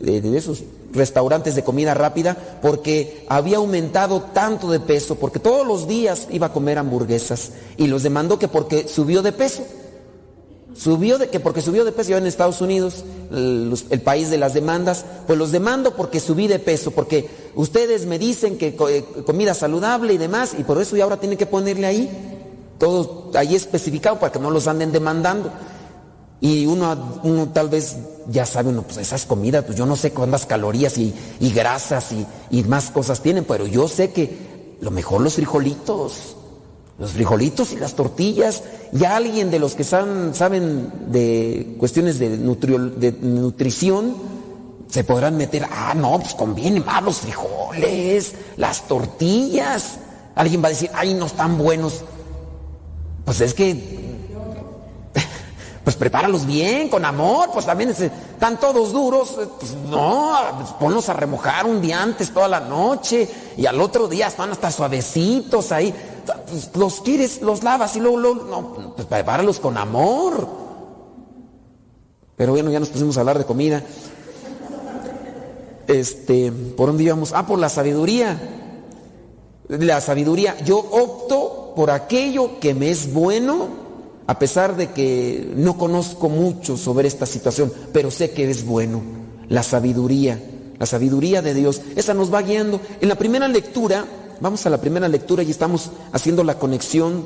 [0.01, 5.87] de, esos restaurantes de comida rápida, porque había aumentado tanto de peso, porque todos los
[5.87, 9.63] días iba a comer hamburguesas, y los demandó que porque subió de peso.
[10.73, 14.37] Subió de que porque subió de peso yo en Estados Unidos, el, el, país de
[14.37, 19.05] las demandas, pues los demando porque subí de peso, porque ustedes me dicen que eh,
[19.25, 22.09] comida saludable y demás, y por eso ya ahora tienen que ponerle ahí,
[22.79, 25.51] todo ahí especificado para que no los anden demandando.
[26.43, 26.97] Y uno,
[27.53, 27.97] tal vez
[28.27, 32.11] ya sabe, uno, pues esas comidas, pues yo no sé cuántas calorías y, grasas
[32.49, 36.35] y, más cosas tienen, pero yo sé que lo mejor los frijolitos,
[36.97, 38.63] los frijolitos y las tortillas.
[38.91, 40.31] Y alguien de los que saben,
[41.11, 44.15] de cuestiones de, de, nutrición
[44.89, 49.99] se podrán meter, ah, no, pues conviene más los frijoles, las tortillas.
[50.33, 52.01] Alguien va a decir, ay, no están buenos.
[53.25, 54.10] Pues es que,
[55.91, 61.13] pues prepáralos bien, con amor, pues también están todos duros, pues no, pues ponlos a
[61.13, 63.27] remojar un día antes toda la noche
[63.57, 65.93] y al otro día están hasta suavecitos ahí.
[66.47, 70.47] Pues, los quieres, los lavas y luego, luego no, pues prepáralos con amor.
[72.37, 73.83] Pero bueno, ya nos pusimos a hablar de comida.
[75.87, 77.33] Este, ¿por dónde íbamos?
[77.33, 78.39] Ah, por la sabiduría.
[79.67, 80.57] La sabiduría.
[80.63, 83.80] Yo opto por aquello que me es bueno,
[84.31, 89.01] a pesar de que no conozco mucho sobre esta situación, pero sé que es bueno.
[89.49, 90.41] La sabiduría,
[90.79, 92.79] la sabiduría de Dios, esa nos va guiando.
[93.01, 94.05] En la primera lectura
[94.41, 97.23] Vamos a la primera lectura y estamos haciendo la conexión.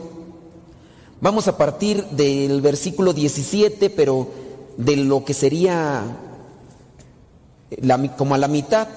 [1.21, 4.27] Vamos a partir del versículo 17, pero
[4.75, 6.03] de lo que sería
[8.17, 8.89] como a la mitad,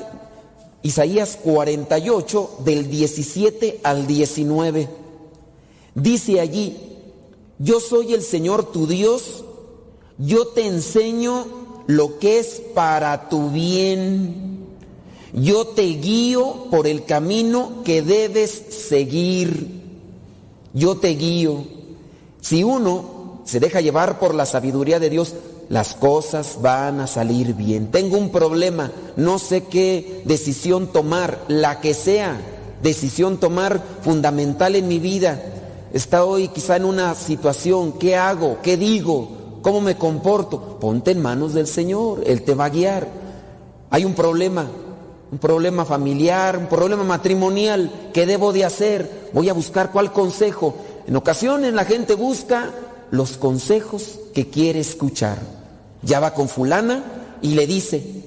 [0.82, 4.88] Isaías 48, del 17 al 19.
[5.94, 6.97] Dice allí,
[7.58, 9.44] yo soy el Señor tu Dios,
[10.18, 11.46] yo te enseño
[11.86, 14.58] lo que es para tu bien
[15.32, 19.82] yo te guío por el camino que debes seguir.
[20.72, 21.64] Yo te guío.
[22.40, 25.34] Si uno se deja llevar por la sabiduría de Dios,
[25.68, 27.90] las cosas van a salir bien.
[27.90, 32.40] Tengo un problema, no sé qué decisión tomar, la que sea,
[32.82, 35.42] decisión tomar fundamental en mi vida.
[35.92, 38.58] Está hoy quizá en una situación, ¿qué hago?
[38.62, 39.28] ¿Qué digo?
[39.62, 40.78] ¿Cómo me comporto?
[40.78, 43.08] Ponte en manos del Señor, Él te va a guiar.
[43.90, 44.66] Hay un problema,
[45.30, 49.30] un problema familiar, un problema matrimonial, ¿qué debo de hacer?
[49.32, 50.74] Voy a buscar cuál consejo.
[51.06, 52.70] En ocasiones la gente busca
[53.10, 55.38] los consejos que quiere escuchar.
[56.02, 57.02] Ya va con fulana
[57.42, 58.24] y le dice,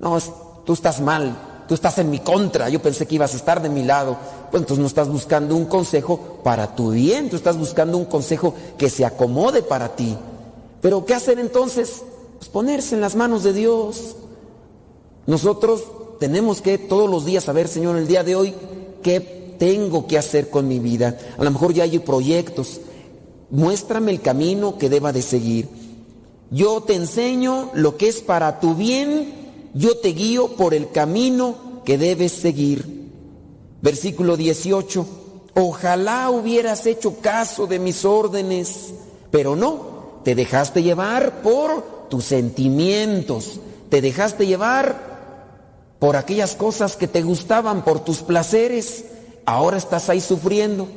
[0.00, 0.18] no,
[0.64, 1.36] tú estás mal,
[1.66, 4.16] tú estás en mi contra, yo pensé que ibas a estar de mi lado.
[4.50, 8.54] Pues entonces no estás buscando un consejo para tu bien, tú estás buscando un consejo
[8.78, 10.16] que se acomode para ti.
[10.80, 12.02] Pero ¿qué hacer entonces?
[12.38, 14.16] Pues ponerse en las manos de Dios.
[15.26, 15.82] Nosotros
[16.20, 18.54] tenemos que todos los días saber, Señor, el día de hoy,
[19.02, 21.18] qué tengo que hacer con mi vida.
[21.38, 22.80] A lo mejor ya hay proyectos.
[23.50, 25.68] Muéstrame el camino que deba de seguir.
[26.50, 29.43] Yo te enseño lo que es para tu bien
[29.74, 33.10] yo te guío por el camino que debes seguir.
[33.82, 35.06] Versículo 18,
[35.54, 38.94] ojalá hubieras hecho caso de mis órdenes,
[39.30, 43.60] pero no, te dejaste llevar por tus sentimientos,
[43.90, 45.14] te dejaste llevar
[45.98, 49.04] por aquellas cosas que te gustaban, por tus placeres,
[49.44, 50.88] ahora estás ahí sufriendo,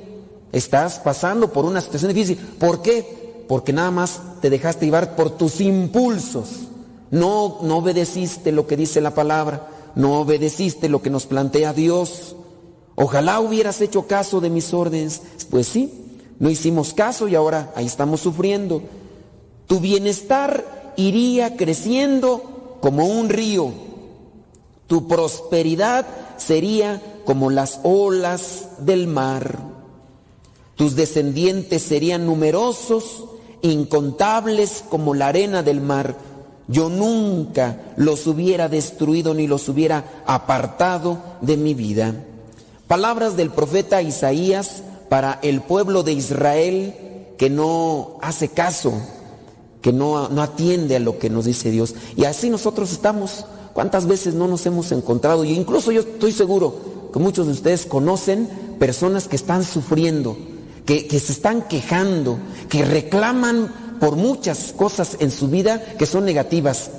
[0.51, 2.37] estás pasando por una situación difícil.
[2.37, 3.43] ¿Por qué?
[3.47, 6.66] Porque nada más te dejaste llevar por tus impulsos.
[7.11, 12.35] No, no obedeciste lo que dice la palabra, no obedeciste lo que nos plantea Dios.
[12.95, 15.21] Ojalá hubieras hecho caso de mis órdenes.
[15.49, 15.93] Pues sí,
[16.39, 18.81] no hicimos caso y ahora ahí estamos sufriendo.
[19.67, 23.71] Tu bienestar iría creciendo como un río.
[24.87, 26.05] Tu prosperidad
[26.37, 29.59] sería como las olas del mar.
[30.75, 33.25] Tus descendientes serían numerosos,
[33.61, 36.15] incontables como la arena del mar
[36.67, 42.13] yo nunca los hubiera destruido ni los hubiera apartado de mi vida.
[42.87, 46.93] Palabras del profeta Isaías para el pueblo de Israel
[47.37, 48.93] que no hace caso,
[49.81, 51.95] que no, no atiende a lo que nos dice Dios.
[52.15, 53.45] Y así nosotros estamos.
[53.73, 55.45] ¿Cuántas veces no nos hemos encontrado?
[55.45, 58.49] Y incluso yo estoy seguro que muchos de ustedes conocen
[58.79, 60.35] personas que están sufriendo,
[60.85, 62.39] que, que se están quejando,
[62.69, 66.89] que reclaman por muchas cosas en su vida que son negativas.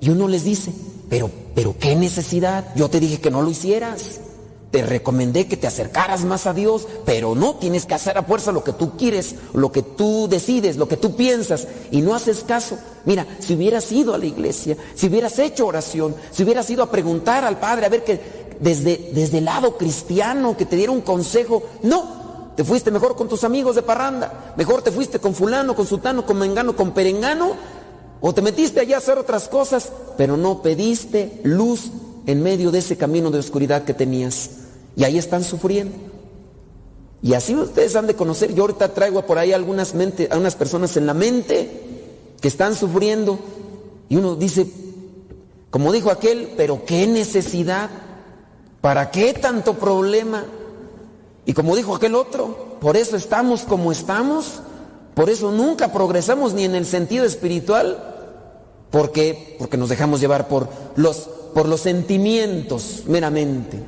[0.00, 0.72] Y uno les dice,
[1.08, 2.64] pero, pero qué necesidad.
[2.74, 4.20] Yo te dije que no lo hicieras.
[4.70, 8.52] Te recomendé que te acercaras más a Dios, pero no tienes que hacer a fuerza
[8.52, 12.44] lo que tú quieres, lo que tú decides, lo que tú piensas, y no haces
[12.46, 12.76] caso.
[13.06, 16.90] Mira, si hubieras ido a la iglesia, si hubieras hecho oración, si hubieras ido a
[16.90, 18.20] preguntar al Padre, a ver que
[18.60, 22.17] desde, desde el lado cristiano, que te diera un consejo, no,
[22.58, 26.26] te fuiste mejor con tus amigos de parranda, mejor te fuiste con fulano, con sutano,
[26.26, 27.52] con mengano, con perengano,
[28.20, 31.92] o te metiste allá a hacer otras cosas, pero no pediste luz
[32.26, 34.50] en medio de ese camino de oscuridad que tenías.
[34.96, 35.94] Y ahí están sufriendo.
[37.22, 40.96] Y así ustedes han de conocer, yo ahorita traigo por ahí algunas, mente, algunas personas
[40.96, 41.70] en la mente
[42.40, 43.38] que están sufriendo
[44.08, 44.66] y uno dice,
[45.70, 47.88] como dijo aquel, pero qué necesidad,
[48.80, 50.44] ¿para qué tanto problema?
[51.48, 54.60] Y como dijo aquel otro, por eso estamos como estamos,
[55.14, 58.36] por eso nunca progresamos ni en el sentido espiritual,
[58.90, 61.16] porque porque nos dejamos llevar por los
[61.54, 63.82] por los sentimientos meramente,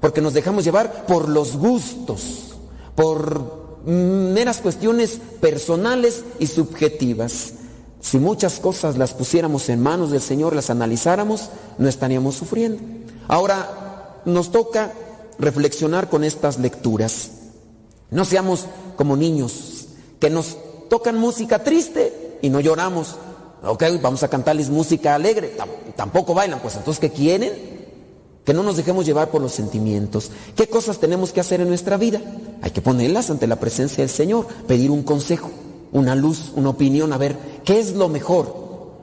[0.00, 2.54] porque nos dejamos llevar por los gustos,
[2.94, 7.52] por meras cuestiones personales y subjetivas.
[8.00, 12.82] Si muchas cosas las pusiéramos en manos del Señor, las analizáramos, no estaríamos sufriendo.
[13.28, 14.94] Ahora nos toca
[15.42, 17.30] reflexionar con estas lecturas.
[18.10, 18.66] No seamos
[18.96, 19.86] como niños
[20.20, 20.56] que nos
[20.88, 23.16] tocan música triste y no lloramos.
[23.64, 25.56] Ok, vamos a cantarles música alegre,
[25.96, 27.52] tampoco bailan, pues entonces ¿qué quieren?
[28.44, 30.30] Que no nos dejemos llevar por los sentimientos.
[30.56, 32.20] ¿Qué cosas tenemos que hacer en nuestra vida?
[32.60, 35.50] Hay que ponerlas ante la presencia del Señor, pedir un consejo,
[35.92, 38.61] una luz, una opinión, a ver, ¿qué es lo mejor?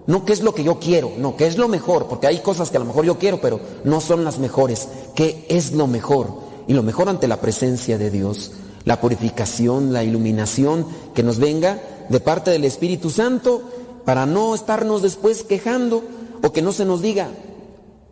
[0.10, 2.72] No qué es lo que yo quiero, no, qué es lo mejor, porque hay cosas
[2.72, 4.88] que a lo mejor yo quiero, pero no son las mejores.
[5.14, 6.34] ¿Qué es lo mejor?
[6.68, 8.54] Y lo mejor ante la presencia de Dios,
[8.86, 11.80] la purificación, la iluminación que nos venga
[12.10, 13.62] de parte del Espíritu Santo
[14.04, 16.02] para no estarnos después quejando
[16.42, 17.28] o que no se nos diga,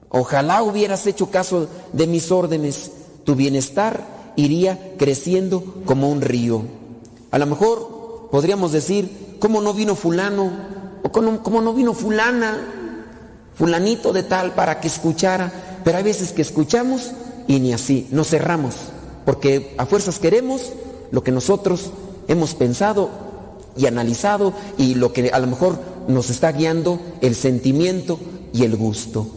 [0.10, 2.92] ojalá hubieras hecho caso de mis órdenes,
[3.24, 6.62] tu bienestar iría creciendo como un río.
[7.32, 10.77] A lo mejor podríamos decir, ¿cómo no vino fulano?
[11.12, 12.58] Como, no vino fulana,
[13.56, 15.52] fulanito de tal para que escuchara.
[15.84, 17.12] Pero hay veces que escuchamos
[17.48, 18.76] y ni así, nos cerramos.
[19.26, 20.74] Porque a fuerzas queremos
[21.12, 21.92] lo que nosotros
[22.28, 23.10] hemos pensado
[23.76, 28.20] y analizado y lo que a lo mejor nos está guiando el sentimiento
[28.54, 29.28] y el gusto.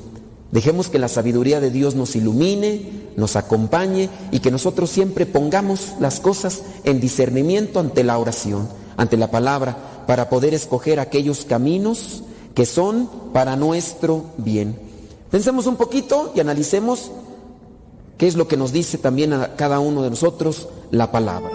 [0.51, 5.93] Dejemos que la sabiduría de Dios nos ilumine, nos acompañe y que nosotros siempre pongamos
[6.01, 9.77] las cosas en discernimiento ante la oración, ante la palabra,
[10.11, 14.77] para poder escoger aquellos caminos que son para nuestro bien.
[15.31, 17.13] Pensemos un poquito y analicemos
[18.19, 21.53] qué es lo que nos dice también a cada uno de nosotros la palabra.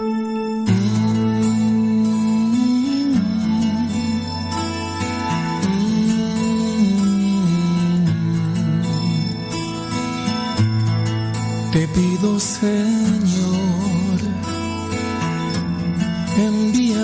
[11.72, 13.66] Te pido, Señor,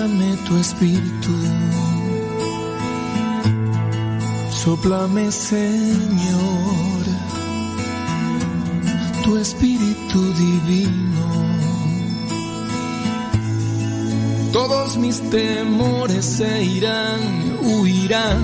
[0.03, 1.31] envíame tu espíritu.
[4.51, 7.03] Soplame, Señor,
[9.23, 11.43] tu espíritu divino.
[14.51, 18.39] Todos mis temores se irán, huirán,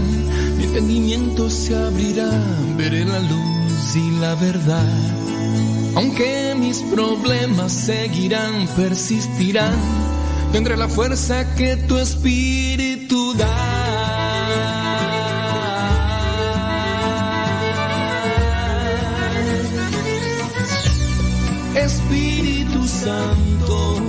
[0.57, 2.31] mi entendimiento se abrirá,
[2.77, 4.97] veré la luz y la verdad.
[5.95, 9.77] Aunque mis problemas seguirán, persistirán,
[10.51, 13.79] tendré la fuerza que tu espíritu da.
[21.75, 24.01] Espíritu Santo,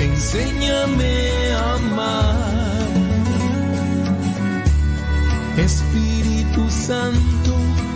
[0.00, 1.14] enséñame
[1.54, 2.88] a amar.
[5.56, 7.54] Espíritu Santo,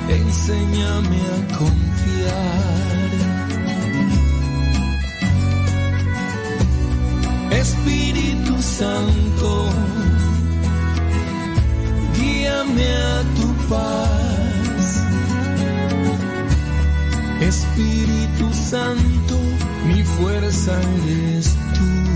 [0.09, 2.96] enséñame a confiar.
[7.59, 9.69] Espíritu Santo,
[12.15, 15.03] guíame a tu paz.
[17.41, 19.37] Espíritu Santo,
[19.87, 20.73] mi fuerza
[21.07, 22.16] eres tú.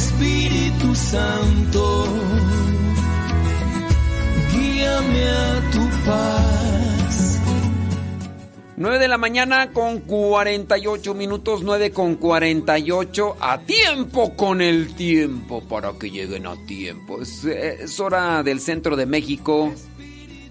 [0.00, 2.06] Espíritu Santo,
[4.50, 7.40] guíame a tu paz.
[8.76, 15.60] 9 de la mañana con 48 minutos, 9 con 48, a tiempo con el tiempo,
[15.68, 17.20] para que lleguen a tiempo.
[17.20, 19.70] Es hora del centro de México,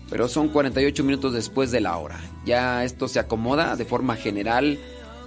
[0.09, 2.19] pero son 48 minutos después de la hora.
[2.45, 4.79] Ya esto se acomoda de forma general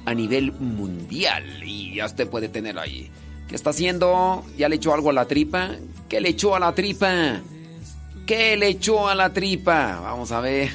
[0.04, 3.10] a nivel mundial y ya usted puede tener ahí.
[3.48, 4.44] ¿Qué está haciendo?
[4.56, 5.70] ¿Ya le echó algo a la tripa?
[6.08, 7.40] ¿Qué le echó a la tripa?
[8.26, 10.00] ¿Qué le echó a la tripa?
[10.00, 10.70] Vamos a ver.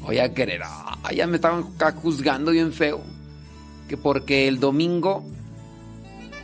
[0.00, 0.62] Voy a querer.
[0.64, 1.64] Ah, ya me estaban
[2.02, 3.02] juzgando bien feo.
[3.88, 5.24] Que porque el domingo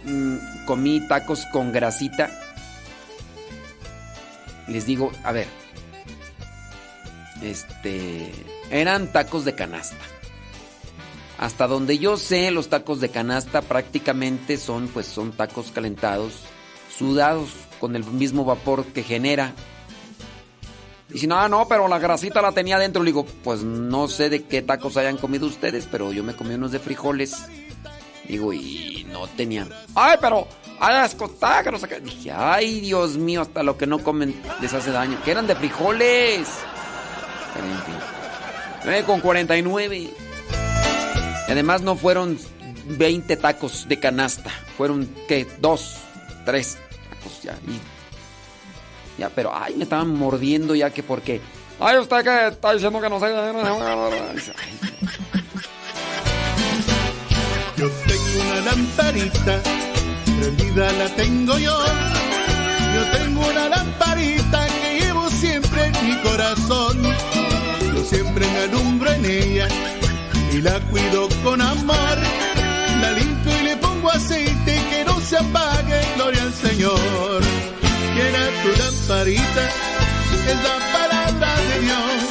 [0.05, 2.31] mm, comí tacos con grasita.
[4.69, 5.47] Les digo, a ver.
[7.43, 8.33] Este.
[8.71, 9.97] Eran tacos de canasta.
[11.39, 16.41] Hasta donde yo sé, los tacos de canasta prácticamente son, pues, son tacos calentados,
[16.97, 19.53] sudados, con el mismo vapor que genera.
[21.13, 23.03] Y si no, no, pero la grasita la tenía dentro.
[23.03, 26.55] Le digo, pues no sé de qué tacos hayan comido ustedes, pero yo me comí
[26.55, 27.37] unos de frijoles.
[28.29, 29.69] Digo, y no tenían.
[29.95, 30.47] ¡Ay, pero!
[30.79, 33.43] ¡Ay, las que no sé Dije, ¡ay, Dios mío!
[33.43, 35.19] Hasta lo que no comen les hace daño.
[35.25, 36.49] Que eran de frijoles.
[37.55, 37.95] Pero en fin.
[38.85, 40.11] 9 con 49.
[41.49, 42.39] Además, no fueron
[42.87, 44.51] 20 tacos de canasta.
[44.77, 45.47] Fueron, ¿qué?
[45.61, 45.97] Dos,
[46.45, 46.79] tres
[47.09, 47.57] tacos ya.
[49.19, 51.41] Ya, pero ay, me estaban mordiendo ya que porque.
[51.81, 53.27] Ay, usted que está diciendo que no se
[54.41, 54.53] sé.
[54.57, 55.36] Ay,
[58.61, 59.61] lamparita,
[60.39, 61.77] prendida la tengo yo.
[62.95, 67.03] Yo tengo una lamparita que llevo siempre en mi corazón.
[67.95, 69.69] Yo siempre me alumbro en ella
[70.53, 72.19] y la cuido con amor.
[73.01, 77.43] La limpio y le pongo aceite que no se apague, gloria al Señor.
[78.15, 79.65] Llena tu lamparita,
[80.51, 82.26] es la palabra de Dios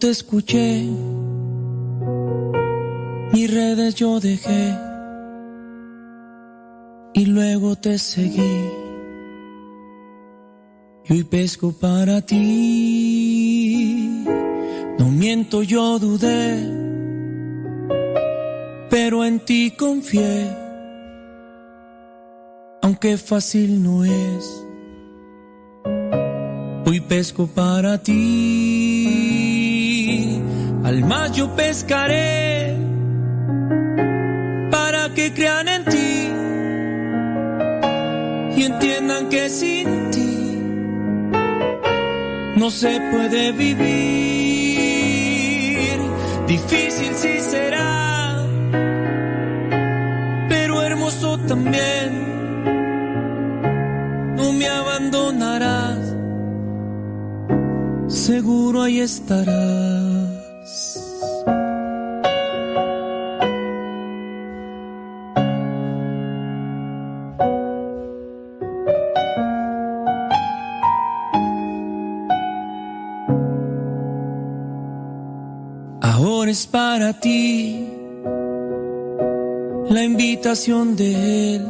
[0.00, 0.88] te escuché,
[3.32, 4.74] mis redes yo dejé.
[7.12, 8.70] Y luego te seguí.
[11.04, 14.24] Y hoy pesco para ti,
[14.98, 16.64] no miento yo dudé,
[18.88, 20.46] pero en ti confié,
[22.80, 24.66] aunque fácil no es.
[26.86, 29.69] Hoy pesco para ti
[30.84, 32.76] al más yo pescaré
[34.70, 36.30] para que crean en ti
[38.56, 40.30] y entiendan que sin ti
[42.56, 44.40] no se puede vivir.
[46.46, 48.44] Difícil sí será,
[50.48, 52.28] pero hermoso también.
[54.36, 56.16] No me abandonarás,
[58.08, 60.09] seguro ahí estarás.
[80.50, 81.62] Invitación de Él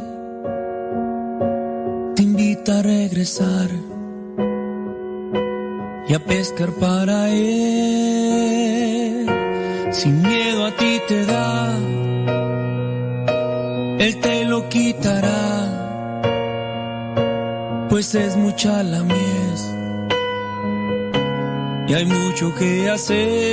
[2.15, 3.69] te invita a regresar
[6.09, 8.47] y a pescar para Él.
[9.91, 11.77] Sin miedo a ti te da,
[13.99, 15.37] Él te lo quitará,
[17.87, 19.75] pues es mucha la mies
[21.87, 23.50] y hay mucho que hacer.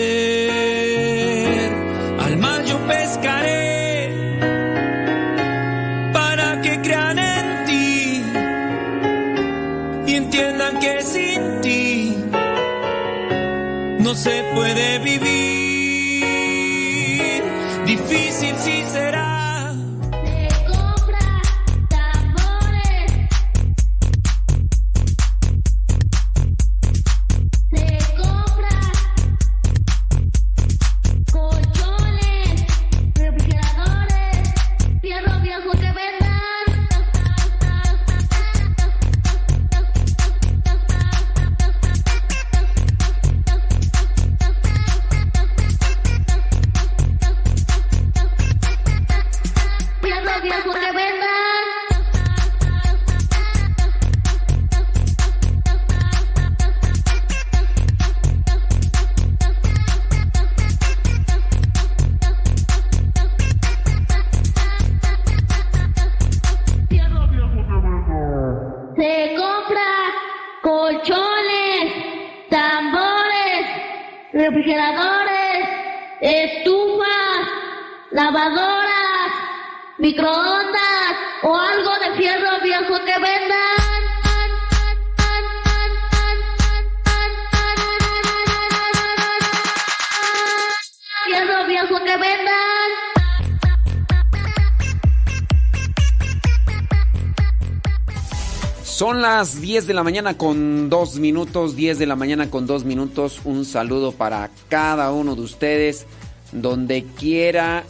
[99.39, 103.41] Las 10 de la mañana con 2 minutos, 10 de la mañana con 2 minutos.
[103.45, 106.07] Un saludo para cada uno de ustedes,
[106.51, 107.85] donde quiera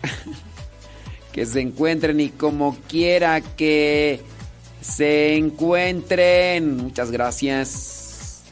[1.32, 4.22] que se encuentren y como quiera que
[4.80, 6.78] se encuentren.
[6.78, 8.44] Muchas gracias.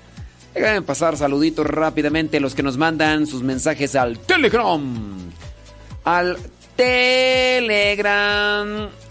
[0.52, 5.16] Déjenme pasar saluditos rápidamente los que nos mandan sus mensajes al Telegram.
[6.04, 6.36] Al
[6.76, 7.70] Telegram.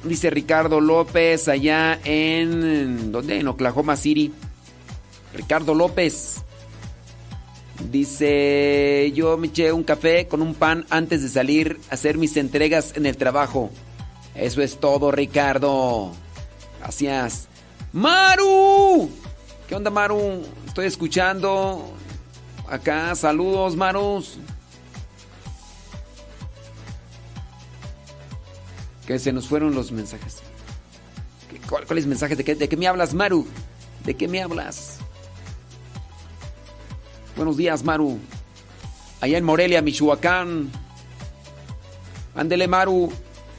[0.06, 3.12] Dice Ricardo López allá en...
[3.12, 3.40] ¿Dónde?
[3.40, 4.32] En Oklahoma City.
[5.34, 6.44] Ricardo López.
[7.92, 12.38] Dice, yo me eché un café con un pan antes de salir a hacer mis
[12.38, 13.72] entregas en el trabajo.
[14.36, 16.12] Eso es todo, Ricardo.
[16.80, 17.48] Gracias.
[17.92, 19.10] Maru.
[19.68, 20.44] ¿Qué onda, Maru?
[20.68, 21.84] Estoy escuchando
[22.70, 23.16] acá.
[23.16, 24.38] Saludos, Marus.
[29.08, 30.38] Que se nos fueron los mensajes.
[31.50, 32.38] ¿Qué- cuál- ¿Cuáles mensajes?
[32.38, 33.48] ¿De qué, ¿De qué me hablas, Maru?
[34.04, 34.98] ¿De qué me hablas?
[37.36, 38.20] Buenos días, Maru.
[39.22, 40.70] Allá en Morelia, Michoacán.
[42.36, 43.12] Ándele, Maru.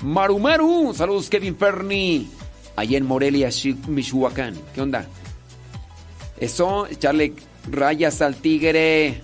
[0.03, 0.95] Maru, Maru.
[0.95, 2.31] Saludos, Kevin Ferni.
[2.75, 3.51] Allá en Morelia,
[3.89, 4.55] Michoacán.
[4.75, 5.07] ¿Qué onda?
[6.39, 7.35] Eso, echarle
[7.71, 9.23] rayas al tigre.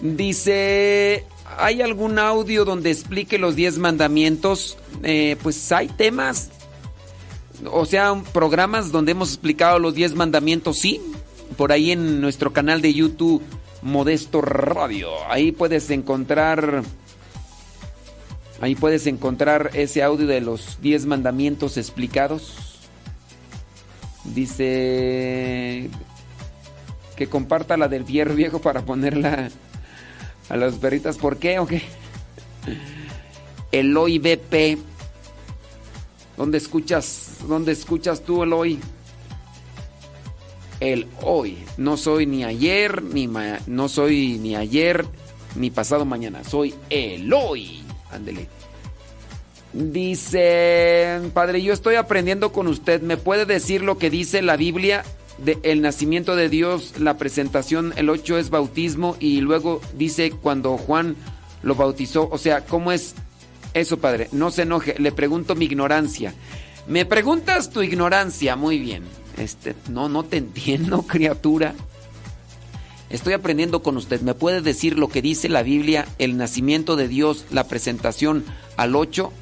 [0.00, 1.24] Dice,
[1.56, 4.76] ¿hay algún audio donde explique los 10 mandamientos?
[5.02, 6.50] Eh, pues hay temas,
[7.70, 11.00] o sea, programas donde hemos explicado los 10 mandamientos, sí.
[11.56, 13.42] Por ahí en nuestro canal de YouTube,
[13.82, 15.10] Modesto Radio.
[15.28, 16.82] Ahí puedes encontrar...
[18.60, 22.80] Ahí puedes encontrar ese audio de los 10 mandamientos explicados.
[24.24, 25.88] Dice
[27.16, 29.50] que comparta la del fierro viejo para ponerla
[30.48, 31.16] a las perritas.
[31.18, 31.82] ¿Por qué o qué?
[33.72, 34.78] Eloy BP.
[36.36, 37.38] ¿Dónde escuchas?
[37.48, 38.78] ¿Dónde escuchas tú, Eloy?
[40.80, 41.58] El hoy.
[41.76, 45.04] No soy ni ayer, ni ma- no soy ni ayer,
[45.56, 46.44] ni pasado mañana.
[46.44, 47.82] Soy Eloy.
[48.12, 48.46] Ándele.
[49.72, 53.02] Dice, padre, yo estoy aprendiendo con usted.
[53.02, 55.04] ¿Me puede decir lo que dice la Biblia
[55.44, 60.76] de el nacimiento de Dios, la presentación, el 8 es bautismo y luego dice cuando
[60.76, 61.16] Juan
[61.62, 62.28] lo bautizó?
[62.30, 63.14] O sea, ¿cómo es
[63.74, 64.28] eso, padre?
[64.32, 66.34] No se enoje, le pregunto mi ignorancia.
[66.86, 69.04] Me preguntas tu ignorancia, muy bien.
[69.36, 71.74] Este, no, no te entiendo, criatura.
[73.10, 74.20] Estoy aprendiendo con usted.
[74.20, 78.44] ¿Me puede decir lo que dice la Biblia, el nacimiento de Dios, la presentación
[78.76, 79.32] al 8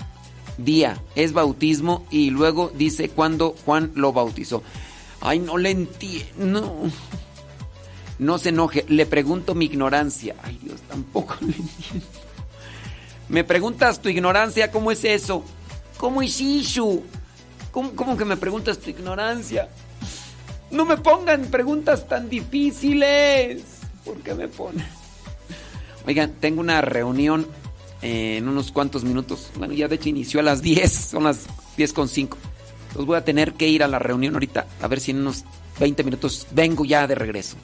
[0.59, 4.63] día es bautismo y luego dice cuando Juan lo bautizó?
[5.21, 6.91] Ay, no le entiendo.
[8.19, 8.39] No.
[8.39, 10.35] Se enoje, le pregunto mi ignorancia.
[10.43, 12.07] Ay, Dios, tampoco le entiendo.
[13.29, 15.43] Me preguntas tu ignorancia, ¿cómo es eso?
[15.99, 17.03] ¿Cómo es eso?
[17.73, 19.69] ¿Cómo, que me preguntas tu ignorancia?
[20.71, 23.63] No me pongan preguntas tan difíciles.
[24.05, 24.87] ¿Por qué me ponen?
[26.07, 27.47] Oigan, tengo una reunión
[28.01, 29.51] en unos cuantos minutos.
[29.57, 32.39] Bueno, ya de hecho inició a las 10, son las 10 con 5.
[32.97, 35.45] Entonces voy a tener que ir a la reunión ahorita, a ver si en unos
[35.81, 37.59] 20 minutos vengo ya de regreso.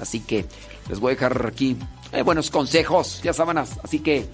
[0.00, 0.44] Así que
[0.88, 1.76] les voy a dejar aquí
[2.12, 3.80] eh, buenos consejos, ya sábanas.
[3.82, 4.28] Así que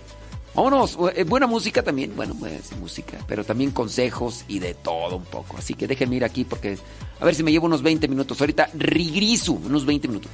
[0.55, 5.25] vámonos, eh, buena música también, bueno, pues música, pero también consejos y de todo un
[5.25, 5.57] poco.
[5.57, 6.77] Así que déjenme ir aquí porque
[7.19, 8.39] a ver si me llevo unos 20 minutos.
[8.39, 10.31] Ahorita rigrizo, unos 20 minutos.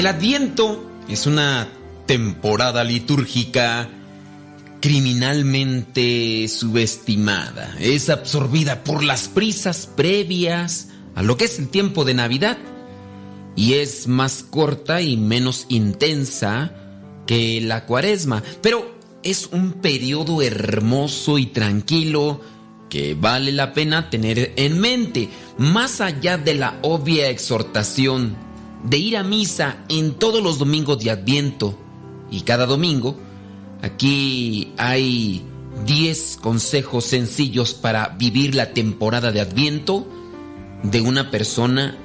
[0.00, 1.68] El Adviento es una
[2.06, 3.86] temporada litúrgica
[4.80, 7.76] criminalmente subestimada.
[7.78, 12.56] Es absorbida por las prisas previas a lo que es el tiempo de Navidad
[13.54, 16.72] y es más corta y menos intensa
[17.26, 22.40] que la cuaresma, pero es un periodo hermoso y tranquilo
[22.88, 25.28] que vale la pena tener en mente,
[25.58, 28.48] más allá de la obvia exhortación
[28.84, 31.78] de ir a misa en todos los domingos de Adviento
[32.30, 33.16] y cada domingo,
[33.82, 35.42] aquí hay
[35.86, 40.06] 10 consejos sencillos para vivir la temporada de Adviento
[40.82, 41.96] de una persona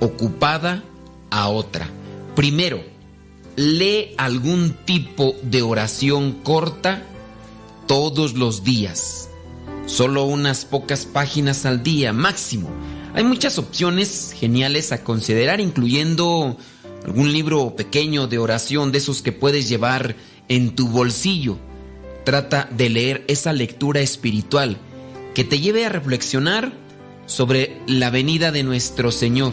[0.00, 0.84] ocupada
[1.30, 1.88] a otra.
[2.36, 2.82] Primero,
[3.56, 7.02] lee algún tipo de oración corta
[7.86, 9.28] todos los días.
[9.86, 12.70] Solo unas pocas páginas al día máximo.
[13.14, 16.56] Hay muchas opciones geniales a considerar, incluyendo
[17.04, 20.16] algún libro pequeño de oración de esos que puedes llevar
[20.48, 21.56] en tu bolsillo.
[22.24, 24.78] Trata de leer esa lectura espiritual
[25.32, 26.72] que te lleve a reflexionar
[27.26, 29.52] sobre la venida de nuestro Señor.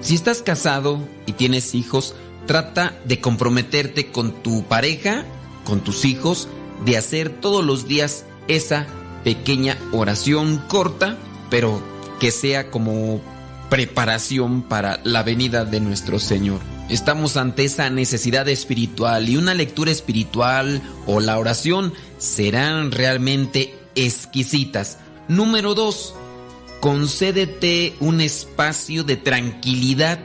[0.00, 2.14] Si estás casado y tienes hijos,
[2.46, 5.24] trata de comprometerte con tu pareja,
[5.64, 6.46] con tus hijos,
[6.84, 8.86] de hacer todos los días esa
[9.24, 11.16] pequeña oración corta,
[11.50, 11.91] pero
[12.22, 13.20] que sea como
[13.68, 16.60] preparación para la venida de nuestro Señor.
[16.88, 24.98] Estamos ante esa necesidad espiritual y una lectura espiritual o la oración serán realmente exquisitas.
[25.26, 26.14] Número dos,
[26.78, 30.20] concédete un espacio de tranquilidad,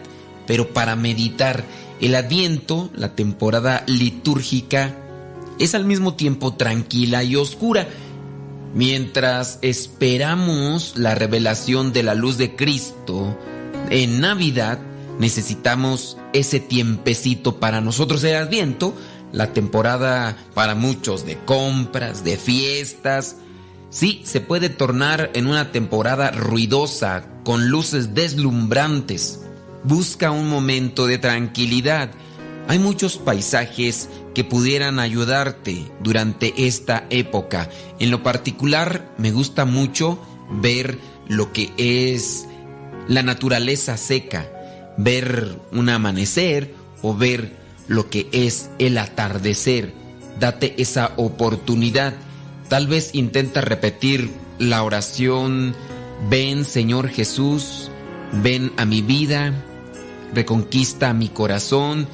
[0.45, 1.63] pero para meditar.
[1.99, 4.95] El adviento, la temporada litúrgica,
[5.57, 7.87] es al mismo tiempo tranquila y oscura.
[8.77, 13.35] Mientras esperamos la revelación de la luz de Cristo,
[13.89, 14.77] en Navidad
[15.17, 18.93] necesitamos ese tiempecito para nosotros el Adviento,
[19.31, 23.37] la temporada para muchos de compras, de fiestas.
[23.89, 29.41] Sí, se puede tornar en una temporada ruidosa, con luces deslumbrantes.
[29.85, 32.11] Busca un momento de tranquilidad.
[32.67, 34.07] Hay muchos paisajes
[34.37, 37.71] que pudieran ayudarte durante esta época.
[37.97, 40.19] En lo particular, me gusta mucho
[40.51, 42.45] ver lo que es
[43.07, 44.47] la naturaleza seca,
[44.95, 47.51] ver un amanecer o ver
[47.87, 49.91] lo que es el atardecer.
[50.39, 52.13] Date esa oportunidad.
[52.69, 55.75] Tal vez intenta repetir la oración,
[56.29, 57.89] ven Señor Jesús,
[58.43, 59.51] ven a mi vida,
[60.31, 62.07] reconquista mi corazón.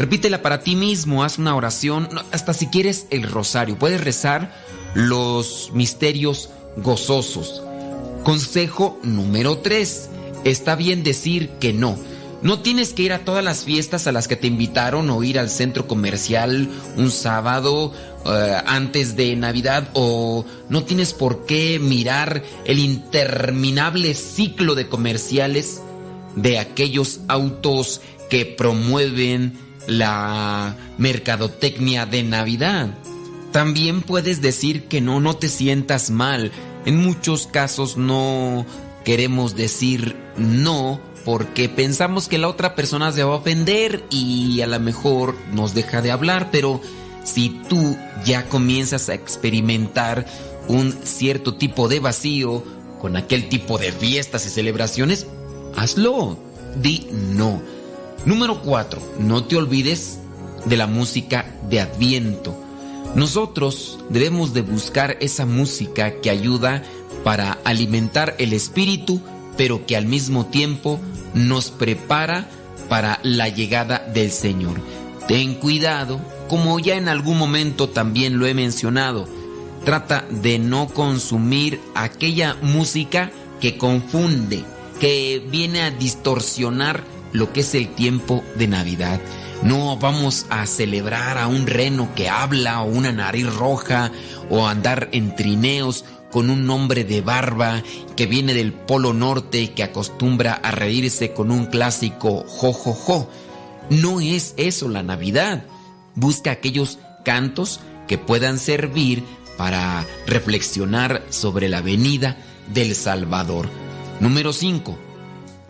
[0.00, 3.78] Repítela para ti mismo, haz una oración, hasta si quieres el rosario.
[3.78, 4.50] Puedes rezar
[4.94, 6.48] los misterios
[6.78, 7.62] gozosos.
[8.24, 10.08] Consejo número 3.
[10.44, 11.98] Está bien decir que no.
[12.40, 15.38] No tienes que ir a todas las fiestas a las que te invitaron o ir
[15.38, 17.92] al centro comercial un sábado
[18.24, 25.82] eh, antes de Navidad o no tienes por qué mirar el interminable ciclo de comerciales
[26.36, 32.90] de aquellos autos que promueven la mercadotecnia de Navidad.
[33.52, 36.52] También puedes decir que no, no te sientas mal.
[36.84, 38.64] En muchos casos no
[39.04, 44.66] queremos decir no porque pensamos que la otra persona se va a ofender y a
[44.66, 46.80] lo mejor nos deja de hablar, pero
[47.24, 50.26] si tú ya comienzas a experimentar
[50.68, 52.64] un cierto tipo de vacío
[53.00, 55.26] con aquel tipo de fiestas y celebraciones,
[55.76, 56.38] hazlo.
[56.76, 57.60] Di no.
[58.26, 59.00] Número 4.
[59.18, 60.18] No te olvides
[60.66, 62.54] de la música de Adviento.
[63.14, 66.82] Nosotros debemos de buscar esa música que ayuda
[67.24, 69.20] para alimentar el espíritu,
[69.56, 71.00] pero que al mismo tiempo
[71.34, 72.46] nos prepara
[72.90, 74.80] para la llegada del Señor.
[75.26, 79.26] Ten cuidado, como ya en algún momento también lo he mencionado,
[79.84, 84.62] trata de no consumir aquella música que confunde,
[85.00, 87.02] que viene a distorsionar
[87.32, 89.20] lo que es el tiempo de Navidad.
[89.62, 94.10] No vamos a celebrar a un reno que habla o una nariz roja
[94.48, 97.82] o andar en trineos con un hombre de barba
[98.16, 102.94] que viene del Polo Norte y que acostumbra a reírse con un clásico jo jo
[102.94, 103.30] jo.
[103.90, 105.64] No es eso la Navidad.
[106.14, 109.24] Busca aquellos cantos que puedan servir
[109.58, 112.38] para reflexionar sobre la venida
[112.72, 113.68] del Salvador.
[114.20, 114.96] Número 5.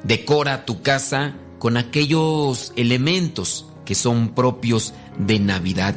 [0.04, 5.94] Decora tu casa con aquellos elementos que son propios de Navidad.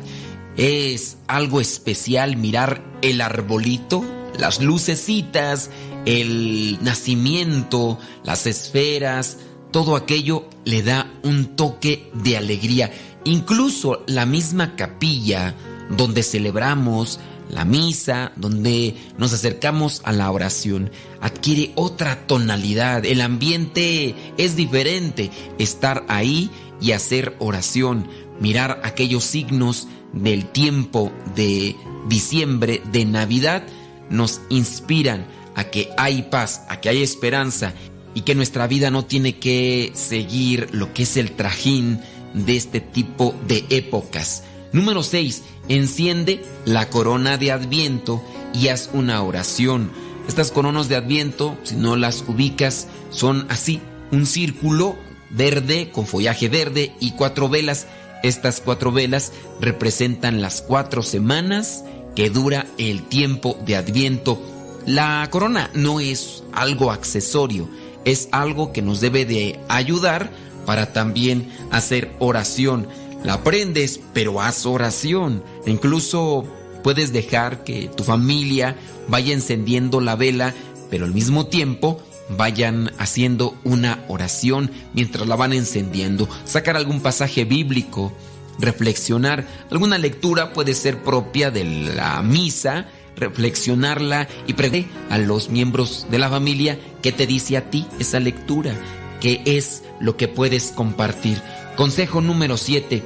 [0.57, 4.03] Es algo especial mirar el arbolito,
[4.37, 5.71] las lucecitas,
[6.05, 9.37] el nacimiento, las esferas,
[9.71, 12.91] todo aquello le da un toque de alegría.
[13.23, 15.55] Incluso la misma capilla
[15.89, 17.19] donde celebramos
[17.53, 20.91] la misa, donde nos acercamos a la oración,
[21.21, 23.05] adquiere otra tonalidad.
[23.05, 25.31] El ambiente es diferente.
[25.59, 26.49] Estar ahí
[26.81, 28.07] y hacer oración,
[28.39, 31.75] mirar aquellos signos del tiempo de
[32.09, 33.63] diciembre, de Navidad,
[34.09, 35.25] nos inspiran
[35.55, 37.73] a que hay paz, a que hay esperanza
[38.13, 41.99] y que nuestra vida no tiene que seguir lo que es el trajín
[42.33, 44.43] de este tipo de épocas.
[44.73, 45.43] Número 6.
[45.69, 48.23] Enciende la corona de Adviento
[48.55, 49.91] y haz una oración.
[50.27, 54.97] Estas coronas de Adviento, si no las ubicas, son así, un círculo
[55.29, 57.85] verde con follaje verde y cuatro velas.
[58.23, 61.83] Estas cuatro velas representan las cuatro semanas
[62.15, 64.41] que dura el tiempo de Adviento.
[64.87, 67.69] La corona no es algo accesorio,
[68.05, 70.31] es algo que nos debe de ayudar
[70.65, 72.87] para también hacer oración.
[73.23, 75.43] La aprendes, pero haz oración.
[75.65, 76.45] Incluso
[76.83, 78.75] puedes dejar que tu familia
[79.07, 80.53] vaya encendiendo la vela,
[80.89, 86.27] pero al mismo tiempo vayan haciendo una oración mientras la van encendiendo.
[86.45, 88.11] Sacar algún pasaje bíblico,
[88.59, 89.47] reflexionar.
[89.71, 96.19] Alguna lectura puede ser propia de la misa, reflexionarla y preguntar a los miembros de
[96.19, 98.73] la familia qué te dice a ti esa lectura,
[99.21, 101.41] qué es lo que puedes compartir.
[101.75, 103.03] Consejo número 7.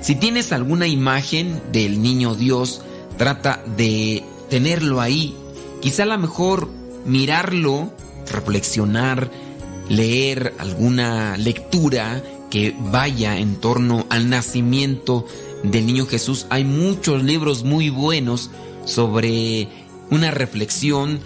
[0.00, 2.82] Si tienes alguna imagen del niño Dios,
[3.16, 5.36] trata de tenerlo ahí.
[5.80, 6.68] Quizá a lo mejor
[7.06, 7.92] mirarlo,
[8.30, 9.30] reflexionar,
[9.88, 15.26] leer alguna lectura que vaya en torno al nacimiento
[15.62, 16.46] del niño Jesús.
[16.50, 18.50] Hay muchos libros muy buenos
[18.84, 19.68] sobre
[20.10, 21.20] una reflexión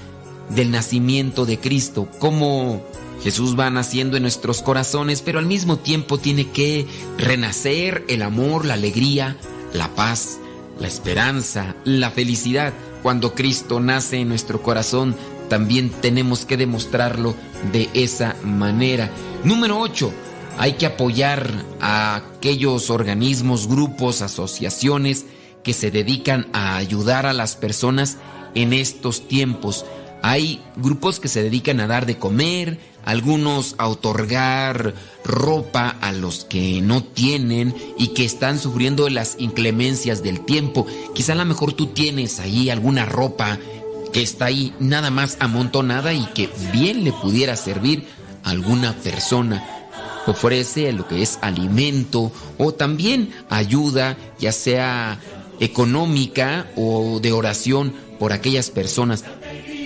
[0.50, 2.82] del nacimiento de Cristo, cómo
[3.22, 6.86] Jesús va naciendo en nuestros corazones, pero al mismo tiempo tiene que
[7.18, 9.36] renacer el amor, la alegría,
[9.72, 10.38] la paz,
[10.78, 12.72] la esperanza, la felicidad.
[13.02, 15.16] Cuando Cristo nace en nuestro corazón,
[15.48, 17.34] también tenemos que demostrarlo
[17.72, 19.10] de esa manera.
[19.44, 20.12] Número 8.
[20.58, 25.26] Hay que apoyar a aquellos organismos, grupos, asociaciones
[25.62, 28.18] que se dedican a ayudar a las personas
[28.54, 29.84] en estos tiempos.
[30.28, 34.92] Hay grupos que se dedican a dar de comer, algunos a otorgar
[35.24, 40.84] ropa a los que no tienen y que están sufriendo las inclemencias del tiempo.
[41.14, 43.60] Quizá a lo mejor tú tienes ahí alguna ropa
[44.12, 48.08] que está ahí nada más amontonada y que bien le pudiera servir
[48.42, 49.64] a alguna persona.
[50.26, 55.20] Ofrece lo que es alimento o también ayuda, ya sea
[55.60, 59.22] económica o de oración por aquellas personas.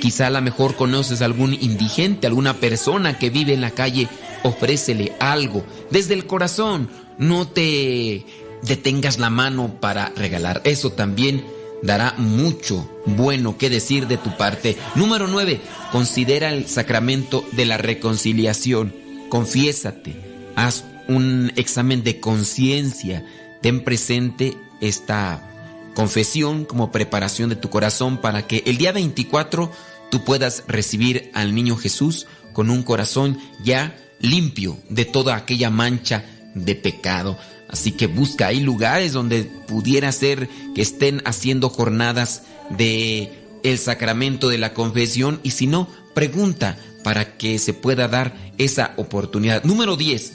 [0.00, 4.08] Quizá a lo mejor conoces algún indigente, alguna persona que vive en la calle,
[4.42, 6.88] ofrécele algo desde el corazón.
[7.18, 8.24] No te
[8.62, 10.62] detengas la mano para regalar.
[10.64, 11.44] Eso también
[11.82, 14.76] dará mucho bueno que decir de tu parte.
[14.94, 15.60] Número 9.
[15.92, 18.94] Considera el sacramento de la reconciliación.
[19.28, 20.16] Confiésate.
[20.56, 23.24] Haz un examen de conciencia.
[23.60, 25.46] Ten presente esta
[25.94, 29.70] confesión como preparación de tu corazón para que el día 24
[30.10, 36.24] tú puedas recibir al niño Jesús con un corazón ya limpio de toda aquella mancha
[36.54, 37.38] de pecado.
[37.68, 43.32] Así que busca, hay lugares donde pudiera ser que estén haciendo jornadas de
[43.62, 48.94] el sacramento de la confesión y si no, pregunta para que se pueda dar esa
[48.96, 49.64] oportunidad.
[49.64, 50.32] Número 10.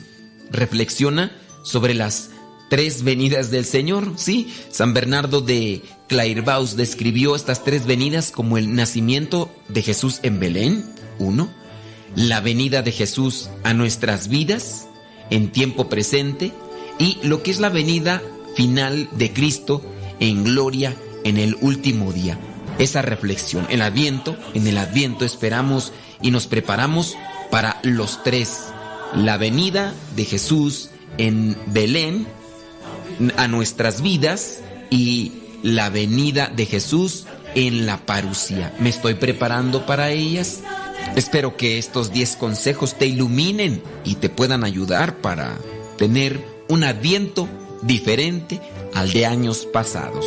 [0.51, 2.29] Reflexiona sobre las
[2.69, 4.13] tres venidas del Señor.
[4.15, 10.39] Sí, San Bernardo de Clairvaux describió estas tres venidas como el nacimiento de Jesús en
[10.39, 10.85] Belén,
[11.19, 11.49] uno,
[12.15, 14.87] la venida de Jesús a nuestras vidas
[15.29, 16.51] en tiempo presente
[16.99, 18.21] y lo que es la venida
[18.55, 19.81] final de Cristo
[20.19, 22.37] en gloria en el último día.
[22.77, 27.15] Esa reflexión, el adviento, en el adviento esperamos y nos preparamos
[27.51, 28.65] para los tres.
[29.13, 32.27] La venida de Jesús en Belén
[33.37, 35.31] a nuestras vidas y
[35.65, 38.71] la venida de Jesús en la parucía.
[38.79, 40.61] Me estoy preparando para ellas.
[41.15, 45.57] Espero que estos 10 consejos te iluminen y te puedan ayudar para
[45.97, 47.49] tener un adviento
[47.81, 48.61] diferente
[48.93, 50.25] al de años pasados.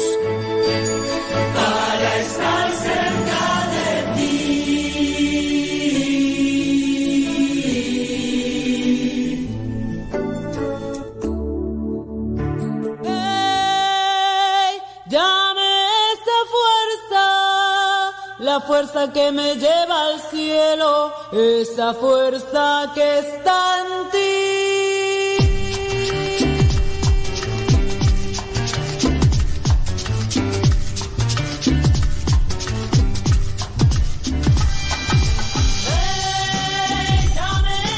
[18.48, 24.18] La fuerza que me lleva al cielo, esa fuerza que está en ti.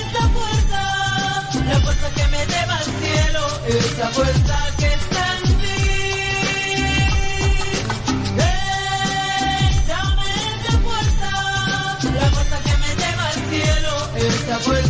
[0.02, 0.82] Esa fuerza,
[1.68, 4.69] la fuerza que me lleva al cielo, esa fuerza
[14.62, 14.89] suerte.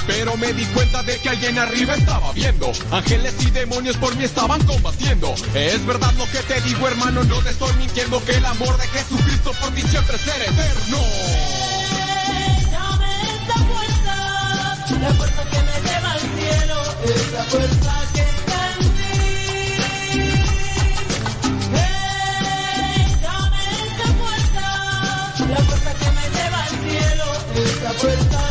[0.07, 2.71] Pero me di cuenta de que alguien arriba estaba viendo.
[2.91, 5.33] Ángeles y demonios por mí estaban combatiendo.
[5.53, 8.87] Es verdad lo que te digo, hermano, no te estoy mintiendo que el amor de
[8.87, 10.97] Jesucristo por ti siempre será eterno.
[13.41, 14.15] Esa fuerza,
[15.01, 16.77] la fuerza que me lleva al cielo,
[17.15, 19.13] esa fuerza que está en ti.
[23.21, 24.65] Dame esa fuerza,
[25.49, 28.50] la fuerza que me lleva al cielo, esa fuerza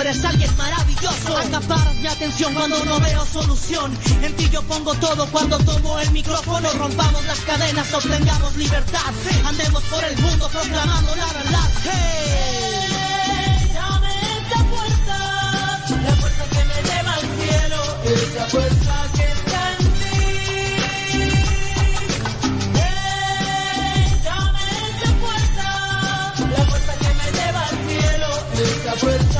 [0.00, 1.36] eres alguien maravilloso.
[1.36, 3.96] Acaparas mi atención cuando no veo solución.
[4.22, 6.72] En ti yo pongo todo cuando tomo el micrófono.
[6.72, 9.12] Rompamos las cadenas, obtengamos libertad.
[9.44, 11.70] Andemos por el mundo proclamando la verdad.
[11.84, 12.70] Hey.
[13.74, 15.16] Dame esa fuerza,
[16.02, 20.16] la fuerza que me lleva al cielo, esa fuerza que está en ti.
[22.74, 25.66] Hey, dame esa fuerza,
[26.56, 29.33] la fuerza que me lleva al cielo, esa fuerza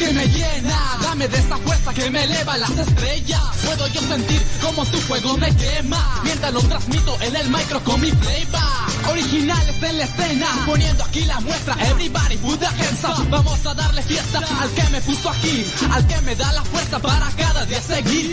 [0.00, 3.42] que me llena, dame de esa fuerza que me eleva las estrellas.
[3.66, 8.00] Puedo yo sentir como tu fuego me quema, mientras lo transmito en el micro con
[8.00, 9.08] mi playback.
[9.10, 11.74] Originales en la escena, poniendo aquí la muestra.
[11.90, 13.28] Everybody put the hands up.
[13.28, 16.98] Vamos a darle fiesta al que me puso aquí, al que me da la fuerza
[16.98, 18.32] para cada día seguir.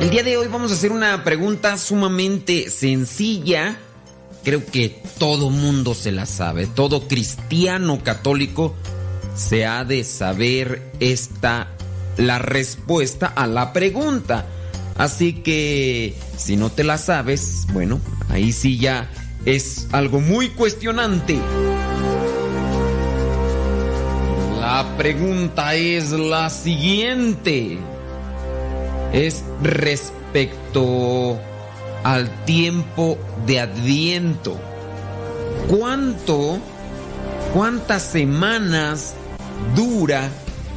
[0.00, 3.76] El día de hoy vamos a hacer una pregunta sumamente sencilla.
[4.42, 6.66] Creo que todo mundo se la sabe.
[6.66, 8.74] Todo cristiano católico
[9.36, 11.68] se ha de saber esta
[12.16, 14.46] la respuesta a la pregunta.
[14.96, 19.10] Así que si no te la sabes, bueno, ahí sí ya
[19.44, 21.38] es algo muy cuestionante.
[24.60, 27.78] La pregunta es la siguiente.
[29.12, 31.38] Es respecto
[32.04, 34.58] al tiempo de Adviento.
[35.68, 36.58] ¿Cuánto
[37.52, 39.14] ¿Cuántas semanas
[39.74, 40.30] dura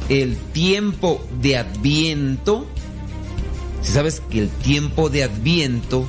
[0.08, 2.66] el tiempo de Adviento?
[3.80, 6.04] Si sabes que el tiempo de Adviento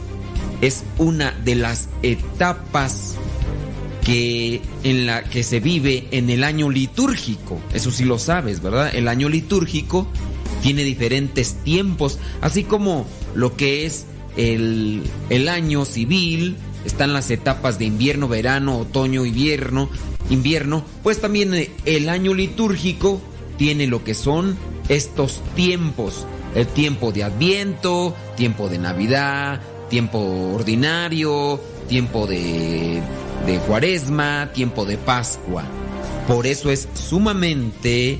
[0.62, 3.14] es una de las etapas
[4.04, 7.62] que en la que se vive en el año litúrgico.
[7.72, 8.96] Eso sí lo sabes, ¿verdad?
[8.96, 10.08] El año litúrgico
[10.62, 14.06] tiene diferentes tiempos, así como lo que es
[14.38, 19.90] el, el año civil, están las etapas de invierno, verano, otoño, invierno,
[20.30, 21.54] invierno, pues también
[21.86, 23.22] el año litúrgico
[23.58, 24.58] tiene lo que son
[24.90, 26.26] estos tiempos.
[26.54, 30.20] El tiempo de Adviento, tiempo de Navidad, tiempo
[30.54, 31.60] ordinario,
[31.90, 33.02] tiempo de,
[33.46, 35.66] de Cuaresma, tiempo de Pascua.
[36.28, 38.20] Por eso es sumamente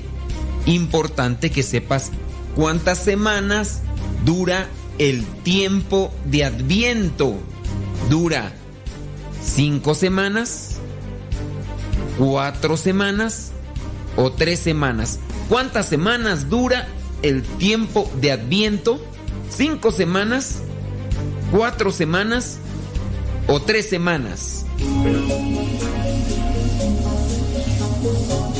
[0.66, 2.10] importante que sepas
[2.54, 3.80] cuántas semanas
[4.24, 4.66] dura
[4.98, 7.36] el tiempo de Adviento.
[8.10, 8.52] Dura
[9.42, 10.76] cinco semanas,
[12.18, 13.52] cuatro semanas
[14.16, 15.18] o tres semanas.
[15.48, 16.88] ¿Cuántas semanas dura
[17.22, 19.00] el tiempo de Adviento?
[19.48, 20.58] ¿Cinco semanas?
[21.52, 22.58] ¿Cuatro semanas?
[23.46, 24.66] ¿O tres semanas?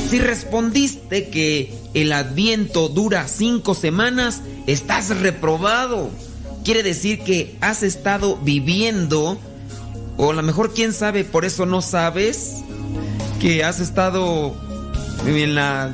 [0.09, 6.09] Si respondiste que el Adviento dura cinco semanas, estás reprobado.
[6.63, 9.39] Quiere decir que has estado viviendo,
[10.17, 12.63] o a lo mejor quién sabe, por eso no sabes,
[13.39, 14.55] que has estado
[15.25, 15.91] en la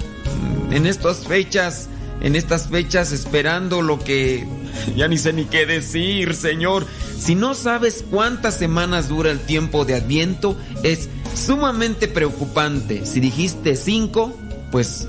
[0.71, 1.87] en estas fechas,
[2.21, 4.47] en estas fechas esperando lo que
[4.95, 6.85] ya ni sé ni qué decir, Señor.
[7.17, 13.05] Si no sabes cuántas semanas dura el tiempo de Adviento, es sumamente preocupante.
[13.05, 14.37] Si dijiste cinco,
[14.71, 15.07] pues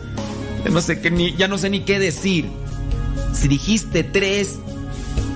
[0.70, 2.46] no sé qué ni, ya no sé ni qué decir.
[3.32, 4.58] Si dijiste tres,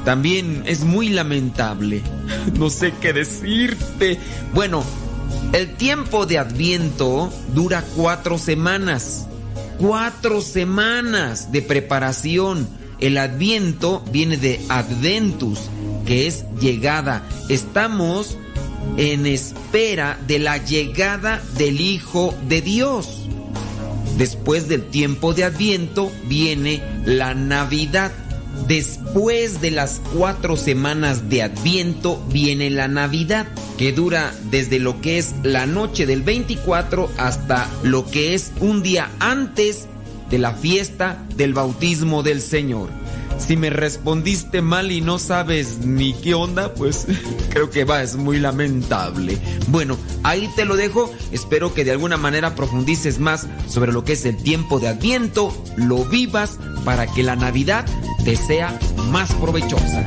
[0.04, 2.02] también es muy lamentable.
[2.58, 4.18] No sé qué decirte.
[4.54, 4.82] Bueno,
[5.52, 9.26] el tiempo de Adviento dura cuatro semanas.
[9.78, 12.68] Cuatro semanas de preparación.
[13.00, 15.70] El Adviento viene de Adventus,
[16.06, 17.22] que es llegada.
[17.48, 18.36] Estamos
[18.96, 23.28] en espera de la llegada del Hijo de Dios.
[24.18, 28.10] Después del tiempo de Adviento viene la Navidad.
[28.66, 35.18] Después de las cuatro semanas de Adviento viene la Navidad, que dura desde lo que
[35.18, 39.86] es la noche del 24 hasta lo que es un día antes
[40.30, 42.97] de la fiesta del bautismo del Señor.
[43.38, 47.06] Si me respondiste mal y no sabes ni qué onda, pues
[47.50, 49.38] creo que va, es muy lamentable.
[49.68, 51.10] Bueno, ahí te lo dejo.
[51.32, 55.52] Espero que de alguna manera profundices más sobre lo que es el tiempo de Adviento,
[55.76, 57.86] lo vivas para que la Navidad
[58.24, 58.78] te sea
[59.10, 60.06] más provechosa.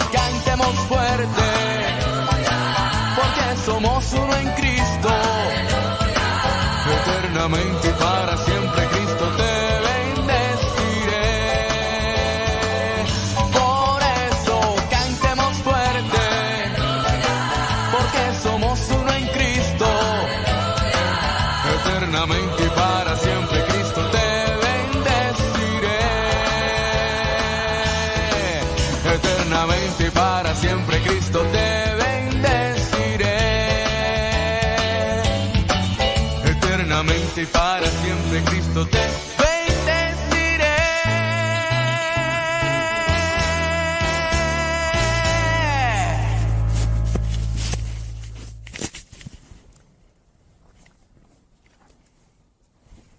[0.61, 1.41] cantemos fuerte,
[3.15, 5.09] porque somos uno en Cristo.
[7.01, 8.50] Eternamente para siempre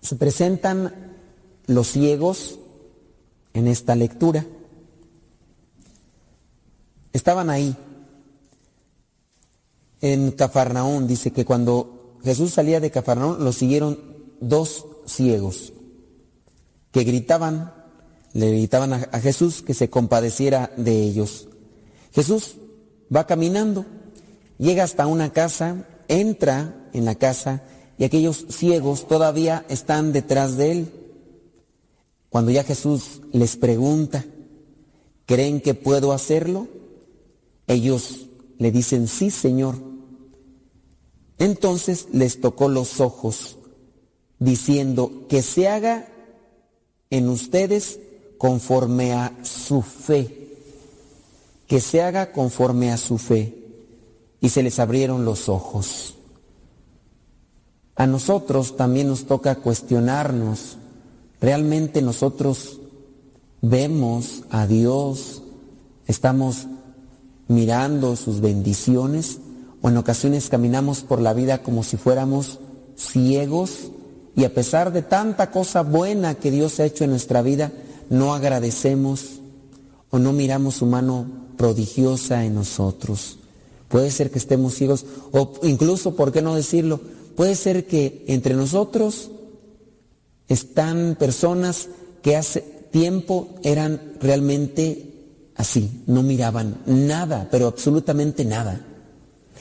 [0.00, 1.14] Se presentan
[1.66, 2.58] los ciegos
[3.54, 4.44] en esta lectura.
[7.12, 7.76] Estaban ahí.
[10.00, 13.98] En Cafarnaún dice que cuando Jesús salía de Cafarnaún lo siguieron
[14.40, 15.72] dos ciegos
[16.90, 17.72] que gritaban,
[18.34, 21.48] le gritaban a, Jesús que se compadeciera de ellos.
[22.12, 22.56] Jesús
[23.14, 23.86] va caminando,
[24.58, 27.62] llega hasta una casa, entra en la casa
[27.98, 30.92] y aquellos ciegos todavía están detrás de él.
[32.28, 34.24] Cuando ya Jesús les pregunta,
[35.26, 36.68] ¿creen que puedo hacerlo?
[37.66, 38.26] Ellos
[38.58, 39.76] le dicen, sí, Señor.
[41.38, 43.58] Entonces les tocó los ojos,
[44.42, 46.08] diciendo, que se haga
[47.10, 48.00] en ustedes
[48.38, 50.48] conforme a su fe,
[51.66, 53.58] que se haga conforme a su fe.
[54.40, 56.16] Y se les abrieron los ojos.
[57.94, 60.78] A nosotros también nos toca cuestionarnos,
[61.40, 62.80] ¿realmente nosotros
[63.60, 65.42] vemos a Dios?
[66.08, 66.66] ¿Estamos
[67.46, 69.38] mirando sus bendiciones?
[69.80, 72.58] ¿O en ocasiones caminamos por la vida como si fuéramos
[72.96, 73.92] ciegos
[74.34, 77.72] y a pesar de tanta cosa buena que Dios ha hecho en nuestra vida,
[78.08, 79.40] no agradecemos
[80.10, 83.38] o no miramos su mano prodigiosa en nosotros?
[83.88, 87.00] Puede ser que estemos ciegos o incluso, ¿por qué no decirlo?
[87.36, 89.30] Puede ser que entre nosotros
[90.48, 91.88] están personas
[92.22, 95.12] que hace tiempo eran realmente
[95.56, 98.86] así, no miraban nada, pero absolutamente nada.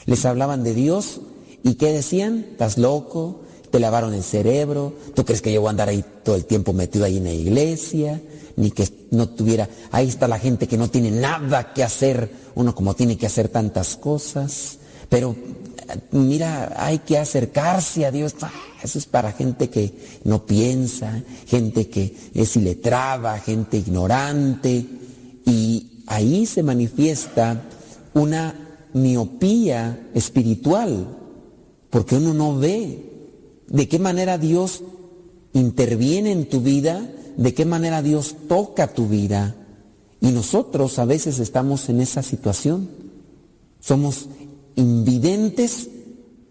[0.06, 1.20] Les hablaban de Dios
[1.62, 2.46] y ¿qué decían?
[2.52, 3.41] ¿Estás loco?
[3.72, 4.92] ¿Te lavaron el cerebro?
[5.14, 7.32] ¿Tú crees que yo voy a andar ahí todo el tiempo metido ahí en la
[7.32, 8.20] iglesia?
[8.56, 9.66] Ni que no tuviera...
[9.90, 13.48] Ahí está la gente que no tiene nada que hacer, uno como tiene que hacer
[13.48, 14.76] tantas cosas.
[15.08, 15.34] Pero
[16.10, 18.34] mira, hay que acercarse a Dios.
[18.42, 18.52] Ah,
[18.82, 19.94] Eso es para gente que
[20.24, 24.84] no piensa, gente que es iletrada, gente ignorante.
[25.46, 27.62] Y ahí se manifiesta
[28.12, 28.54] una
[28.92, 31.16] miopía espiritual,
[31.88, 33.11] porque uno no ve
[33.72, 34.82] de qué manera Dios
[35.52, 39.56] interviene en tu vida, de qué manera Dios toca tu vida.
[40.20, 42.88] Y nosotros a veces estamos en esa situación.
[43.80, 44.28] Somos
[44.76, 45.88] invidentes,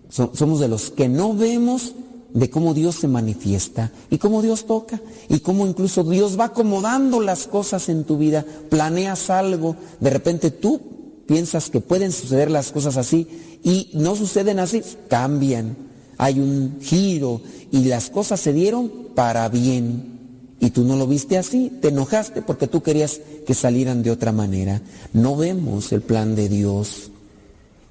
[0.09, 1.93] so- somos de los que no vemos
[2.33, 7.19] de cómo Dios se manifiesta y cómo Dios toca y cómo incluso Dios va acomodando
[7.19, 8.45] las cosas en tu vida.
[8.69, 10.79] Planeas algo, de repente tú
[11.27, 13.27] piensas que pueden suceder las cosas así
[13.63, 15.90] y no suceden así, cambian.
[16.17, 17.41] Hay un giro
[17.71, 20.19] y las cosas se dieron para bien.
[20.59, 24.31] Y tú no lo viste así, te enojaste porque tú querías que salieran de otra
[24.31, 24.81] manera.
[25.11, 27.11] No vemos el plan de Dios.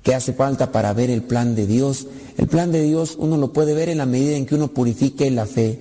[0.03, 2.07] ¿Qué hace falta para ver el plan de Dios?
[2.39, 5.31] El plan de Dios uno lo puede ver en la medida en que uno purifique
[5.31, 5.81] la fe.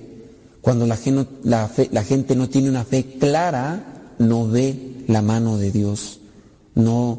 [0.60, 0.98] Cuando la,
[1.44, 6.20] la gente no tiene una fe clara, no ve la mano de Dios.
[6.74, 7.18] No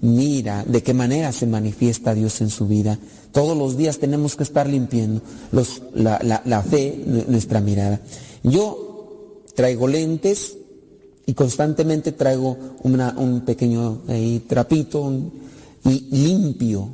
[0.00, 2.98] mira de qué manera se manifiesta Dios en su vida.
[3.36, 5.20] Todos los días tenemos que estar limpiando
[5.92, 8.00] la, fe, nu- nuestra mirada.
[8.42, 10.56] Yo traigo lentes
[11.26, 14.00] y constantemente traigo un pequeño
[14.48, 15.12] trapito
[15.84, 16.88] y limpio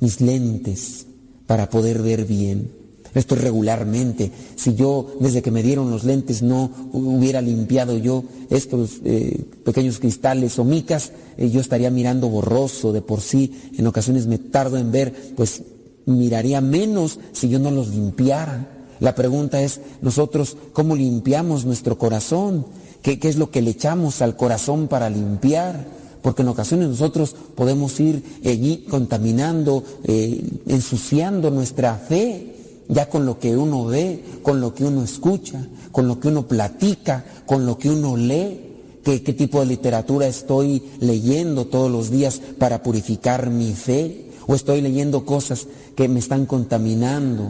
[0.00, 1.06] mis lentes
[1.46, 2.72] para poder ver bien.
[3.14, 4.30] Esto es regularmente.
[4.56, 9.98] Si yo desde que me dieron los lentes no hubiera limpiado yo estos eh, pequeños
[9.98, 13.72] cristales o micas, eh, yo estaría mirando borroso de por sí.
[13.76, 15.62] En ocasiones me tardo en ver, pues
[16.06, 18.68] miraría menos si yo no los limpiara.
[19.00, 22.66] La pregunta es, nosotros, ¿cómo limpiamos nuestro corazón?
[23.02, 25.86] ¿Qué, es lo que le echamos al corazón para limpiar?
[26.22, 32.49] Porque en ocasiones nosotros podemos ir allí contaminando, eh, ensuciando nuestra fe,
[32.90, 36.46] ya con lo que uno ve, con lo que uno escucha, con lo que uno
[36.46, 38.66] platica, con lo que uno lee.
[39.04, 44.54] qué, qué tipo de literatura estoy leyendo todos los días para purificar mi fe, o
[44.54, 47.48] estoy leyendo cosas que me están contaminando.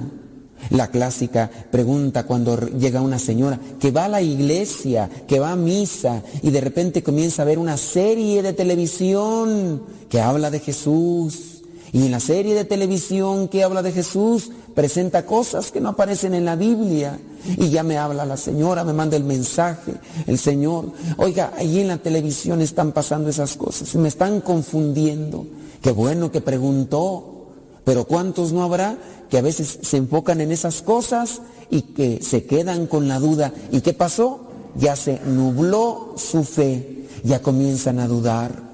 [0.69, 5.57] La clásica pregunta cuando llega una señora que va a la iglesia, que va a
[5.57, 11.59] misa y de repente comienza a ver una serie de televisión que habla de Jesús.
[11.93, 16.35] Y en la serie de televisión que habla de Jesús presenta cosas que no aparecen
[16.35, 17.19] en la Biblia.
[17.57, 19.94] Y ya me habla la señora, me manda el mensaje,
[20.27, 20.93] el Señor.
[21.17, 25.47] Oiga, ahí en la televisión están pasando esas cosas, me están confundiendo.
[25.83, 27.49] Qué bueno que preguntó,
[27.85, 28.97] pero ¿cuántos no habrá
[29.31, 33.52] que a veces se enfocan en esas cosas y que se quedan con la duda?
[33.73, 34.41] ¿Y qué pasó?
[34.77, 38.69] Ya se nubló su fe, ya comienzan a dudar.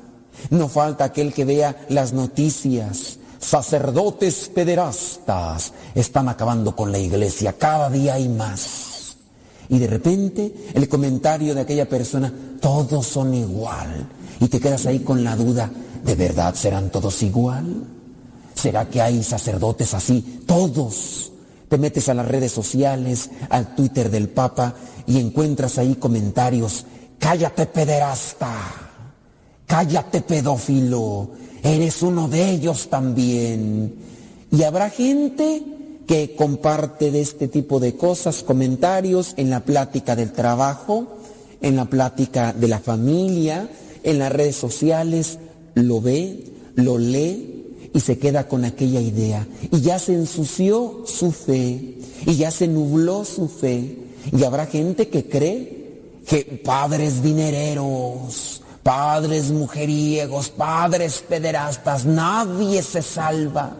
[0.50, 3.18] No falta aquel que vea las noticias.
[3.38, 9.16] Sacerdotes pederastas están acabando con la iglesia, cada día hay más.
[9.68, 14.08] Y de repente el comentario de aquella persona, todos son igual.
[14.40, 15.70] Y te quedas ahí con la duda,
[16.04, 17.84] ¿de verdad serán todos igual?
[18.54, 20.42] ¿Será que hay sacerdotes así?
[20.46, 21.32] Todos.
[21.68, 24.74] Te metes a las redes sociales, al Twitter del Papa
[25.06, 26.84] y encuentras ahí comentarios.
[27.18, 28.85] Cállate pederasta.
[29.66, 31.30] Cállate pedófilo.
[31.62, 33.94] Eres uno de ellos también.
[34.50, 35.62] Y habrá gente
[36.06, 41.18] que comparte de este tipo de cosas, comentarios en la plática del trabajo,
[41.60, 43.68] en la plática de la familia,
[44.04, 45.38] en las redes sociales,
[45.74, 46.44] lo ve,
[46.76, 47.56] lo lee
[47.92, 49.46] y se queda con aquella idea.
[49.72, 53.96] Y ya se ensució su fe, y ya se nubló su fe.
[54.36, 55.76] Y habrá gente que cree
[56.26, 63.76] que padres dinereros, padres mujeriegos, padres pederastas, nadie se salva.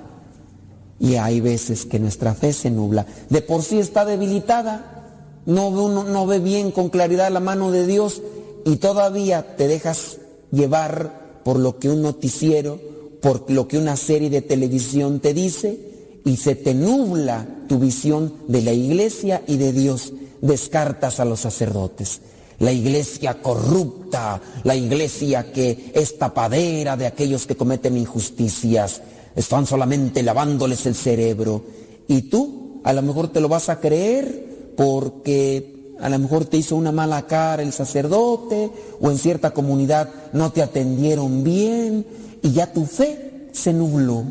[0.98, 3.06] Y hay veces que nuestra fe se nubla.
[3.30, 5.04] De por sí está debilitada.
[5.46, 8.20] No no ve bien con claridad la mano de Dios
[8.64, 10.16] y todavía te dejas
[10.50, 12.80] llevar por lo que un noticiero,
[13.22, 15.78] por lo que una serie de televisión te dice
[16.24, 20.12] y se te nubla tu visión de la iglesia y de Dios.
[20.40, 22.22] Descartas a los sacerdotes.
[22.58, 29.02] La iglesia corrupta, la iglesia que es tapadera de aquellos que cometen injusticias,
[29.34, 31.62] están solamente lavándoles el cerebro.
[32.08, 36.56] Y tú a lo mejor te lo vas a creer porque a lo mejor te
[36.56, 38.70] hizo una mala cara el sacerdote
[39.00, 42.06] o en cierta comunidad no te atendieron bien
[42.42, 44.24] y ya tu fe se nubló.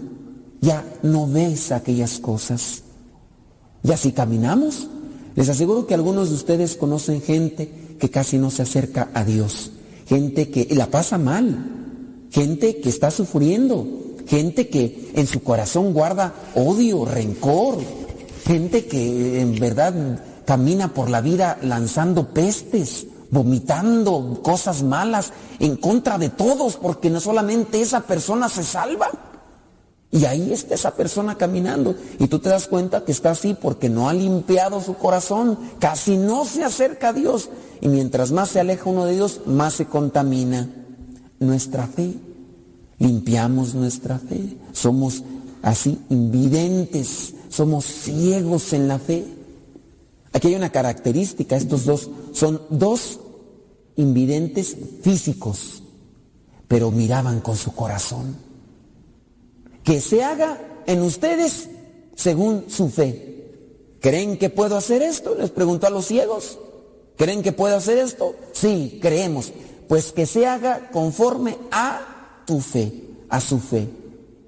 [0.61, 2.83] Ya no ves aquellas cosas.
[3.83, 4.87] Y así caminamos.
[5.35, 9.71] Les aseguro que algunos de ustedes conocen gente que casi no se acerca a Dios.
[10.07, 11.71] Gente que la pasa mal.
[12.31, 17.77] Gente que está sufriendo gente que en su corazón guarda odio, rencor,
[18.43, 19.93] gente que en verdad
[20.45, 27.19] camina por la vida lanzando pestes, vomitando cosas malas en contra de todos, porque no
[27.19, 29.09] solamente esa persona se salva.
[30.15, 31.95] Y ahí está esa persona caminando.
[32.17, 35.59] Y tú te das cuenta que está así porque no ha limpiado su corazón.
[35.79, 37.49] Casi no se acerca a Dios.
[37.81, 40.67] Y mientras más se aleja uno de Dios, más se contamina
[41.39, 42.15] nuestra fe
[42.99, 45.23] limpiamos nuestra fe, somos
[45.61, 49.25] así invidentes, somos ciegos en la fe.
[50.33, 53.19] Aquí hay una característica, estos dos son dos
[53.95, 55.83] invidentes físicos,
[56.67, 58.44] pero miraban con su corazón.
[59.85, 61.69] Que se haga en ustedes
[62.15, 63.35] según su fe.
[64.01, 65.35] ¿Creen que puedo hacer esto?
[65.35, 66.59] Les preguntó a los ciegos.
[67.15, 68.35] ¿Creen que puedo hacer esto?
[68.51, 69.53] Sí, creemos.
[69.87, 72.91] Pues que se haga conforme a tu fe,
[73.29, 73.87] a su fe.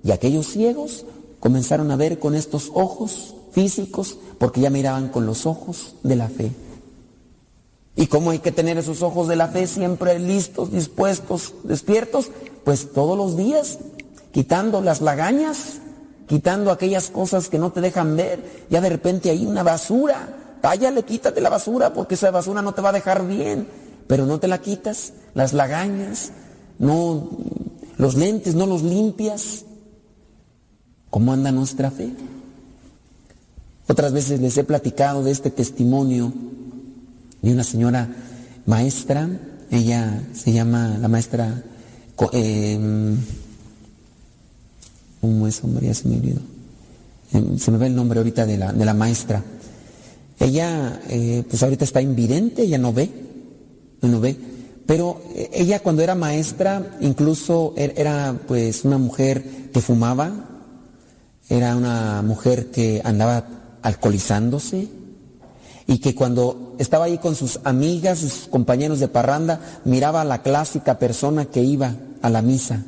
[0.04, 1.06] Y aquellos ciegos
[1.40, 6.28] comenzaron a ver con estos ojos físicos porque ya miraban con los ojos de la
[6.28, 6.52] fe.
[7.96, 12.30] ¿Y cómo hay que tener esos ojos de la fe siempre listos, dispuestos, despiertos?
[12.64, 13.80] Pues todos los días,
[14.38, 15.80] quitando las lagañas,
[16.28, 18.68] quitando aquellas cosas que no te dejan ver.
[18.70, 20.60] Ya de repente hay una basura.
[20.62, 23.68] Tállale, quítate la basura porque esa basura no te va a dejar bien.
[24.06, 26.34] Pero no te la quitas, las lagañas,
[26.78, 27.32] no
[27.98, 29.66] los lentes no los limpias.
[31.10, 32.12] ¿Cómo anda nuestra fe?
[33.88, 36.32] Otras veces les he platicado de este testimonio
[37.42, 38.08] de una señora
[38.68, 39.32] maestra,
[39.72, 41.64] ella se llama la maestra,
[42.34, 43.18] eh,
[45.22, 45.88] ¿cómo es, hombre?
[45.88, 46.42] Ya se me olvidó.
[47.34, 49.44] Em, se me ve el nombre ahorita de la, de la maestra.
[50.40, 53.10] Ella, eh, pues ahorita está invidente, ella no ve,
[54.02, 54.38] no ve.
[54.86, 60.32] Pero eh, ella cuando era maestra, incluso er, era pues una mujer que fumaba,
[61.50, 63.48] era una mujer que andaba
[63.82, 64.88] alcoholizándose,
[65.88, 70.42] y que cuando estaba ahí con sus amigas sus compañeros de parranda, miraba a la
[70.42, 72.84] clásica persona que iba a la misa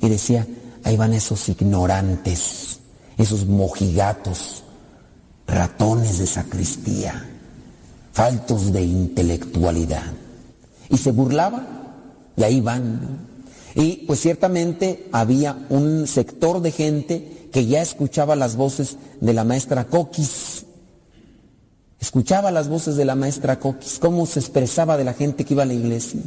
[0.00, 0.46] y decía,
[0.84, 2.78] ahí van esos ignorantes,
[3.16, 4.62] esos mojigatos,
[5.46, 7.28] ratones de sacristía,
[8.12, 10.12] faltos de intelectualidad.
[10.88, 11.66] Y se burlaba
[12.36, 13.26] y ahí van.
[13.74, 19.44] Y pues ciertamente había un sector de gente que ya escuchaba las voces de la
[19.44, 20.66] maestra Coquis.
[22.00, 25.62] Escuchaba las voces de la maestra Coquis, cómo se expresaba de la gente que iba
[25.62, 26.20] a la iglesia.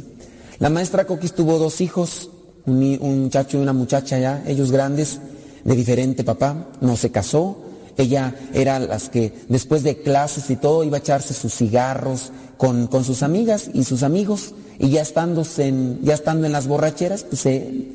[0.58, 2.30] La maestra Coquis tuvo dos hijos,
[2.70, 5.20] un, muchacho y una muchacha ya, ellos grandes,
[5.64, 7.58] de diferente papá, no se casó.
[7.96, 12.86] Ella era las que después de clases y todo iba a echarse sus cigarros con,
[12.86, 17.24] con sus amigas y sus amigos y ya estando en, ya estando en las borracheras,
[17.24, 17.90] pues eh,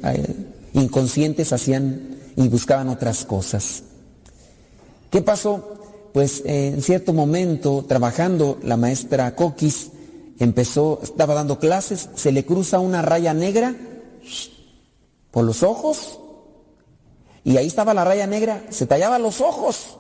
[0.74, 3.84] inconscientes hacían y buscaban otras cosas.
[5.10, 5.78] ¿Qué pasó?
[6.12, 9.92] Pues eh, en cierto momento, trabajando, la maestra Coquis
[10.40, 13.76] empezó, estaba dando clases, se le cruza una raya negra
[15.34, 16.20] por los ojos.
[17.44, 19.98] Y ahí estaba la raya negra, se tallaba los ojos.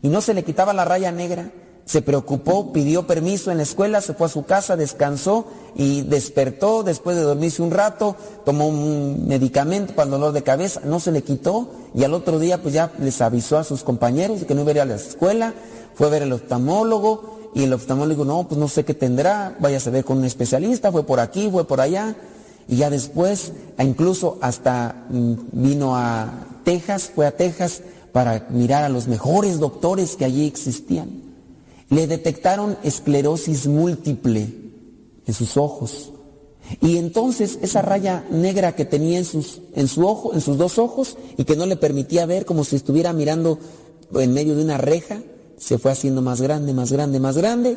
[0.00, 1.50] Y no se le quitaba la raya negra.
[1.84, 6.84] Se preocupó, pidió permiso en la escuela, se fue a su casa, descansó y despertó
[6.84, 11.10] después de dormirse un rato, tomó un medicamento para el dolor de cabeza, no se
[11.10, 11.68] le quitó.
[11.92, 14.70] Y al otro día pues ya les avisó a sus compañeros de que no iba
[14.70, 15.54] a ir a la escuela,
[15.94, 19.78] fue a ver al oftalmólogo y el oftalmólogo no, pues no sé qué tendrá, vaya
[19.84, 22.16] a ver con un especialista, fue por aquí, fue por allá
[22.68, 27.82] y ya después incluso hasta mm, vino a Texas, fue a Texas
[28.12, 31.22] para mirar a los mejores doctores que allí existían.
[31.88, 34.54] Le detectaron esclerosis múltiple
[35.26, 36.12] en sus ojos.
[36.80, 40.78] Y entonces esa raya negra que tenía en sus, en su ojo, en sus dos
[40.78, 43.58] ojos, y que no le permitía ver como si estuviera mirando
[44.14, 45.20] en medio de una reja,
[45.58, 47.76] se fue haciendo más grande, más grande, más grande,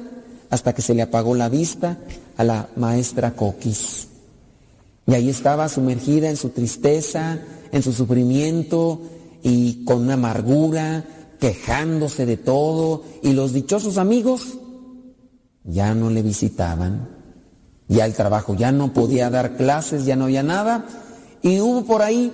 [0.50, 1.98] hasta que se le apagó la vista
[2.38, 4.08] a la maestra Coquis.
[5.08, 7.40] Y ahí estaba sumergida en su tristeza,
[7.72, 9.02] en su sufrimiento
[9.44, 11.06] y con amargura,
[11.40, 13.04] quejándose de todo.
[13.22, 14.58] Y los dichosos amigos
[15.64, 17.10] ya no le visitaban.
[17.88, 20.86] Ya el trabajo ya no podía dar clases, ya no había nada.
[21.44, 22.34] Y hubo por ahí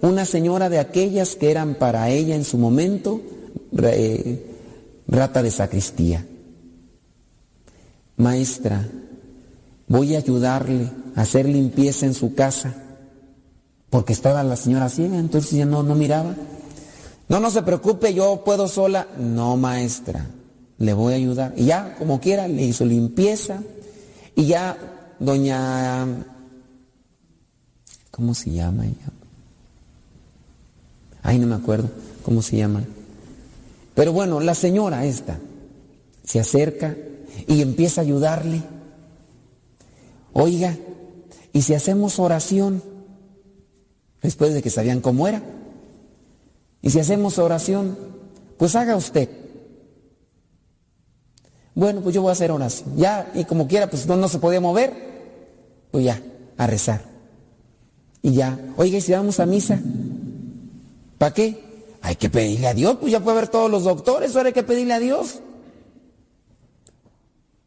[0.00, 3.20] una señora de aquellas que eran para ella en su momento
[5.06, 6.26] rata de sacristía.
[8.16, 8.88] Maestra,
[9.88, 12.74] voy a ayudarle a hacer limpieza en su casa,
[13.90, 16.34] porque estaba la señora ciega, entonces ya no, no miraba.
[17.28, 19.06] No, no se preocupe, yo puedo sola.
[19.18, 20.26] No, maestra,
[20.78, 21.54] le voy a ayudar.
[21.56, 23.62] Y ya, como quiera, le hizo limpieza.
[24.34, 24.76] Y ya,
[25.18, 26.06] doña...
[28.10, 29.12] ¿Cómo se llama ella?
[31.22, 31.90] Ay, no me acuerdo
[32.24, 32.82] cómo se llama.
[33.94, 35.38] Pero bueno, la señora esta
[36.22, 36.96] se acerca
[37.46, 38.62] y empieza a ayudarle.
[40.38, 40.76] Oiga,
[41.54, 42.82] ¿y si hacemos oración?
[44.20, 45.42] Después de que sabían cómo era.
[46.82, 47.96] Y si hacemos oración,
[48.58, 49.30] pues haga usted.
[51.74, 52.98] Bueno, pues yo voy a hacer oración.
[52.98, 54.92] Ya, y como quiera, pues no, no se podía mover,
[55.90, 56.20] pues ya,
[56.58, 57.00] a rezar.
[58.20, 59.80] Y ya, oiga, ¿y si vamos a misa?
[61.16, 61.96] ¿Para qué?
[62.02, 64.62] Hay que pedirle a Dios, pues ya puede haber todos los doctores, ahora hay que
[64.62, 65.40] pedirle a Dios.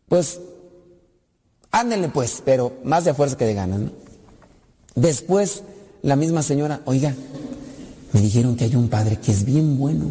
[0.08, 0.40] Pues,
[1.72, 3.82] ándenle pues, pero más de fuerza que de ganas.
[4.96, 5.64] Después,
[6.02, 7.14] la misma señora, oiga,
[8.12, 10.06] me dijeron que hay un padre que es bien bueno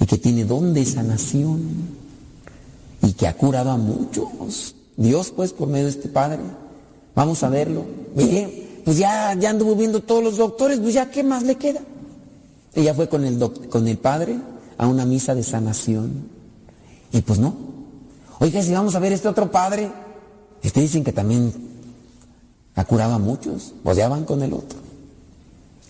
[0.00, 1.62] y que tiene don de sanación
[3.02, 4.74] y que ha curado a muchos.
[4.96, 6.40] Dios, pues, por medio de este padre.
[7.14, 7.84] Vamos a verlo.
[8.14, 11.80] Mire, pues ya, ya anduvo viendo todos los doctores, pues ya, ¿qué más le queda?
[12.74, 13.38] Ella fue con el,
[13.70, 14.36] con el padre
[14.76, 16.28] a una misa de sanación.
[17.12, 17.54] Y pues no.
[18.38, 19.90] Oiga, si vamos a ver este otro padre,
[20.62, 21.52] este dicen que también
[22.76, 24.78] ha a muchos, pues ya van con el otro.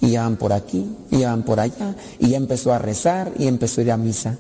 [0.01, 3.33] Y ya van por aquí, y ya van por allá, y ya empezó a rezar,
[3.39, 4.37] y empezó a ir a misa.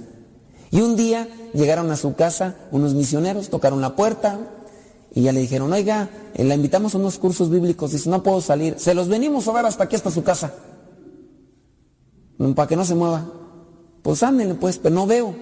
[0.70, 4.38] Y un día llegaron a su casa unos misioneros, tocaron la puerta,
[5.12, 8.40] y ya le dijeron, oiga, eh, la invitamos a unos cursos bíblicos, dice, no puedo
[8.40, 10.52] salir, se los venimos a ver hasta aquí, hasta su casa,
[12.54, 13.24] para que no se mueva.
[14.02, 15.34] Pues ándenle pues, pero no veo.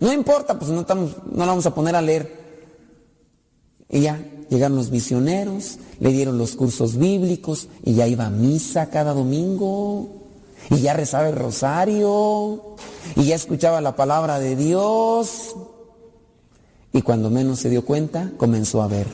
[0.00, 2.38] No importa, pues no, no la vamos a poner a leer.
[3.88, 4.20] Y ya,
[4.50, 10.10] llegaron los misioneros, le dieron los cursos bíblicos y ya iba a misa cada domingo
[10.68, 12.76] y ya rezaba el rosario
[13.16, 15.56] y ya escuchaba la palabra de Dios
[16.92, 19.06] y cuando menos se dio cuenta comenzó a ver.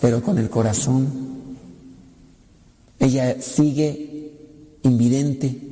[0.00, 1.56] Pero con el corazón,
[2.98, 4.32] ella sigue
[4.82, 5.66] invidente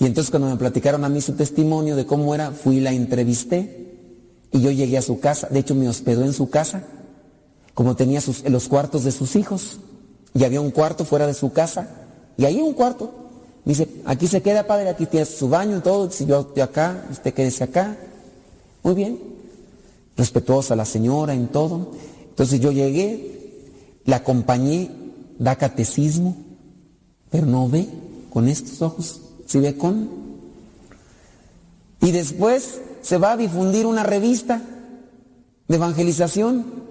[0.00, 2.92] Y entonces cuando me platicaron a mí su testimonio de cómo era, fui y la
[2.92, 3.77] entrevisté.
[4.52, 6.82] Y yo llegué a su casa, de hecho me hospedó en su casa,
[7.74, 9.78] como tenía sus, los cuartos de sus hijos.
[10.34, 11.88] Y había un cuarto fuera de su casa.
[12.36, 13.12] Y ahí un cuarto.
[13.64, 16.10] Dice, aquí se queda padre, aquí tiene su baño y todo.
[16.10, 17.96] Si yo estoy acá, usted quédese acá.
[18.82, 19.18] Muy bien.
[20.16, 21.92] Respetuosa la señora en todo.
[22.28, 23.62] Entonces yo llegué,
[24.04, 24.90] la acompañé,
[25.38, 26.36] da catecismo,
[27.30, 27.88] pero no ve
[28.30, 30.08] con estos ojos, si ve con.
[32.00, 34.60] Y después se va a difundir una revista
[35.68, 36.88] de evangelización.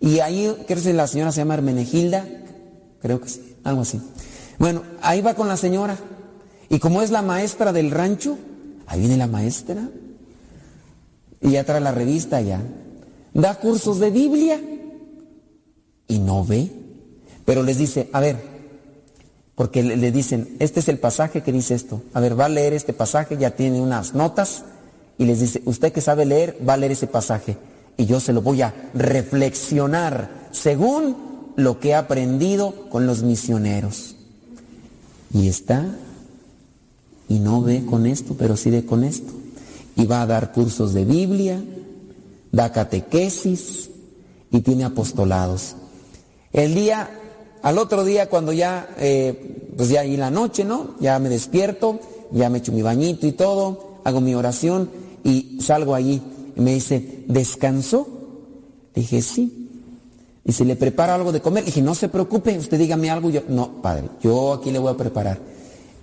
[0.00, 2.26] Y ahí, creo que la señora se llama Hermenegilda,
[3.00, 4.00] creo que sí, algo así.
[4.58, 5.96] Bueno, ahí va con la señora.
[6.68, 8.38] Y como es la maestra del rancho,
[8.86, 9.88] ahí viene la maestra.
[11.40, 12.60] Y ya trae la revista ya.
[13.32, 14.60] Da cursos de Biblia
[16.08, 16.70] y no ve.
[17.44, 18.36] Pero les dice, a ver,
[19.54, 22.02] porque le, dicen, este es el pasaje que dice esto.
[22.12, 24.64] A ver, va a leer este pasaje, ya tiene unas notas.
[25.18, 27.56] Y les dice, usted que sabe leer, va a leer ese pasaje.
[27.96, 31.16] Y yo se lo voy a reflexionar según
[31.56, 34.16] lo que he aprendido con los misioneros.
[35.32, 35.96] Y está,
[37.28, 39.32] y no ve con esto, pero sí ve con esto.
[39.96, 41.62] Y va a dar cursos de Biblia,
[42.50, 43.90] da catequesis
[44.50, 45.76] y tiene apostolados.
[46.52, 47.10] El día,
[47.62, 50.96] al otro día cuando ya, eh, pues ya ahí la noche, ¿no?
[51.00, 52.00] Ya me despierto,
[52.32, 56.22] ya me echo mi bañito y todo, hago mi oración y salgo allí.
[56.54, 58.14] Y me dice, ¿descansó?
[58.94, 59.70] dije, sí.
[60.44, 63.30] Y si le prepara algo de comer, dije, no se preocupe, usted dígame algo.
[63.30, 65.38] Yo, no, padre, yo aquí le voy a preparar.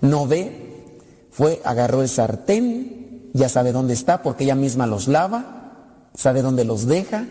[0.00, 0.90] No ve,
[1.30, 6.64] fue, agarró el sartén, ya sabe dónde está porque ella misma los lava, sabe dónde
[6.64, 7.26] los deja,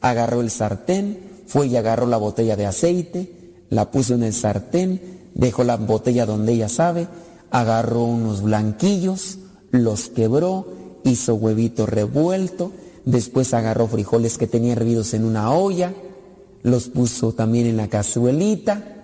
[0.00, 5.00] agarró el sartén, fue y agarró la botella de aceite, la puso en el sartén,
[5.34, 7.06] dejó la botella donde ella sabe,
[7.52, 9.38] agarró unos blanquillos,
[9.70, 10.66] los quebró,
[11.04, 12.72] hizo huevito revuelto,
[13.04, 15.92] después agarró frijoles que tenía hervidos en una olla,
[16.62, 19.00] los puso también en la cazuelita,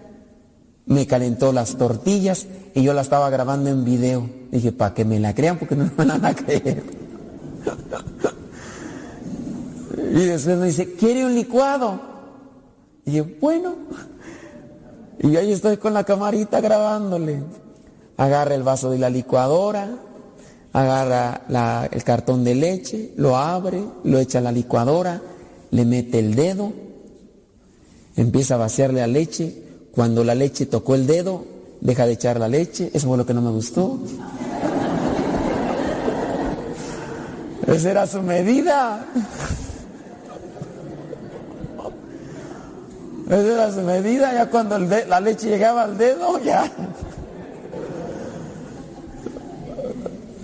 [0.86, 4.28] me calentó las tortillas y yo la estaba grabando en video.
[4.50, 6.82] Dije, para que me la crean porque no me van a creer.
[10.10, 12.00] y después me dice, ¿quiere un licuado?
[13.04, 13.74] Y yo, bueno.
[15.18, 17.42] Y ahí estoy con la camarita grabándole.
[18.16, 19.88] Agarra el vaso de la licuadora,
[20.76, 25.22] agarra el cartón de leche, lo abre, lo echa a la licuadora,
[25.70, 26.70] le mete el dedo,
[28.14, 29.62] empieza a vaciarle la leche.
[29.92, 31.46] Cuando la leche tocó el dedo,
[31.80, 32.90] deja de echar la leche.
[32.92, 33.98] Eso fue lo que no me gustó.
[37.66, 39.06] Esa era su medida.
[43.26, 44.34] Esa era su medida.
[44.34, 46.70] Ya cuando la leche llegaba al dedo, ya.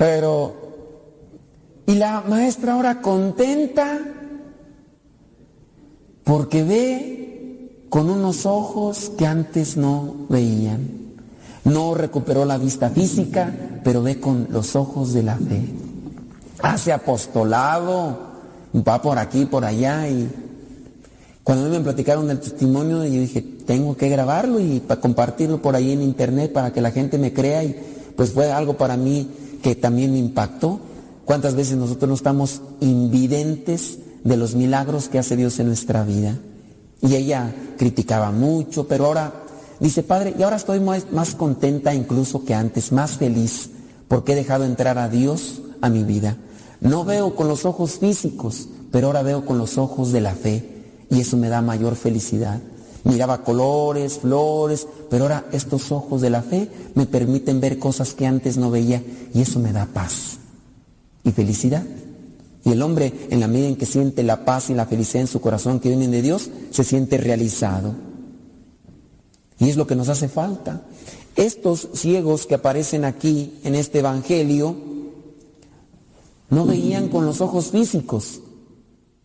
[0.02, 0.52] Pero,
[1.86, 4.00] y la maestra ahora contenta
[6.24, 10.88] porque ve con unos ojos que antes no veían.
[11.62, 15.68] No recuperó la vista física, pero ve con los ojos de la fe.
[16.64, 18.18] Hace apostolado,
[18.74, 20.28] va por aquí, por allá y
[21.44, 26.02] cuando me platicaron del testimonio, yo dije, tengo que grabarlo y compartirlo por ahí en
[26.02, 29.28] internet para que la gente me crea y pues fue algo para mí
[29.62, 30.80] que también me impactó.
[31.24, 36.38] ¿Cuántas veces nosotros no estamos invidentes de los milagros que hace Dios en nuestra vida?
[37.00, 39.32] Y ella criticaba mucho, pero ahora
[39.80, 43.70] dice, Padre, y ahora estoy más, más contenta incluso que antes, más feliz,
[44.08, 46.36] porque he dejado entrar a Dios a mi vida.
[46.80, 50.72] No veo con los ojos físicos, pero ahora veo con los ojos de la fe
[51.10, 52.60] y eso me da mayor felicidad.
[53.04, 58.26] Miraba colores, flores, pero ahora estos ojos de la fe me permiten ver cosas que
[58.26, 59.02] antes no veía
[59.34, 60.38] y eso me da paz
[61.22, 61.84] y felicidad.
[62.64, 65.26] Y el hombre, en la medida en que siente la paz y la felicidad en
[65.26, 67.94] su corazón que vienen de Dios, se siente realizado.
[69.58, 70.80] Y es lo que nos hace falta.
[71.36, 74.74] Estos ciegos que aparecen aquí en este Evangelio
[76.48, 78.40] no veían con los ojos físicos,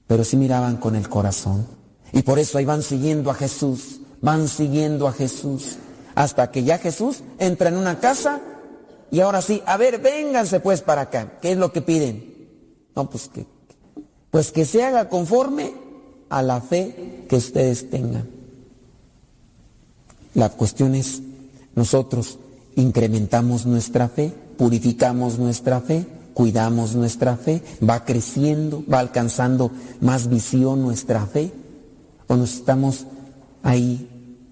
[0.05, 1.65] pero sí miraban con el corazón.
[2.11, 5.77] Y por eso ahí van siguiendo a Jesús, van siguiendo a Jesús,
[6.15, 8.41] hasta que ya Jesús entra en una casa
[9.11, 11.39] y ahora sí, a ver, vénganse pues para acá.
[11.41, 12.35] ¿Qué es lo que piden?
[12.95, 13.45] No, pues que,
[14.31, 15.73] pues que se haga conforme
[16.29, 18.27] a la fe que ustedes tengan.
[20.33, 21.21] La cuestión es,
[21.75, 22.39] nosotros
[22.75, 29.71] incrementamos nuestra fe, purificamos nuestra fe, cuidamos nuestra fe, va creciendo, va alcanzando
[30.01, 31.51] más visión nuestra fe,
[32.27, 33.05] o nos estamos
[33.63, 34.09] ahí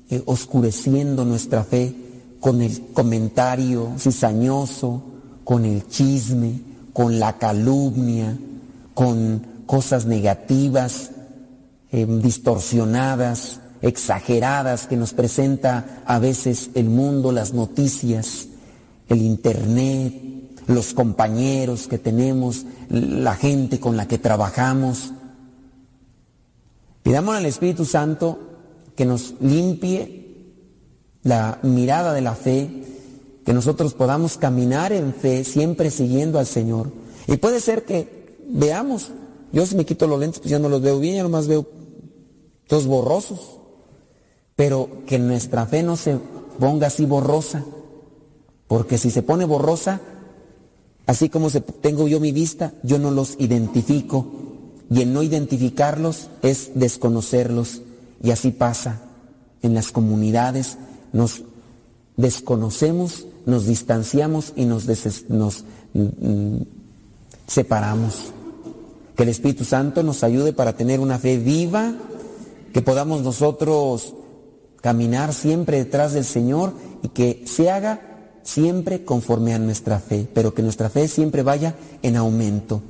[0.09, 1.93] eh, oscureciendo nuestra fe
[2.39, 5.01] con el comentario cizañoso,
[5.43, 6.61] con el chisme,
[6.93, 8.37] con la calumnia,
[8.93, 11.11] con cosas negativas,
[11.91, 18.47] eh, distorsionadas, exageradas que nos presenta a veces el mundo, las noticias,
[19.09, 20.13] el internet,
[20.67, 25.13] los compañeros que tenemos, la gente con la que trabajamos.
[27.03, 28.54] Pidamos al Espíritu Santo
[28.95, 30.25] que nos limpie
[31.23, 32.69] la mirada de la fe,
[33.45, 36.91] que nosotros podamos caminar en fe, siempre siguiendo al Señor.
[37.27, 39.11] Y puede ser que veamos,
[39.51, 41.65] yo si me quito los lentes, pues ya no los veo bien, ya nomás veo
[42.67, 43.59] todos borrosos,
[44.55, 46.17] pero que nuestra fe no se
[46.59, 47.65] ponga así borrosa,
[48.67, 50.01] porque si se pone borrosa,
[51.05, 54.25] así como se, tengo yo mi vista, yo no los identifico,
[54.89, 57.81] y el no identificarlos es desconocerlos,
[58.21, 59.01] y así pasa
[59.61, 60.77] en las comunidades,
[61.13, 61.43] nos
[62.17, 64.85] desconocemos, nos distanciamos y nos,
[65.93, 66.57] mm,
[67.47, 68.33] separamos.
[69.15, 71.93] Que el Espíritu Santo nos ayude para tener una fe viva,
[72.73, 74.13] que podamos nosotros
[74.81, 80.53] caminar siempre detrás del Señor y que se haga siempre conforme a nuestra fe, pero
[80.53, 82.81] que nuestra fe siempre vaya en aumento.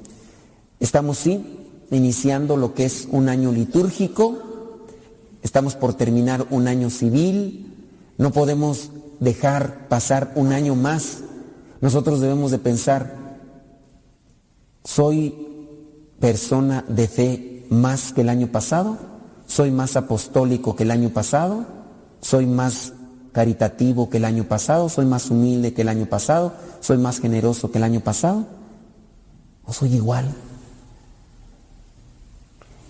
[0.79, 1.59] Estamos sí
[1.91, 4.37] iniciando lo que es un año litúrgico,
[5.45, 7.71] estamos por terminar un año civil,
[8.17, 11.19] no podemos dejar pasar un año más.
[11.81, 13.15] Nosotros debemos de pensar,
[14.83, 15.35] ¿soy
[16.19, 18.97] persona de fe más que el año pasado?
[19.45, 21.67] ¿Soy más apostólico que el año pasado?
[22.21, 22.93] ¿Soy más
[23.31, 24.89] caritativo que el año pasado?
[24.89, 26.53] ¿Soy más humilde que el año pasado?
[26.79, 28.47] ¿Soy más generoso que el año pasado?
[29.63, 30.25] ¿O soy igual?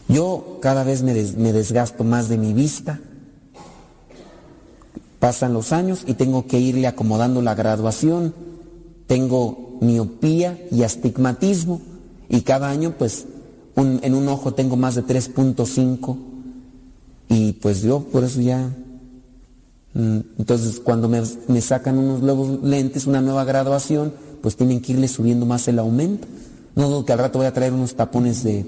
[0.07, 2.99] Yo cada vez me, desgasto más de mi vista.
[5.19, 8.33] Pasan los años y tengo que irle acomodando la graduación.
[9.07, 11.81] Tengo miopía y astigmatismo.
[12.29, 13.25] Y cada año, pues,
[13.75, 16.17] en un ojo tengo más de 3.5.
[17.29, 18.71] Y pues yo por eso ya...
[19.93, 24.91] Mm, entonces, cuando me, me sacan unos nuevos lentes, una nueva graduación, pues tienen que
[24.91, 26.27] irle subiendo más el aumento.
[26.75, 28.65] No dudo que al rato voy a traer unos tapones de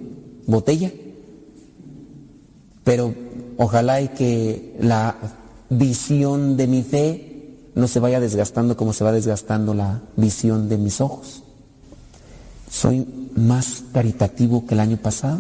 [0.48, 0.92] botella.
[2.88, 3.14] Pero
[3.58, 5.18] ojalá y que la
[5.70, 10.78] visión de mi fe no se vaya desgastando como se va desgastando la visión de
[10.78, 11.44] mis ojos.
[12.72, 15.40] ¿Soy más caritativo que el año pasado?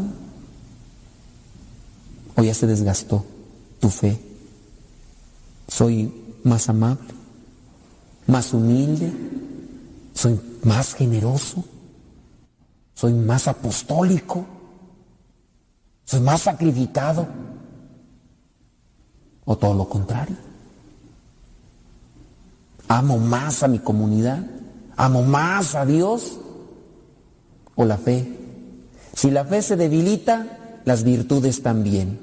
[2.35, 3.23] ¿O ya se desgastó
[3.79, 4.19] tu fe?
[5.69, 7.13] ¿Soy más amable?
[8.25, 9.09] ¿Más humilde?
[10.13, 11.63] ¿Soy más generoso?
[12.93, 14.56] ¿Soy más apostólico?
[16.07, 17.27] ¿Soy más sacrificado?
[19.43, 20.37] ¿O todo lo contrario?
[22.87, 24.41] ¿Amo más a mi comunidad?
[24.95, 26.39] ¿Amo más a Dios?
[27.75, 28.25] ¿O la fe?
[29.13, 32.19] Si la fe se debilita, las virtudes también.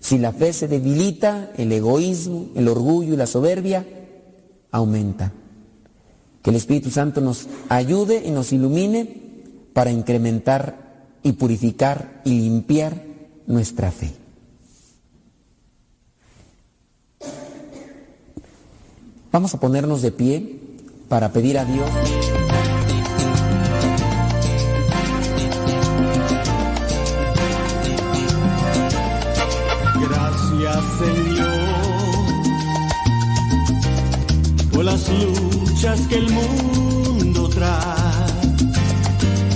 [0.00, 3.86] Si la fe se debilita, el egoísmo, el orgullo y la soberbia
[4.70, 5.32] aumentan.
[6.42, 9.22] Que el Espíritu Santo nos ayude y nos ilumine
[9.74, 10.83] para incrementar
[11.24, 13.02] y purificar y limpiar
[13.46, 14.12] nuestra fe.
[19.32, 20.60] Vamos a ponernos de pie
[21.08, 21.90] para pedir a Dios.
[30.00, 31.64] Gracias Señor
[34.72, 38.03] por las luchas que el mundo trae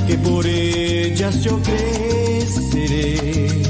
[0.09, 3.63] que por ellas yo creceré,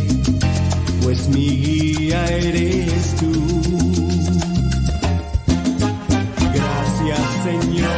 [1.02, 3.32] pues mi guía eres tú.
[6.54, 7.90] Gracias Señor.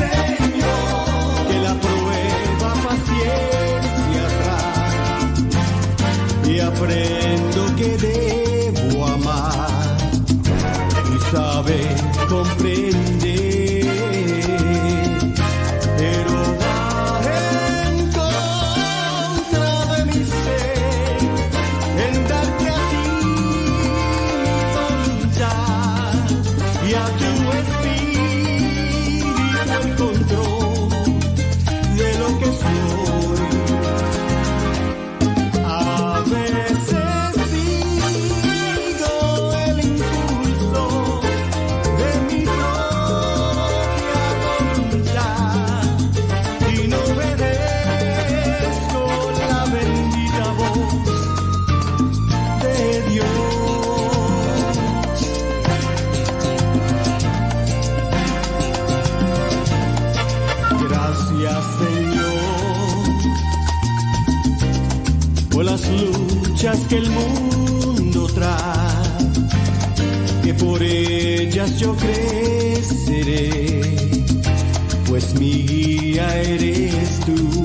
[0.00, 5.36] Señor, que la prueba paciencia trae
[6.54, 9.98] y aprendo que debo amar
[11.14, 11.96] y saber
[12.30, 13.21] comprender
[66.62, 69.26] que el mundo trae,
[70.44, 73.80] que por ellas yo creceré,
[75.08, 77.64] pues mi guía eres tú.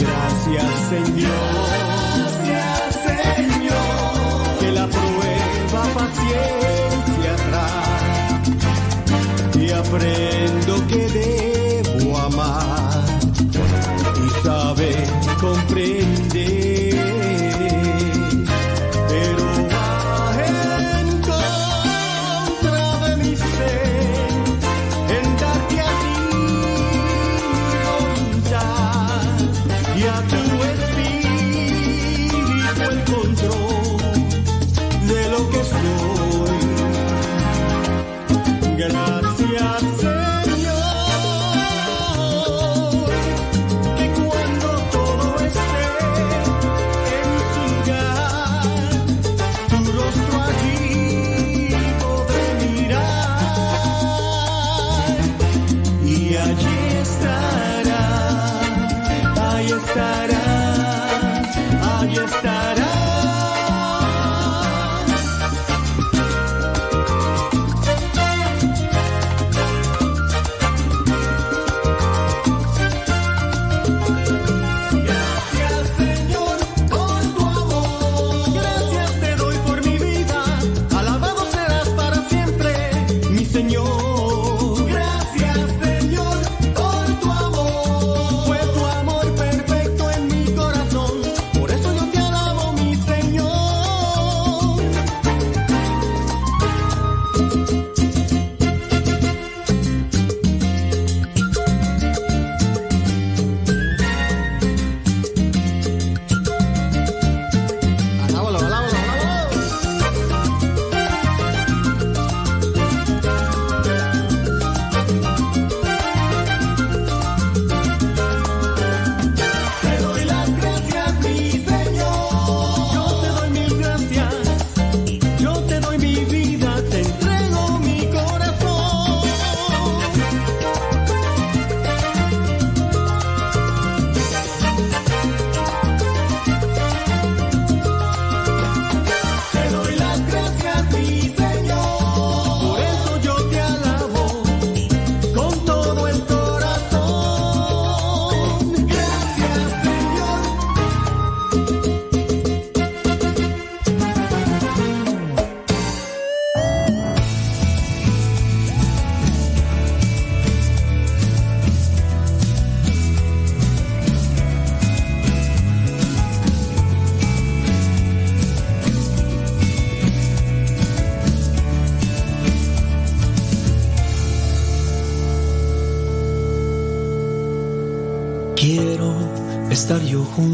[0.00, 1.51] Gracias Señor.
[15.42, 16.11] Saber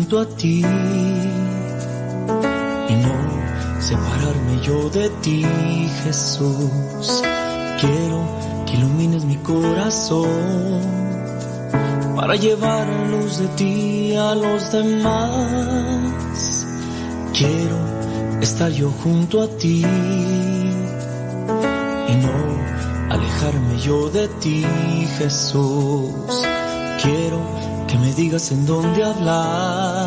[0.09, 0.65] junto a ti
[2.89, 3.15] y no
[3.79, 5.45] separarme yo de ti,
[6.03, 7.23] Jesús.
[7.79, 8.25] Quiero
[8.65, 10.81] que ilumines mi corazón
[12.17, 16.67] para llevar luz de ti a los demás.
[17.35, 17.77] Quiero
[18.41, 19.85] estar yo junto a ti
[22.09, 22.33] y no
[23.11, 24.65] alejarme yo de ti,
[25.19, 26.15] Jesús.
[27.03, 29.98] Quiero que me digas en dónde hablar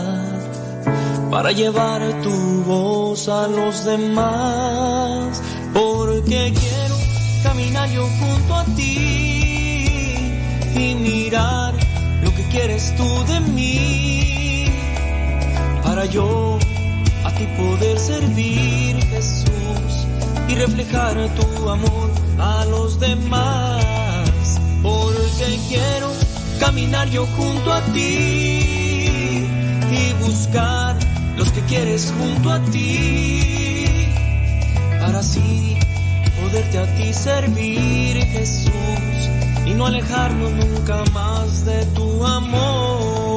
[1.32, 5.42] para llevar tu voz a los demás,
[5.74, 6.95] porque quiero
[7.42, 10.16] caminar yo junto a ti
[10.76, 11.74] y mirar
[12.22, 14.66] lo que quieres tú de mí,
[15.84, 16.60] para yo
[17.24, 20.06] a ti poder servir, Jesús,
[20.50, 26.11] y reflejar tu amor a los demás, porque quiero
[26.60, 28.82] caminar yo junto a ti
[29.92, 30.91] y buscar
[31.54, 34.08] que quieres junto a ti,
[35.00, 35.78] para así
[36.40, 39.30] poderte a ti servir, Jesús,
[39.66, 43.31] y no alejarnos nunca más de tu amor.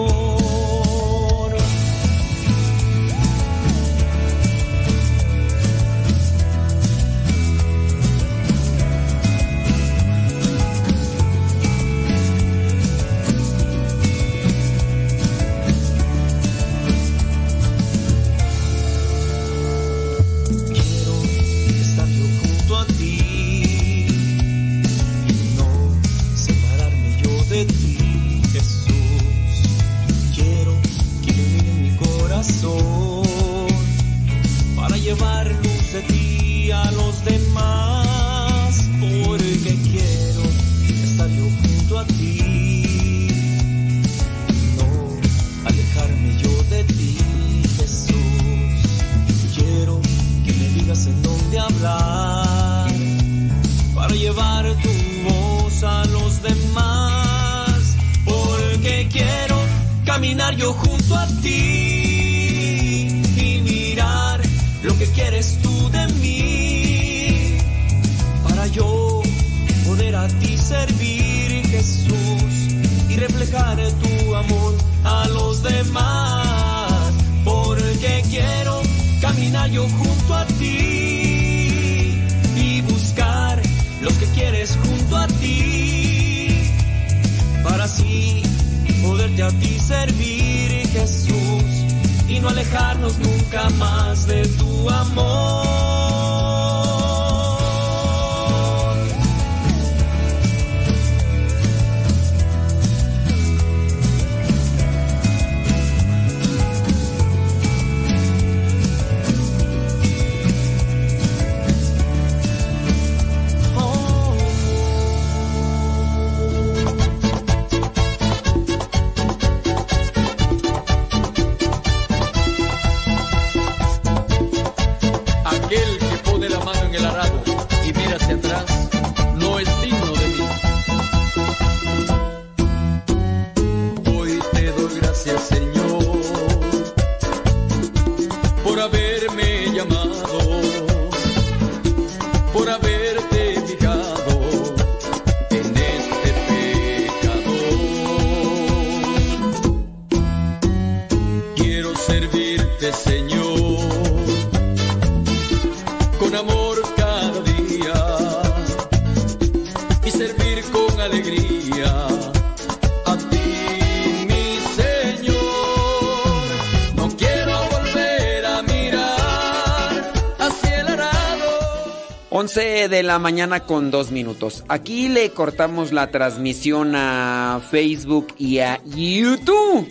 [173.15, 174.65] La mañana con dos minutos.
[174.67, 179.87] Aquí le cortamos la transmisión a Facebook y a YouTube.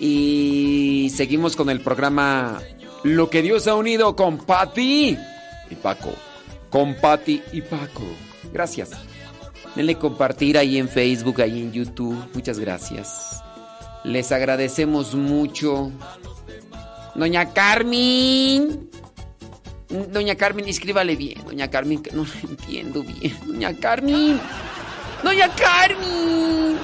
[0.00, 2.62] Y seguimos con el programa
[3.02, 5.18] Lo que Dios ha unido con Patti
[5.68, 6.14] y Paco.
[6.70, 8.04] Con Patti y Paco.
[8.50, 8.92] Gracias.
[9.76, 12.24] Denle compartir ahí en Facebook, ahí en YouTube.
[12.32, 13.42] Muchas gracias.
[14.02, 15.92] Les agradecemos mucho.
[17.14, 18.88] Doña Carmen.
[19.94, 21.44] Doña Carmen, escríbale bien.
[21.44, 23.36] Doña Carmen, que no lo entiendo bien.
[23.46, 24.40] Doña Carmen.
[25.22, 26.76] Doña Carmen.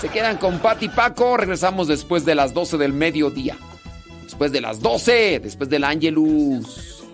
[0.00, 1.36] Se quedan con Pati y Paco.
[1.36, 3.56] Regresamos después de las 12 del mediodía.
[4.22, 7.04] Después de las 12, después del Angelus.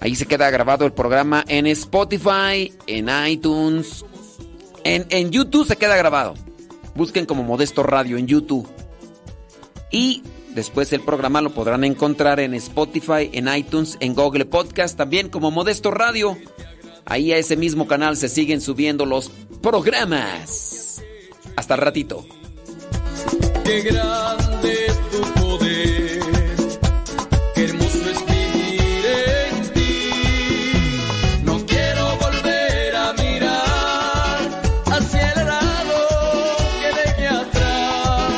[0.00, 4.04] Ahí se queda grabado el programa en Spotify, en iTunes.
[4.84, 6.34] En, en YouTube se queda grabado.
[6.94, 8.68] Busquen como Modesto Radio en YouTube.
[9.90, 10.22] Y
[10.54, 15.50] después el programa lo podrán encontrar en Spotify, en iTunes, en Google Podcast, también como
[15.50, 16.36] Modesto Radio.
[17.04, 19.30] Ahí a ese mismo canal se siguen subiendo los
[19.62, 21.02] programas.
[21.56, 22.24] Hasta el ratito.
[23.64, 24.86] Qué grande